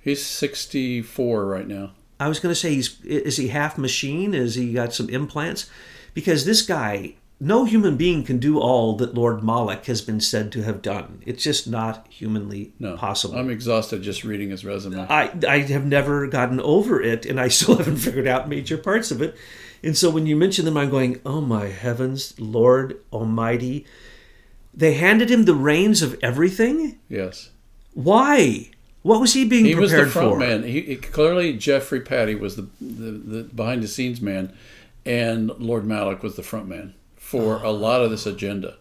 He's 0.00 0.24
sixty-four 0.24 1.46
right 1.46 1.68
now. 1.68 1.92
I 2.20 2.28
was 2.28 2.40
going 2.40 2.52
to 2.54 2.60
say, 2.60 2.74
he's 2.74 3.00
is 3.04 3.36
he 3.36 3.48
half 3.48 3.76
machine? 3.78 4.34
Is 4.34 4.54
he 4.54 4.72
got 4.72 4.94
some 4.94 5.08
implants? 5.08 5.68
Because 6.14 6.44
this 6.44 6.62
guy 6.62 7.14
no 7.40 7.64
human 7.64 7.96
being 7.96 8.24
can 8.24 8.38
do 8.38 8.58
all 8.58 8.96
that 8.96 9.14
Lord 9.14 9.42
Malloch 9.42 9.84
has 9.86 10.00
been 10.00 10.20
said 10.20 10.52
to 10.52 10.62
have 10.62 10.82
done. 10.82 11.20
It's 11.26 11.42
just 11.42 11.68
not 11.68 12.06
humanly 12.08 12.72
No, 12.78 12.96
possible. 12.96 13.36
I'm 13.36 13.50
exhausted 13.50 14.02
just 14.02 14.24
reading 14.24 14.50
his 14.50 14.64
resume. 14.64 15.06
I, 15.10 15.32
I 15.46 15.58
have 15.58 15.84
never 15.84 16.26
gotten 16.26 16.60
over 16.60 17.02
it, 17.02 17.26
and 17.26 17.40
I 17.40 17.48
still 17.48 17.76
haven't 17.76 17.96
figured 17.96 18.26
out 18.26 18.48
major 18.48 18.78
parts 18.78 19.10
of 19.10 19.20
it. 19.20 19.36
And 19.82 19.96
so 19.96 20.10
when 20.10 20.26
you 20.26 20.36
mention 20.36 20.64
them, 20.64 20.76
I'm 20.76 20.90
going, 20.90 21.20
oh 21.26 21.40
my 21.40 21.66
heavens, 21.66 22.38
Lord 22.38 23.00
Almighty. 23.12 23.84
They 24.72 24.94
handed 24.94 25.30
him 25.30 25.44
the 25.44 25.54
reins 25.54 26.02
of 26.02 26.18
everything? 26.22 26.98
yes. 27.08 27.50
Why? 27.92 28.70
What 29.04 29.20
was 29.20 29.34
he 29.34 29.44
being 29.44 29.66
He 29.66 29.74
was 29.74 29.92
the 29.92 30.06
front 30.06 30.32
for? 30.32 30.38
man. 30.38 30.62
He, 30.62 30.80
he- 30.80 30.96
clearly 30.96 31.52
Geoffrey 31.52 32.00
Pattie 32.00 32.34
was 32.34 32.56
the, 32.56 32.66
the, 32.80 33.10
the 33.10 33.42
behind 33.44 33.82
the 33.82 33.86
scenes 33.86 34.22
man, 34.22 34.56
and 35.04 35.50
Lord 35.58 35.84
Malloch 35.84 36.22
was 36.22 36.36
the 36.36 36.42
front 36.42 36.68
man 36.68 36.94
for 37.14 37.56
a 37.56 37.68
oh. 37.68 37.72
lot 37.72 38.00
of 38.00 38.10
this 38.10 38.24
agenda. 38.24 38.78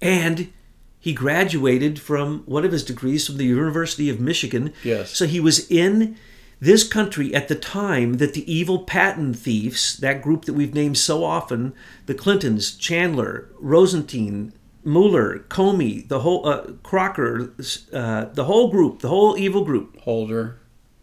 And 0.00 0.50
he 0.98 1.12
graduated 1.12 2.00
from 2.00 2.44
one 2.46 2.64
of 2.64 2.72
his 2.72 2.82
degrees 2.82 3.26
from 3.26 3.36
the 3.36 3.44
University 3.44 4.08
of 4.08 4.20
Michigan. 4.20 4.72
Yes. 4.82 5.10
So 5.10 5.26
he 5.26 5.38
was 5.38 5.70
in 5.70 6.16
this 6.60 6.88
country 6.88 7.34
at 7.34 7.48
the 7.48 7.54
time 7.54 8.14
that 8.14 8.32
the 8.32 8.50
evil 8.50 8.84
patent 8.84 9.38
thieves, 9.38 9.98
that 9.98 10.22
group 10.22 10.46
that 10.46 10.54
we've 10.54 10.72
named 10.72 10.96
so 10.96 11.24
often, 11.24 11.74
the 12.06 12.14
Clintons, 12.14 12.74
Chandler, 12.74 13.50
Rosenstein, 13.58 14.54
Mueller, 14.84 15.40
Comey, 15.48 16.06
the 16.06 16.20
whole 16.20 16.46
uh, 16.46 16.62
Crocker, 16.82 17.52
uh, 17.92 18.26
the 18.26 18.44
whole 18.44 18.68
group, 18.70 19.00
the 19.00 19.08
whole 19.08 19.36
evil 19.36 19.64
group, 19.64 19.98
Holder. 20.00 20.58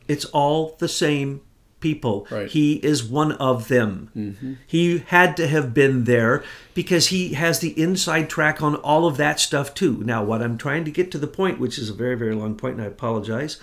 it's 0.07 0.25
all 0.25 0.75
the 0.79 0.87
same 0.87 1.41
people. 1.79 2.27
Right. 2.29 2.47
He 2.47 2.75
is 2.75 3.03
one 3.03 3.31
of 3.33 3.67
them. 3.67 4.57
He 4.67 4.99
had 4.99 5.35
to 5.37 5.47
have 5.47 5.73
been 5.73 6.03
there 6.03 6.43
because 6.75 7.07
he 7.07 7.33
has 7.33 7.59
the 7.59 7.79
inside 7.81 8.29
track 8.29 8.61
on 8.61 8.75
all 8.75 9.07
of 9.07 9.17
that 9.17 9.39
stuff 9.39 9.73
too. 9.73 10.03
Now, 10.05 10.23
what 10.23 10.43
I'm 10.43 10.57
trying 10.59 10.85
to 10.85 10.91
get 10.91 11.11
to 11.11 11.17
the 11.17 11.27
point, 11.27 11.59
which 11.59 11.79
is 11.79 11.89
a 11.89 11.93
very, 11.93 12.15
very 12.15 12.35
long 12.35 12.55
point, 12.55 12.75
and 12.75 12.83
I 12.83 12.87
apologize, 12.87 13.59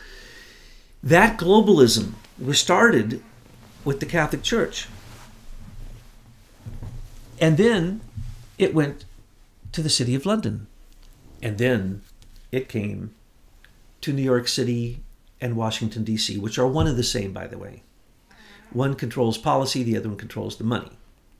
that 1.00 1.38
globalism 1.38 2.14
was 2.44 2.58
started 2.58 3.22
with 3.84 4.00
the 4.00 4.06
Catholic 4.06 4.42
Church. 4.42 4.88
And 7.40 7.56
then 7.56 8.00
it 8.58 8.74
went 8.74 9.04
to 9.72 9.82
the 9.82 9.90
City 9.90 10.14
of 10.14 10.26
London. 10.26 10.66
And 11.42 11.58
then 11.58 12.02
it 12.50 12.68
came 12.68 13.14
to 14.00 14.12
New 14.12 14.22
York 14.22 14.48
City 14.48 15.02
and 15.40 15.56
Washington, 15.56 16.04
D.C., 16.04 16.38
which 16.38 16.58
are 16.58 16.66
one 16.66 16.86
and 16.86 16.96
the 16.96 17.02
same, 17.02 17.32
by 17.32 17.46
the 17.46 17.58
way. 17.58 17.82
One 18.72 18.94
controls 18.94 19.38
policy, 19.38 19.82
the 19.82 19.96
other 19.96 20.08
one 20.08 20.18
controls 20.18 20.56
the 20.56 20.64
money. 20.64 20.90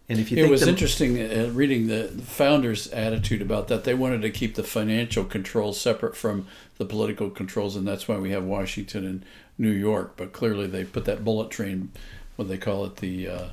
And 0.09 0.19
if 0.19 0.31
you 0.33 0.43
It 0.43 0.49
was 0.49 0.63
the- 0.63 0.69
interesting 0.69 1.21
uh, 1.21 1.51
reading 1.53 1.89
the 1.89 2.05
founders' 2.25 2.87
attitude 2.89 3.43
about 3.43 3.69
that. 3.69 3.85
They 3.85 3.93
wanted 3.93 4.23
to 4.23 4.31
keep 4.31 4.55
the 4.55 4.63
financial 4.63 5.25
controls 5.25 5.79
separate 5.79 6.17
from 6.17 6.47
the 6.79 6.87
political 6.87 7.29
controls, 7.29 7.77
and 7.77 7.87
that's 7.87 8.09
why 8.09 8.17
we 8.17 8.31
have 8.31 8.45
Washington 8.45 9.05
and 9.05 9.25
New 9.59 9.71
York. 9.73 10.15
But 10.17 10.33
clearly, 10.33 10.67
they 10.67 10.85
put 10.85 11.05
that 11.05 11.25
bullet 11.25 11.51
train, 11.51 11.91
what 12.37 12.49
they 12.49 12.57
call 12.57 12.87
it, 12.87 12.97
the 12.97 13.29
uh, 13.29 13.45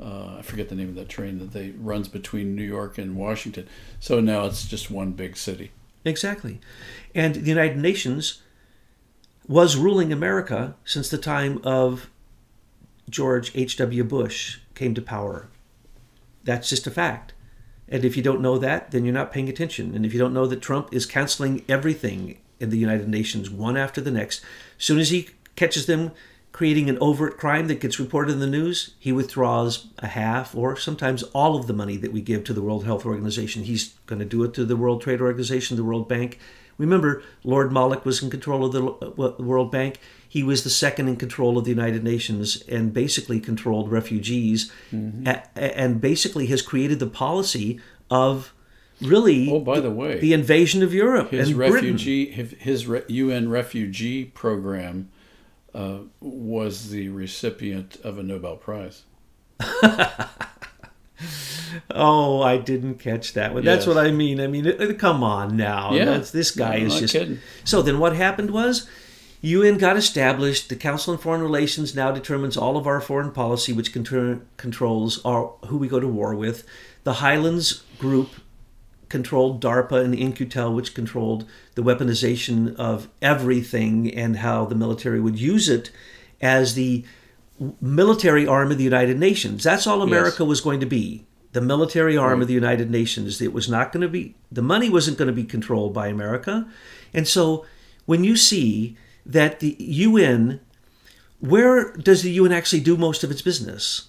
uh, 0.00 0.36
I 0.38 0.42
forget 0.42 0.68
the 0.68 0.74
name 0.74 0.88
of 0.88 0.94
that 0.96 1.08
train 1.08 1.38
that 1.38 1.52
they 1.52 1.70
runs 1.70 2.08
between 2.08 2.56
New 2.56 2.64
York 2.64 2.98
and 2.98 3.16
Washington. 3.16 3.68
So 4.00 4.20
now 4.20 4.46
it's 4.46 4.66
just 4.66 4.90
one 4.90 5.12
big 5.12 5.36
city. 5.36 5.70
Exactly. 6.04 6.60
And 7.14 7.36
the 7.36 7.48
United 7.48 7.78
Nations 7.78 8.42
was 9.46 9.76
ruling 9.76 10.12
America 10.12 10.74
since 10.84 11.08
the 11.08 11.18
time 11.18 11.60
of 11.64 12.10
George 13.08 13.52
H.W. 13.54 14.04
Bush 14.04 14.58
came 14.74 14.94
to 14.94 15.02
power. 15.02 15.48
That's 16.42 16.68
just 16.68 16.86
a 16.86 16.90
fact. 16.90 17.32
And 17.88 18.04
if 18.04 18.16
you 18.16 18.22
don't 18.22 18.40
know 18.40 18.58
that, 18.58 18.90
then 18.90 19.04
you're 19.04 19.14
not 19.14 19.32
paying 19.32 19.48
attention. 19.48 19.94
And 19.94 20.04
if 20.04 20.12
you 20.12 20.18
don't 20.18 20.34
know 20.34 20.46
that 20.46 20.62
Trump 20.62 20.92
is 20.92 21.06
canceling 21.06 21.64
everything 21.68 22.38
in 22.58 22.70
the 22.70 22.78
United 22.78 23.08
Nations 23.08 23.50
one 23.50 23.76
after 23.76 24.00
the 24.00 24.10
next, 24.10 24.42
as 24.78 24.84
soon 24.84 24.98
as 24.98 25.10
he 25.10 25.28
catches 25.54 25.86
them 25.86 26.12
creating 26.54 26.88
an 26.88 26.96
overt 27.00 27.36
crime 27.36 27.66
that 27.66 27.80
gets 27.80 27.98
reported 27.98 28.30
in 28.32 28.38
the 28.38 28.46
news, 28.46 28.94
he 29.00 29.10
withdraws 29.10 29.88
a 29.98 30.06
half 30.06 30.54
or 30.54 30.76
sometimes 30.76 31.24
all 31.34 31.56
of 31.56 31.66
the 31.66 31.72
money 31.72 31.96
that 31.96 32.12
we 32.12 32.20
give 32.20 32.44
to 32.44 32.52
the 32.52 32.62
World 32.62 32.84
Health 32.84 33.04
Organization. 33.04 33.64
He's 33.64 33.94
going 34.06 34.20
to 34.20 34.24
do 34.24 34.44
it 34.44 34.54
to 34.54 34.64
the 34.64 34.76
World 34.76 35.02
Trade 35.02 35.20
Organization, 35.20 35.76
the 35.76 35.82
World 35.82 36.08
Bank. 36.08 36.38
Remember, 36.78 37.24
Lord 37.42 37.72
Malloch 37.72 38.04
was 38.04 38.22
in 38.22 38.30
control 38.30 38.64
of 38.64 38.70
the 38.72 38.84
uh, 38.86 39.42
World 39.42 39.72
Bank. 39.72 39.98
He 40.28 40.44
was 40.44 40.62
the 40.62 40.70
second 40.70 41.08
in 41.08 41.16
control 41.16 41.58
of 41.58 41.64
the 41.64 41.70
United 41.70 42.04
Nations 42.04 42.62
and 42.68 42.92
basically 42.94 43.40
controlled 43.40 43.90
refugees 43.90 44.70
a- 44.92 45.58
and 45.58 46.00
basically 46.00 46.46
has 46.46 46.62
created 46.62 47.00
the 47.00 47.08
policy 47.08 47.80
of 48.12 48.52
really 49.00 49.50
Oh, 49.50 49.58
by 49.58 49.80
the 49.80 49.90
way, 49.90 50.20
the 50.20 50.32
invasion 50.32 50.84
of 50.84 50.94
Europe 50.94 51.30
his 51.30 51.48
and 51.48 51.56
Britain. 51.56 51.74
refugee 51.74 52.30
his, 52.30 52.50
his 52.60 52.86
re- 52.86 53.02
UN 53.08 53.48
refugee 53.50 54.24
program 54.26 55.08
uh, 55.74 55.98
was 56.20 56.90
the 56.90 57.08
recipient 57.08 57.96
of 58.04 58.18
a 58.18 58.22
Nobel 58.22 58.56
Prize. 58.56 59.02
Oh, 61.90 62.42
I 62.42 62.58
didn't 62.58 62.96
catch 62.96 63.32
that 63.34 63.54
one. 63.54 63.64
That's 63.64 63.86
what 63.86 63.96
I 63.98 64.10
mean. 64.10 64.40
I 64.40 64.46
mean, 64.46 64.96
come 64.96 65.22
on 65.22 65.56
now. 65.56 65.92
Yeah. 65.92 66.04
That's, 66.04 66.30
this 66.30 66.50
guy 66.50 66.78
No, 66.78 66.86
is 66.86 67.00
just. 67.00 67.14
kidding. 67.14 67.38
So 67.64 67.82
then 67.82 67.98
what 67.98 68.14
happened 68.14 68.50
was 68.50 68.88
UN 69.40 69.78
got 69.78 69.96
established. 69.96 70.68
The 70.68 70.76
Council 70.76 71.12
on 71.14 71.18
Foreign 71.18 71.42
Relations 71.42 71.94
now 71.94 72.12
determines 72.12 72.56
all 72.56 72.76
of 72.76 72.86
our 72.86 73.00
foreign 73.00 73.32
policy, 73.32 73.72
which 73.72 73.92
control, 73.92 74.40
controls 74.56 75.24
our, 75.24 75.52
who 75.66 75.76
we 75.76 75.88
go 75.88 76.00
to 76.00 76.08
war 76.08 76.34
with. 76.34 76.66
The 77.04 77.14
Highlands 77.14 77.82
Group 77.98 78.30
controlled 79.14 79.62
DARPA 79.62 80.04
and 80.04 80.12
In-Q-Tel, 80.12 80.74
which 80.74 80.92
controlled 80.92 81.46
the 81.76 81.84
weaponization 81.84 82.74
of 82.74 83.06
everything 83.22 84.12
and 84.12 84.38
how 84.38 84.64
the 84.64 84.74
military 84.74 85.20
would 85.20 85.38
use 85.38 85.68
it 85.68 85.92
as 86.40 86.74
the 86.74 87.04
military 87.80 88.44
arm 88.44 88.72
of 88.72 88.78
the 88.78 88.82
United 88.82 89.16
Nations. 89.16 89.62
That's 89.62 89.86
all 89.86 90.02
America 90.02 90.44
was 90.44 90.60
going 90.60 90.80
to 90.80 90.86
be. 90.86 91.26
The 91.52 91.60
military 91.60 92.16
arm 92.16 92.42
of 92.42 92.48
the 92.48 92.54
United 92.54 92.90
Nations. 92.90 93.40
It 93.40 93.52
was 93.52 93.68
not 93.68 93.92
going 93.92 94.00
to 94.00 94.08
be, 94.08 94.34
the 94.50 94.62
money 94.62 94.90
wasn't 94.90 95.16
going 95.16 95.28
to 95.28 95.32
be 95.32 95.44
controlled 95.44 95.94
by 95.94 96.08
America. 96.08 96.66
And 97.12 97.28
so 97.28 97.64
when 98.06 98.24
you 98.24 98.36
see 98.36 98.96
that 99.24 99.60
the 99.60 99.76
UN, 99.78 100.58
where 101.38 101.92
does 101.92 102.22
the 102.24 102.32
UN 102.32 102.50
actually 102.50 102.80
do 102.80 102.96
most 102.96 103.22
of 103.22 103.30
its 103.30 103.42
business? 103.42 104.08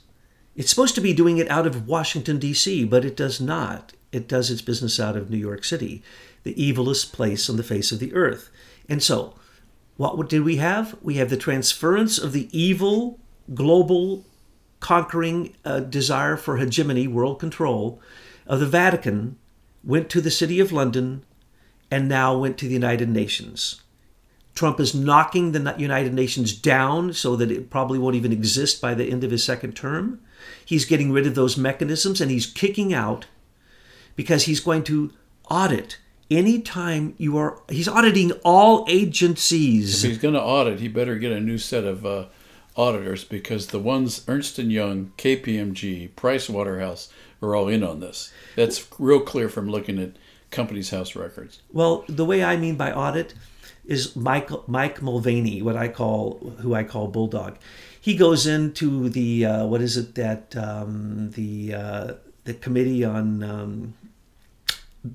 It's 0.55 0.71
supposed 0.71 0.95
to 0.95 1.01
be 1.01 1.13
doing 1.13 1.37
it 1.37 1.47
out 1.51 1.67
of 1.67 1.87
Washington, 1.87 2.39
D.C., 2.39 2.85
but 2.85 3.05
it 3.05 3.15
does 3.15 3.39
not. 3.39 3.93
It 4.15 4.29
does 4.29 4.49
its 4.49 4.61
business 4.61 4.97
out 4.97 5.17
of 5.17 5.29
New 5.29 5.37
York 5.37 5.65
City, 5.65 6.01
the 6.43 6.53
evilest 6.53 7.11
place 7.11 7.49
on 7.49 7.57
the 7.57 7.63
face 7.63 7.91
of 7.91 7.99
the 7.99 8.13
earth. 8.13 8.49
And 8.87 9.03
so, 9.03 9.35
what 9.97 10.29
did 10.29 10.43
we 10.43 10.55
have? 10.55 10.95
We 11.01 11.15
have 11.15 11.29
the 11.29 11.35
transference 11.35 12.17
of 12.17 12.31
the 12.31 12.47
evil 12.57 13.19
global 13.53 14.23
conquering 14.79 15.53
uh, 15.65 15.81
desire 15.81 16.37
for 16.37 16.55
hegemony, 16.55 17.07
world 17.07 17.39
control 17.41 17.99
of 18.47 18.61
the 18.61 18.65
Vatican 18.65 19.37
went 19.83 20.09
to 20.11 20.21
the 20.21 20.31
City 20.31 20.61
of 20.61 20.71
London 20.71 21.25
and 21.91 22.07
now 22.07 22.37
went 22.37 22.57
to 22.59 22.67
the 22.67 22.73
United 22.73 23.09
Nations. 23.09 23.81
Trump 24.53 24.79
is 24.79 24.95
knocking 24.95 25.51
the 25.51 25.75
United 25.77 26.13
Nations 26.13 26.53
down 26.53 27.11
so 27.11 27.35
that 27.35 27.51
it 27.51 27.69
probably 27.69 27.99
won't 27.99 28.15
even 28.15 28.31
exist 28.31 28.79
by 28.79 28.93
the 28.93 29.11
end 29.11 29.25
of 29.25 29.31
his 29.31 29.43
second 29.43 29.75
term. 29.75 30.21
He's 30.63 30.85
getting 30.85 31.11
rid 31.11 31.27
of 31.27 31.35
those 31.35 31.57
mechanisms 31.57 32.21
and 32.21 32.31
he's 32.31 32.45
kicking 32.45 32.93
out 32.93 33.25
because 34.15 34.43
he's 34.43 34.59
going 34.59 34.83
to 34.83 35.11
audit 35.49 35.97
anytime 36.29 37.13
you 37.17 37.37
are 37.37 37.61
he's 37.69 37.87
auditing 37.87 38.31
all 38.43 38.85
agencies 38.87 40.03
If 40.03 40.09
he's 40.09 40.19
going 40.19 40.33
to 40.33 40.41
audit, 40.41 40.79
he 40.79 40.87
better 40.87 41.15
get 41.17 41.31
a 41.31 41.39
new 41.39 41.57
set 41.57 41.83
of 41.83 42.05
uh, 42.05 42.25
auditors 42.75 43.23
because 43.23 43.67
the 43.67 43.79
ones 43.79 44.23
Ernst 44.27 44.59
and 44.59 44.71
Young, 44.71 45.11
KPMG, 45.17 46.15
Price 46.15 46.49
Waterhouse 46.49 47.09
are 47.41 47.55
all 47.55 47.67
in 47.67 47.83
on 47.83 47.99
this. 47.99 48.31
That's 48.55 48.87
real 48.99 49.19
clear 49.19 49.49
from 49.49 49.69
looking 49.69 49.99
at 49.99 50.13
companies' 50.51 50.89
house 50.89 51.15
records. 51.15 51.61
Well, 51.71 52.05
the 52.07 52.25
way 52.25 52.43
I 52.43 52.57
mean 52.57 52.75
by 52.75 52.91
audit 52.91 53.33
is 53.85 54.15
Mike 54.15 54.49
Mike 54.67 55.01
Mulvaney, 55.01 55.61
what 55.61 55.75
I 55.75 55.87
call 55.87 56.55
who 56.61 56.73
I 56.73 56.83
call 56.83 57.07
Bulldog. 57.07 57.57
He 57.99 58.15
goes 58.15 58.45
into 58.45 59.09
the 59.09 59.45
uh, 59.45 59.65
what 59.65 59.81
is 59.81 59.97
it 59.97 60.15
that 60.15 60.55
um, 60.55 61.31
the 61.31 61.73
uh, 61.73 62.13
the 62.45 62.53
committee 62.53 63.03
on 63.03 63.43
um, 63.43 63.93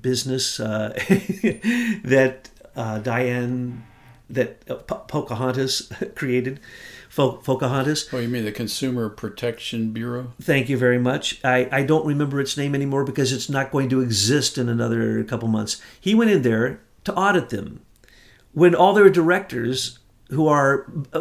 business 0.01 0.59
uh, 0.59 0.93
that 2.03 2.49
uh, 2.75 2.99
Diane 2.99 3.83
that 4.29 4.63
uh, 4.69 4.75
Po- 4.75 5.03
Pocahontas 5.07 5.91
created. 6.15 6.59
Fo- 7.09 7.33
Pocahontas. 7.33 8.07
Oh, 8.13 8.19
you 8.19 8.29
mean 8.29 8.45
the 8.45 8.51
Consumer 8.53 9.09
Protection 9.09 9.91
Bureau? 9.91 10.31
Thank 10.41 10.69
you 10.69 10.77
very 10.77 10.97
much. 10.97 11.41
I, 11.43 11.67
I 11.71 11.83
don't 11.83 12.05
remember 12.05 12.39
its 12.39 12.55
name 12.55 12.73
anymore 12.73 13.03
because 13.03 13.33
it's 13.33 13.49
not 13.49 13.71
going 13.71 13.89
to 13.89 13.99
exist 13.99 14.57
in 14.57 14.69
another 14.69 15.21
couple 15.25 15.49
months. 15.49 15.81
He 15.99 16.15
went 16.15 16.31
in 16.31 16.41
there 16.43 16.79
to 17.03 17.13
audit 17.13 17.49
them. 17.49 17.81
When 18.53 18.73
all 18.73 18.93
their 18.93 19.09
directors 19.09 19.99
who 20.31 20.47
are 20.47 20.89
a, 21.11 21.19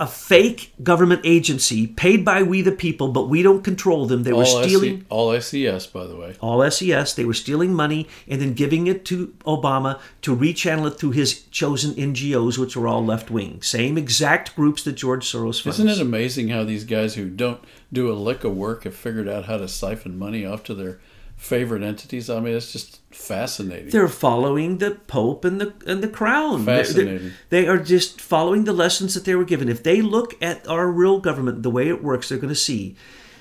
a, 0.00 0.06
fake 0.06 0.72
government 0.82 1.22
agency 1.24 1.86
paid 1.86 2.26
by 2.26 2.42
we 2.42 2.60
the 2.60 2.72
people, 2.72 3.08
but 3.08 3.26
we 3.26 3.42
don't 3.42 3.64
control 3.64 4.06
them. 4.06 4.22
They 4.22 4.34
were 4.34 4.44
stealing 4.44 5.00
SC, 5.00 5.06
all 5.08 5.40
SES, 5.40 5.86
by 5.86 6.06
the 6.06 6.14
way. 6.14 6.36
all 6.40 6.70
SES. 6.70 7.14
They 7.14 7.24
were 7.24 7.34
stealing 7.34 7.72
money 7.72 8.06
and 8.28 8.40
then 8.40 8.52
giving 8.52 8.86
it 8.86 9.06
to 9.06 9.28
Obama 9.46 9.98
to 10.22 10.36
rechannel 10.36 10.88
it 10.88 10.98
through 10.98 11.12
his 11.12 11.44
chosen 11.44 11.94
NGOs, 11.94 12.58
which 12.58 12.76
are 12.76 12.86
all 12.86 13.02
left 13.02 13.30
wing. 13.30 13.62
Same 13.62 13.96
exact 13.96 14.54
groups 14.54 14.84
that 14.84 14.92
George 14.92 15.24
Soros 15.24 15.62
funds. 15.62 15.78
Isn't 15.78 15.88
it 15.88 16.00
amazing 16.00 16.48
how 16.48 16.64
these 16.64 16.84
guys 16.84 17.14
who 17.14 17.30
don't 17.30 17.64
do 17.90 18.12
a 18.12 18.14
lick 18.14 18.44
of 18.44 18.54
work 18.54 18.84
have 18.84 18.94
figured 18.94 19.28
out 19.28 19.46
how 19.46 19.56
to 19.56 19.68
siphon 19.68 20.18
money 20.18 20.44
off 20.44 20.62
to 20.64 20.74
their 20.74 21.00
favorite 21.40 21.82
entities? 21.82 22.28
I 22.30 22.38
mean, 22.38 22.54
it's 22.54 22.70
just 22.72 23.00
fascinating. 23.12 23.90
They're 23.90 24.08
following 24.08 24.78
the 24.78 24.92
Pope 25.06 25.44
and 25.44 25.60
the 25.60 25.72
and 25.86 26.02
the 26.02 26.08
crown. 26.08 26.64
They're- 26.64 26.76
they're- 26.76 26.84
Fascinating. 26.84 27.30
They 27.48 27.66
are 27.66 27.78
just 27.78 28.20
following 28.20 28.64
the 28.64 28.72
lessons 28.74 29.14
that 29.14 29.24
they 29.24 29.34
were 29.34 29.44
given. 29.44 29.68
If 29.68 29.82
they 29.82 30.02
look 30.02 30.34
at 30.42 30.66
our 30.68 30.88
real 30.90 31.18
government, 31.18 31.62
the 31.62 31.70
way 31.70 31.88
it 31.88 32.04
works, 32.04 32.28
they're 32.28 32.38
going 32.38 32.54
to 32.54 32.66
see 32.70 32.94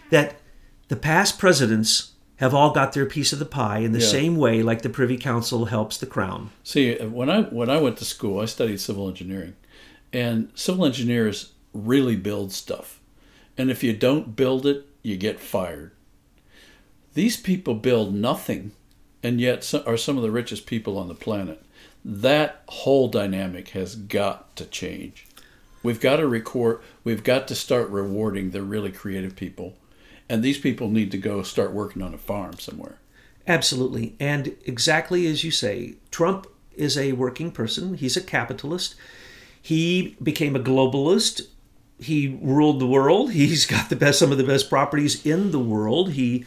that 0.10 0.38
the 0.88 0.96
past 0.96 1.38
presidents 1.38 2.12
have 2.38 2.54
all 2.54 2.72
got 2.72 2.94
their 2.94 3.06
piece 3.06 3.34
of 3.34 3.40
the 3.40 3.46
pie 3.46 3.80
in 3.80 3.92
the 3.92 4.00
Yeah. 4.00 4.08
same 4.08 4.38
way, 4.38 4.64
like 4.64 4.82
the 4.82 4.90
Privy 4.90 5.18
Council 5.18 5.66
helps 5.66 5.98
the 5.98 6.06
crown. 6.06 6.52
See, 6.64 6.96
when 6.96 7.30
I 7.30 7.42
when 7.42 7.70
I 7.70 7.78
went 7.82 7.98
to 7.98 8.06
school, 8.06 8.40
I 8.40 8.46
studied 8.46 8.80
civil 8.80 9.08
engineering, 9.10 9.56
and 10.14 10.50
civil 10.56 10.86
engineers 10.86 11.52
really 11.74 12.16
build 12.16 12.52
stuff, 12.54 13.00
and 13.58 13.70
if 13.70 13.84
you 13.84 13.92
don't 13.94 14.36
build 14.38 14.66
it, 14.66 14.86
you 15.04 15.18
get 15.18 15.40
fired. 15.40 15.92
These 17.14 17.38
people 17.38 17.76
build 17.76 18.14
nothing, 18.14 18.72
and 19.24 19.42
yet 19.42 19.74
are 19.86 19.98
some 19.98 20.18
of 20.18 20.24
the 20.24 20.32
richest 20.32 20.66
people 20.66 20.98
on 20.98 21.08
the 21.08 21.16
planet. 21.16 21.64
That 22.06 22.64
whole 22.68 23.08
dynamic 23.08 23.70
has 23.70 23.96
got 23.96 24.56
to 24.56 24.66
change. 24.66 25.28
We've 25.84 26.00
got 26.00 26.18
to 26.18 26.28
record. 26.28 26.82
We've 27.04 27.24
got 27.24 27.48
to 27.50 27.56
start 27.56 27.90
rewarding 27.90 28.52
the 28.52 28.62
really 28.62 28.92
creative 28.92 29.36
people, 29.36 29.76
and 30.30 30.44
these 30.44 30.58
people 30.58 30.90
need 30.90 31.12
to 31.12 31.18
go 31.18 31.42
start 31.44 31.74
working 31.74 32.02
on 32.02 32.14
a 32.14 32.18
farm 32.18 32.60
somewhere. 32.60 32.98
Absolutely. 33.48 34.16
And 34.20 34.56
exactly 34.66 35.26
as 35.26 35.44
you 35.44 35.52
say, 35.52 35.96
Trump 36.12 36.46
is 36.76 36.98
a 36.98 37.14
working 37.14 37.52
person. 37.52 37.96
He's 37.96 38.16
a 38.16 38.22
capitalist. 38.22 38.96
He 39.62 40.16
became 40.22 40.56
a 40.56 40.60
globalist. 40.60 41.48
He 41.98 42.40
ruled 42.42 42.80
the 42.80 42.88
world. 42.88 43.32
He's 43.34 43.66
got 43.66 43.90
the 43.90 43.96
best, 43.96 44.20
some 44.20 44.32
of 44.32 44.38
the 44.38 44.44
best 44.44 44.70
properties 44.70 45.26
in 45.26 45.52
the 45.52 45.60
world. 45.60 46.12
He 46.12 46.46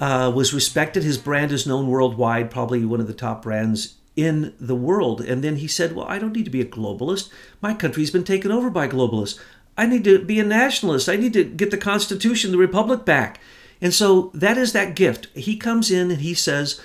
uh, 0.00 0.30
was 0.34 0.52
respected. 0.54 1.02
His 1.02 1.18
brand 1.18 1.52
is 1.52 1.66
known 1.66 1.86
worldwide, 1.88 2.50
probably 2.50 2.84
one 2.84 3.00
of 3.00 3.06
the 3.06 3.14
top 3.14 3.42
brands 3.42 3.94
in 4.14 4.54
the 4.60 4.74
world. 4.74 5.20
And 5.20 5.42
then 5.44 5.56
he 5.56 5.66
said, 5.68 5.94
Well, 5.94 6.06
I 6.08 6.18
don't 6.18 6.34
need 6.34 6.44
to 6.44 6.50
be 6.50 6.60
a 6.60 6.66
globalist. 6.66 7.30
My 7.60 7.74
country's 7.74 8.10
been 8.10 8.24
taken 8.24 8.50
over 8.50 8.70
by 8.70 8.88
globalists. 8.88 9.38
I 9.78 9.86
need 9.86 10.04
to 10.04 10.24
be 10.24 10.40
a 10.40 10.44
nationalist. 10.44 11.08
I 11.08 11.16
need 11.16 11.34
to 11.34 11.44
get 11.44 11.70
the 11.70 11.76
Constitution, 11.76 12.50
the 12.50 12.56
Republic 12.58 13.04
back. 13.04 13.40
And 13.80 13.92
so 13.92 14.30
that 14.32 14.56
is 14.56 14.72
that 14.72 14.96
gift. 14.96 15.28
He 15.34 15.56
comes 15.56 15.90
in 15.90 16.10
and 16.10 16.20
he 16.20 16.32
says, 16.34 16.80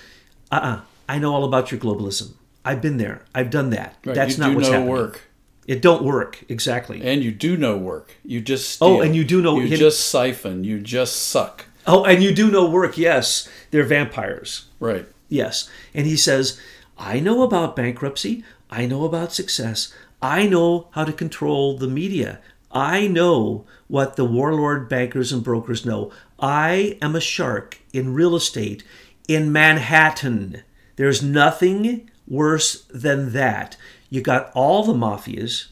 uh 0.52 0.56
uh 0.62 0.82
I 1.08 1.20
know 1.20 1.34
all 1.34 1.44
about 1.46 1.72
your 1.72 1.80
globalism. 1.80 2.34
I've 2.64 2.82
been 2.82 2.98
there. 2.98 3.24
I've 3.34 3.50
done 3.50 3.70
that. 3.72 3.96
Right, 4.06 4.16
That's 4.16 4.38
you 4.38 4.44
not 4.44 4.50
do 4.52 4.56
what's 4.58 4.68
no 4.68 4.74
happening. 4.74 4.90
work. 4.92 5.22
It 5.68 5.82
don't 5.82 6.04
work. 6.04 6.44
Exactly. 6.50 7.02
And 7.02 7.24
you 7.24 7.32
do 7.32 7.56
no 7.58 7.78
work. 7.78 8.16
You 8.26 8.42
just 8.42 8.70
steal. 8.72 8.88
Oh, 8.88 9.02
and 9.02 9.16
you 9.16 9.24
do 9.24 9.42
no- 9.42 9.60
You 9.60 9.76
just 9.78 10.08
siphon. 10.08 10.64
You 10.64 10.80
just 10.80 11.16
suck. 11.28 11.66
Oh, 11.88 12.04
and 12.04 12.22
you 12.24 12.34
do 12.34 12.52
no 12.52 12.70
work. 12.70 12.98
Yes. 12.98 13.50
They're 13.72 13.84
vampires. 13.84 14.66
Right. 14.80 15.08
Yes. 15.30 15.70
And 15.94 16.06
he 16.06 16.18
says, 16.18 16.60
I 16.98 17.20
know 17.20 17.42
about 17.42 17.76
bankruptcy. 17.76 18.44
I 18.70 18.86
know 18.86 19.06
about 19.06 19.34
success. 19.34 19.94
I 20.22 20.46
know 20.46 20.88
how 20.92 21.04
to 21.04 21.14
control 21.14 21.78
the 21.78 21.88
media. 21.88 22.40
I 22.72 23.08
know 23.08 23.66
what 23.88 24.16
the 24.16 24.26
warlord 24.26 24.88
bankers 24.88 25.32
and 25.32 25.44
brokers 25.44 25.86
know. 25.86 26.12
I 26.40 26.98
am 27.02 27.16
a 27.16 27.22
shark 27.22 27.80
in 27.92 28.14
real 28.14 28.36
estate 28.36 28.84
in 29.28 29.52
Manhattan. 29.52 30.64
There's 30.96 31.24
nothing 31.24 32.10
worse 32.28 32.84
than 32.84 33.34
that. 33.34 33.76
You 34.10 34.22
got 34.22 34.52
all 34.54 34.84
the 34.84 34.94
mafias. 34.94 35.68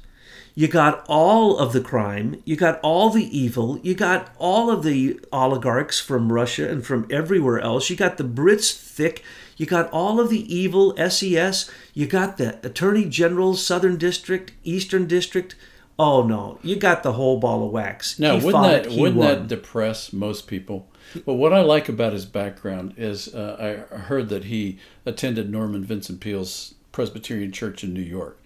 You 0.59 0.67
got 0.67 1.05
all 1.07 1.57
of 1.57 1.71
the 1.71 1.79
crime. 1.79 2.41
You 2.43 2.57
got 2.57 2.81
all 2.81 3.09
the 3.11 3.23
evil. 3.37 3.79
You 3.81 3.95
got 3.95 4.35
all 4.37 4.69
of 4.69 4.83
the 4.83 5.17
oligarchs 5.31 6.01
from 6.01 6.33
Russia 6.33 6.69
and 6.69 6.85
from 6.85 7.07
everywhere 7.09 7.61
else. 7.61 7.89
You 7.89 7.95
got 7.95 8.17
the 8.17 8.25
Brits 8.25 8.77
thick. 8.77 9.23
You 9.55 9.65
got 9.65 9.89
all 9.93 10.19
of 10.19 10.29
the 10.29 10.53
evil 10.53 10.93
SES. 10.97 11.71
You 11.93 12.07
got 12.07 12.35
the 12.37 12.59
Attorney 12.61 13.05
General, 13.05 13.55
Southern 13.55 13.95
District, 13.95 14.51
Eastern 14.65 15.07
District. 15.07 15.55
Oh 15.97 16.23
no, 16.23 16.59
you 16.61 16.75
got 16.75 17.03
the 17.03 17.13
whole 17.13 17.39
ball 17.39 17.65
of 17.65 17.71
wax. 17.71 18.19
Now, 18.19 18.37
He 18.37 18.45
wouldn't 18.45 18.63
that 18.63 18.87
wouldn't 18.91 19.15
won. 19.15 19.27
that 19.29 19.47
depress 19.47 20.11
most 20.11 20.45
people? 20.45 20.89
But 21.25 21.35
what 21.35 21.53
I 21.53 21.61
like 21.61 21.87
about 21.87 22.11
his 22.11 22.25
background 22.25 22.95
is 22.97 23.33
uh, 23.33 23.85
I 23.93 23.95
heard 23.95 24.27
that 24.27 24.43
he 24.43 24.77
attended 25.05 25.49
Norman 25.49 25.85
Vincent 25.85 26.19
Peale's 26.19 26.73
Presbyterian 26.91 27.53
Church 27.53 27.81
in 27.83 27.93
New 27.93 28.01
York, 28.01 28.38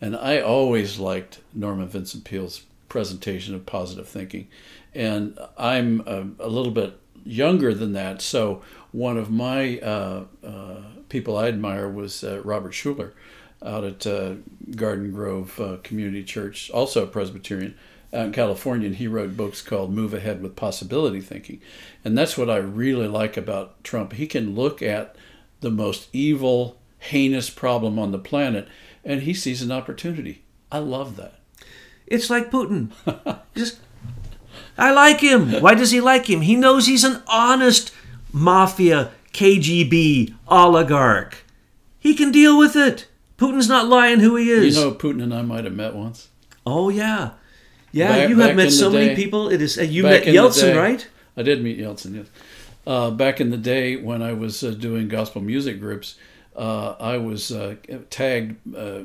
and 0.00 0.16
I 0.16 0.40
always 0.40 0.98
liked 0.98 1.40
Norman 1.54 1.88
Vincent 1.88 2.24
Peale's 2.24 2.62
presentation 2.88 3.54
of 3.54 3.66
positive 3.66 4.08
thinking, 4.08 4.48
and 4.94 5.38
I'm 5.58 6.02
a, 6.06 6.26
a 6.38 6.48
little 6.48 6.72
bit 6.72 6.98
younger 7.24 7.74
than 7.74 7.92
that, 7.94 8.22
so 8.22 8.62
one 8.92 9.16
of 9.16 9.30
my 9.30 9.78
uh, 9.80 10.24
uh, 10.44 10.76
people 11.08 11.36
I 11.36 11.48
admire 11.48 11.88
was 11.88 12.24
uh, 12.24 12.40
Robert 12.42 12.72
Schuller 12.72 13.12
out 13.64 13.84
at 13.84 14.06
uh, 14.06 14.34
Garden 14.74 15.12
Grove 15.12 15.60
uh, 15.60 15.78
Community 15.82 16.22
Church, 16.22 16.70
also 16.70 17.02
a 17.02 17.06
Presbyterian 17.06 17.74
out 18.12 18.26
in 18.26 18.32
California, 18.32 18.86
and 18.86 18.96
he 18.96 19.08
wrote 19.08 19.36
books 19.36 19.62
called 19.62 19.92
Move 19.92 20.14
Ahead 20.14 20.42
with 20.42 20.56
Possibility 20.56 21.20
Thinking. 21.20 21.60
And 22.04 22.16
that's 22.16 22.38
what 22.38 22.48
I 22.50 22.56
really 22.56 23.08
like 23.08 23.36
about 23.36 23.82
Trump. 23.82 24.12
He 24.14 24.26
can 24.26 24.54
look 24.54 24.82
at 24.82 25.16
the 25.60 25.70
most 25.70 26.08
evil, 26.12 26.78
heinous 26.98 27.50
problem 27.50 27.98
on 27.98 28.12
the 28.12 28.18
planet 28.18 28.68
and 29.06 29.22
he 29.22 29.32
sees 29.32 29.62
an 29.62 29.72
opportunity. 29.72 30.42
I 30.70 30.78
love 30.80 31.16
that. 31.16 31.34
It's 32.06 32.28
like 32.28 32.50
Putin. 32.50 32.90
Just, 33.54 33.78
I 34.76 34.90
like 34.92 35.20
him. 35.20 35.52
Why 35.62 35.74
does 35.74 35.92
he 35.92 36.00
like 36.00 36.28
him? 36.28 36.42
He 36.42 36.56
knows 36.56 36.86
he's 36.86 37.04
an 37.04 37.22
honest 37.26 37.92
mafia, 38.32 39.12
KGB 39.32 40.34
oligarch. 40.48 41.44
He 41.98 42.14
can 42.14 42.30
deal 42.32 42.58
with 42.58 42.76
it. 42.76 43.06
Putin's 43.38 43.68
not 43.68 43.86
lying 43.88 44.20
who 44.20 44.36
he 44.36 44.50
is. 44.50 44.76
You 44.76 44.84
know, 44.84 44.92
Putin 44.92 45.22
and 45.22 45.32
I 45.32 45.42
might 45.42 45.64
have 45.64 45.74
met 45.74 45.94
once. 45.94 46.28
oh 46.66 46.88
yeah, 46.88 47.32
yeah. 47.92 48.08
Back- 48.08 48.28
you 48.28 48.38
have 48.40 48.56
met 48.56 48.72
so 48.72 48.90
the 48.90 48.98
many 48.98 49.14
people. 49.14 49.48
It 49.50 49.62
is. 49.62 49.76
You 49.76 50.02
met 50.02 50.24
Yeltsin, 50.24 50.72
day. 50.72 50.76
right? 50.76 51.08
I 51.36 51.42
did 51.42 51.62
meet 51.62 51.78
Yeltsin, 51.78 52.14
yes. 52.16 52.26
Uh, 52.86 53.10
back 53.10 53.40
in 53.40 53.50
the 53.50 53.56
day 53.58 53.96
when 53.96 54.22
I 54.22 54.32
was 54.32 54.62
uh, 54.62 54.70
doing 54.70 55.08
gospel 55.08 55.42
music 55.42 55.80
groups, 55.80 56.16
uh, 56.56 56.96
I 56.98 57.18
was 57.18 57.52
uh, 57.52 57.76
tagged, 58.10 58.56
uh, 58.76 59.00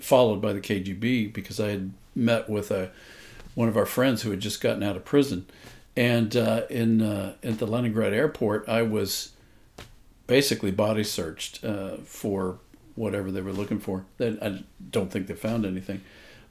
followed 0.00 0.40
by 0.40 0.52
the 0.52 0.60
KGB 0.60 1.32
because 1.32 1.58
I 1.58 1.70
had 1.70 1.92
met 2.14 2.48
with 2.48 2.70
a, 2.70 2.90
one 3.54 3.68
of 3.68 3.76
our 3.76 3.86
friends 3.86 4.22
who 4.22 4.30
had 4.30 4.40
just 4.40 4.60
gotten 4.60 4.82
out 4.82 4.96
of 4.96 5.04
prison. 5.04 5.46
And 5.96 6.36
uh, 6.36 6.62
in 6.70 7.02
uh, 7.02 7.34
at 7.42 7.58
the 7.58 7.66
Leningrad 7.66 8.12
airport, 8.12 8.68
I 8.68 8.82
was 8.82 9.32
basically 10.26 10.70
body 10.70 11.02
searched 11.02 11.64
uh, 11.64 11.96
for 12.04 12.58
whatever 12.94 13.30
they 13.30 13.40
were 13.40 13.52
looking 13.52 13.80
for. 13.80 14.04
I 14.20 14.62
don't 14.90 15.10
think 15.10 15.26
they 15.26 15.34
found 15.34 15.66
anything. 15.66 16.02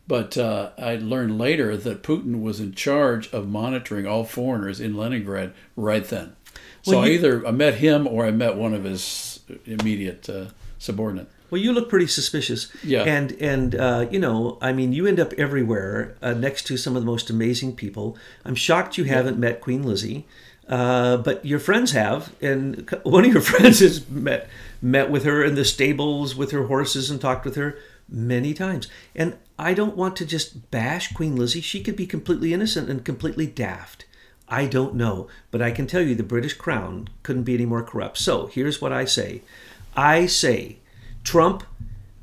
But 0.08 0.38
uh, 0.38 0.72
I 0.78 0.96
learned 0.96 1.38
later 1.38 1.78
that 1.78 2.02
Putin 2.02 2.42
was 2.42 2.60
in 2.60 2.74
charge 2.74 3.32
of 3.32 3.48
monitoring 3.48 4.08
all 4.08 4.24
foreigners 4.24 4.82
in 4.82 4.98
Leningrad 4.98 5.54
right 5.76 6.04
then. 6.04 6.36
So 6.82 6.94
Well, 6.94 7.06
I 7.06 7.10
either 7.10 7.46
I 7.46 7.52
met 7.52 7.76
him 7.76 8.08
or 8.08 8.26
I 8.26 8.32
met 8.32 8.56
one 8.56 8.74
of 8.74 8.84
his 8.84 9.40
immediate 9.66 10.30
uh, 10.30 10.48
subordinate. 10.78 11.30
Well, 11.50 11.62
you 11.62 11.74
look 11.74 11.90
pretty 11.90 12.08
suspicious. 12.08 12.72
Yeah. 12.84 13.04
And 13.04 13.32
and 13.34 13.76
uh, 13.76 14.08
you 14.10 14.20
know, 14.20 14.58
I 14.62 14.72
mean, 14.72 14.94
you 14.94 15.08
end 15.08 15.20
up 15.20 15.34
everywhere 15.34 16.16
uh, 16.22 16.34
next 16.34 16.68
to 16.68 16.78
some 16.78 16.96
of 16.96 17.02
the 17.02 17.08
most 17.08 17.30
amazing 17.30 17.76
people. 17.76 18.18
I'm 18.46 18.56
shocked 18.56 18.98
you 18.98 19.06
haven't 19.06 19.40
met 19.40 19.62
Queen 19.62 19.84
Lizzie, 19.84 20.28
uh, 20.68 21.18
but 21.18 21.44
your 21.46 21.60
friends 21.60 21.92
have, 21.92 22.34
and 22.42 22.90
one 23.04 23.26
of 23.26 23.34
your 23.34 23.42
friends 23.42 23.80
has 23.80 24.08
met 24.10 24.48
met 24.82 25.10
with 25.10 25.24
her 25.24 25.44
in 25.44 25.56
the 25.56 25.66
stables 25.66 26.36
with 26.36 26.52
her 26.52 26.68
horses 26.68 27.10
and 27.10 27.20
talked 27.20 27.46
with 27.46 27.56
her 27.56 27.78
many 28.08 28.54
times. 28.54 28.88
And 29.16 29.38
I 29.58 29.74
don't 29.74 29.98
want 29.98 30.16
to 30.18 30.26
just 30.26 30.72
bash 30.72 31.14
Queen 31.14 31.36
Lizzie. 31.36 31.62
She 31.62 31.82
could 31.84 31.96
be 31.96 32.08
completely 32.08 32.54
innocent 32.54 32.90
and 32.90 33.04
completely 33.04 33.46
daft. 33.46 34.06
I 34.50 34.66
don't 34.66 34.96
know, 34.96 35.28
but 35.52 35.62
I 35.62 35.72
can 35.72 35.88
tell 35.88 36.02
you 36.02 36.16
the 36.16 36.24
British 36.24 36.54
crown 36.54 37.10
couldn't 37.24 37.44
be 37.44 37.54
any 37.54 37.66
more 37.66 37.84
corrupt. 37.84 38.18
So 38.18 38.48
here's 38.48 38.82
what 38.82 38.92
I 38.92 39.06
say 39.06 39.42
I 39.96 40.26
say 40.26 40.78
Trump 41.24 41.64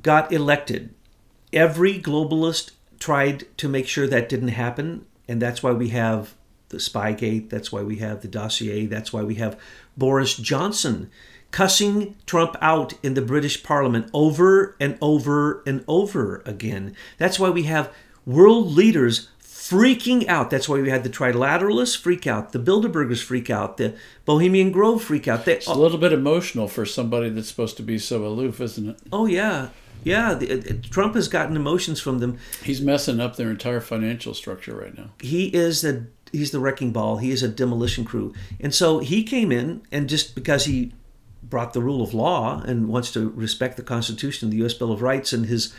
got 0.02 0.32
elected. 0.32 0.94
Every 1.52 1.98
globalist 2.00 2.72
tried 2.98 3.44
to 3.58 3.68
make 3.68 3.86
sure 3.86 4.06
that 4.06 4.28
didn't 4.28 4.48
happen, 4.48 5.06
and 5.28 5.40
that's 5.40 5.62
why 5.62 5.72
we 5.72 5.90
have 5.90 6.34
the 6.68 6.78
Spygate, 6.78 7.48
that's 7.48 7.70
why 7.70 7.82
we 7.82 7.96
have 7.96 8.22
the 8.22 8.28
dossier, 8.28 8.86
that's 8.86 9.12
why 9.12 9.22
we 9.22 9.36
have 9.36 9.58
Boris 9.96 10.36
Johnson 10.36 11.10
cussing 11.50 12.16
Trump 12.26 12.56
out 12.60 12.94
in 13.02 13.14
the 13.14 13.22
British 13.22 13.62
Parliament 13.62 14.10
over 14.12 14.76
and 14.80 14.98
over 15.00 15.62
and 15.66 15.84
over 15.86 16.42
again. 16.44 16.94
That's 17.18 17.38
why 17.38 17.50
we 17.50 17.62
have 17.62 17.92
world 18.26 18.72
leaders 18.72 19.28
freaking 19.70 20.26
out. 20.28 20.50
That's 20.50 20.68
why 20.68 20.80
we 20.80 20.90
had 20.90 21.04
the 21.04 21.10
Trilateralists 21.10 21.96
freak 21.96 22.26
out, 22.26 22.52
the 22.52 22.58
Bilderbergers 22.58 23.22
freak 23.22 23.50
out, 23.50 23.76
the 23.76 23.94
Bohemian 24.24 24.70
Grove 24.72 25.02
freak 25.02 25.26
out. 25.28 25.44
They, 25.44 25.54
It's 25.56 25.66
a 25.66 25.74
little 25.74 25.98
bit 25.98 26.12
emotional 26.12 26.68
for 26.68 26.84
somebody 26.84 27.28
that's 27.30 27.48
supposed 27.48 27.76
to 27.78 27.82
be 27.82 27.98
so 27.98 28.24
aloof, 28.24 28.60
isn't 28.60 28.88
it? 28.88 28.98
oh 29.12 29.26
yeah, 29.26 29.68
yeah. 30.04 30.34
The, 30.34 30.52
uh, 30.70 30.74
Trump 30.90 31.14
has 31.14 31.28
gotten 31.28 31.56
emotions 31.56 32.00
from 32.00 32.18
them. 32.18 32.38
He's 32.62 32.80
messing 32.80 33.20
up 33.20 33.36
their 33.36 33.50
entire 33.50 33.80
financial 33.80 34.34
structure 34.34 34.74
right 34.74 34.96
now. 34.96 35.10
he 35.20 35.46
is 35.48 35.84
a 35.84 36.06
he's 36.32 36.50
the 36.50 36.60
wrecking 36.60 36.92
ball. 36.92 37.18
He 37.18 37.30
is 37.30 37.42
a 37.42 37.48
demolition 37.48 38.04
crew, 38.04 38.34
and 38.60 38.74
so 38.74 38.98
he 38.98 39.22
came 39.22 39.50
in 39.52 39.82
and 39.92 40.08
just 40.08 40.34
because 40.34 40.64
he 40.66 40.92
brought 41.42 41.72
the 41.74 41.80
rule 41.80 42.02
of 42.02 42.12
law 42.12 42.60
and 42.62 42.88
wants 42.88 43.12
to 43.12 43.30
respect 43.30 43.76
the 43.76 43.82
Constitution, 43.82 44.50
the 44.50 44.56
U.S. 44.58 44.74
Bill 44.74 44.90
of 44.90 45.00
Rights, 45.00 45.32
and 45.32 45.46
his 45.46 45.72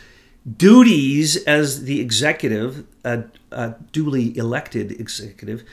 duties 0.56 1.36
as 1.44 1.84
the 1.84 2.00
executive, 2.00 2.84
a, 3.04 3.24
a 3.50 3.74
duly 3.92 4.36
elected 4.36 4.92
executive. 5.00 5.64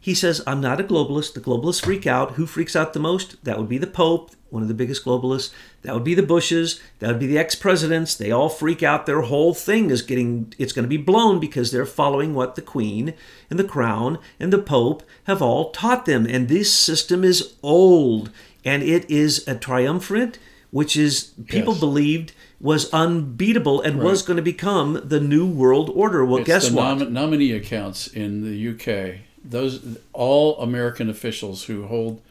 He 0.00 0.14
says, 0.14 0.42
I'm 0.46 0.60
not 0.60 0.80
a 0.80 0.84
globalist. 0.84 1.32
The 1.34 1.40
globalists 1.40 1.82
freak 1.82 2.06
out. 2.06 2.32
Who 2.32 2.44
freaks 2.46 2.76
out 2.76 2.92
the 2.92 3.00
most? 3.00 3.42
That 3.44 3.58
would 3.58 3.70
be 3.70 3.78
the 3.78 3.86
Pope, 3.86 4.32
one 4.50 4.60
of 4.62 4.68
the 4.68 4.74
biggest 4.74 5.02
globalists. 5.04 5.50
That 5.80 5.94
would 5.94 6.04
be 6.04 6.14
the 6.14 6.22
Bushes. 6.22 6.78
That 6.98 7.08
would 7.08 7.18
be 7.18 7.26
the 7.26 7.38
ex 7.38 7.54
presidents. 7.54 8.14
They 8.14 8.30
all 8.30 8.50
freak 8.50 8.82
out. 8.82 9.06
Their 9.06 9.22
whole 9.22 9.54
thing 9.54 9.88
is 9.88 10.02
getting, 10.02 10.52
it's 10.58 10.74
going 10.74 10.82
to 10.82 10.88
be 10.90 10.98
blown 10.98 11.40
because 11.40 11.70
they're 11.72 11.86
following 11.86 12.34
what 12.34 12.54
the 12.54 12.60
Queen 12.62 13.14
and 13.48 13.58
the 13.58 13.64
Crown 13.64 14.18
and 14.38 14.52
the 14.52 14.58
Pope 14.58 15.02
have 15.24 15.40
all 15.40 15.70
taught 15.70 16.04
them. 16.04 16.26
And 16.26 16.48
this 16.48 16.70
system 16.70 17.24
is 17.24 17.54
old 17.62 18.30
and 18.62 18.82
it 18.82 19.10
is 19.10 19.46
a 19.48 19.54
triumvirate, 19.54 20.38
which 20.70 20.98
is, 20.98 21.32
people 21.46 21.72
Yes. 21.72 21.80
believed 21.80 22.32
was 22.64 22.88
unbeatable 22.94 23.82
and 23.82 23.98
was 23.98 24.22
going 24.22 24.38
to 24.38 24.42
become 24.42 24.98
the 25.04 25.20
new 25.20 25.46
world 25.46 25.90
order. 25.94 26.24
Well, 26.24 26.38
It's 26.38 26.46
guess 26.46 26.70
what? 26.70 26.96
nom- 26.98 27.12
nominee 27.12 27.52
accounts 27.52 28.06
in 28.06 28.40
the 28.42 28.68
UK. 28.70 29.20
Those 29.44 29.98
all 30.14 30.58
American 30.58 31.10
officials 31.10 31.64
who 31.64 31.86
hold 31.86 32.22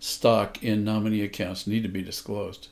stock 0.00 0.60
in 0.64 0.82
nominee 0.82 1.22
accounts 1.22 1.66
need 1.68 1.84
to 1.84 1.88
be 1.88 2.02
disclosed. 2.02 2.68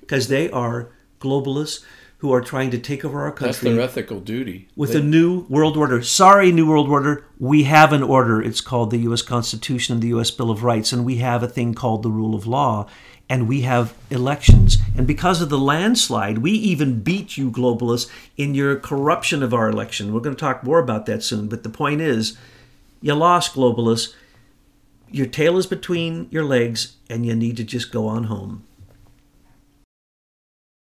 because 0.00 0.26
they 0.28 0.50
are 0.50 0.88
globalists 1.20 1.82
who 2.18 2.32
are 2.32 2.40
trying 2.40 2.70
to 2.70 2.78
take 2.78 3.04
over 3.04 3.22
our 3.22 3.30
country. 3.30 3.46
That's 3.48 3.60
their 3.60 3.80
ethical 3.80 4.20
duty. 4.20 4.68
with 4.76 4.92
They- 4.94 4.98
a 5.00 5.02
new 5.02 5.44
world 5.48 5.76
order. 5.76 6.00
Sorry, 6.02 6.50
new 6.50 6.66
world 6.66 6.88
order. 6.88 7.24
We 7.38 7.64
have 7.64 7.92
an 7.92 8.02
order. 8.02 8.40
It's 8.42 8.60
called 8.60 8.90
the 8.90 8.98
U.S. 8.98 9.22
Constitution 9.22 9.94
and 9.94 10.02
the 10.02 10.08
U.S. 10.08 10.30
Bill 10.32 10.50
of 10.50 10.62
Rights, 10.64 10.92
and 10.92 11.04
we 11.04 11.16
have 11.16 11.42
a 11.44 11.48
thing 11.48 11.74
called 11.74 12.02
the 12.02 12.10
rule 12.10 12.34
of 12.34 12.46
law, 12.46 12.86
and 13.28 13.48
we 13.48 13.62
have 13.62 13.94
elections. 14.10 14.78
And 14.96 15.06
because 15.06 15.42
of 15.42 15.48
the 15.48 15.58
landslide, 15.58 16.38
we 16.38 16.52
even 16.52 17.00
beat 17.00 17.36
you 17.36 17.50
globalists 17.50 18.10
in 18.36 18.54
your 18.54 18.76
corruption 18.76 19.42
of 19.42 19.52
our 19.52 19.68
election. 19.68 20.12
We're 20.12 20.20
going 20.20 20.36
to 20.36 20.40
talk 20.40 20.62
more 20.62 20.78
about 20.78 21.06
that 21.06 21.22
soon. 21.22 21.48
But 21.48 21.62
the 21.62 21.68
point 21.68 22.00
is, 22.00 22.36
you 23.00 23.14
lost, 23.14 23.54
globalists. 23.54 24.14
Your 25.10 25.26
tail 25.26 25.56
is 25.56 25.66
between 25.66 26.28
your 26.30 26.44
legs, 26.44 26.96
and 27.08 27.24
you 27.24 27.34
need 27.34 27.56
to 27.56 27.64
just 27.64 27.92
go 27.92 28.06
on 28.08 28.24
home. 28.24 28.65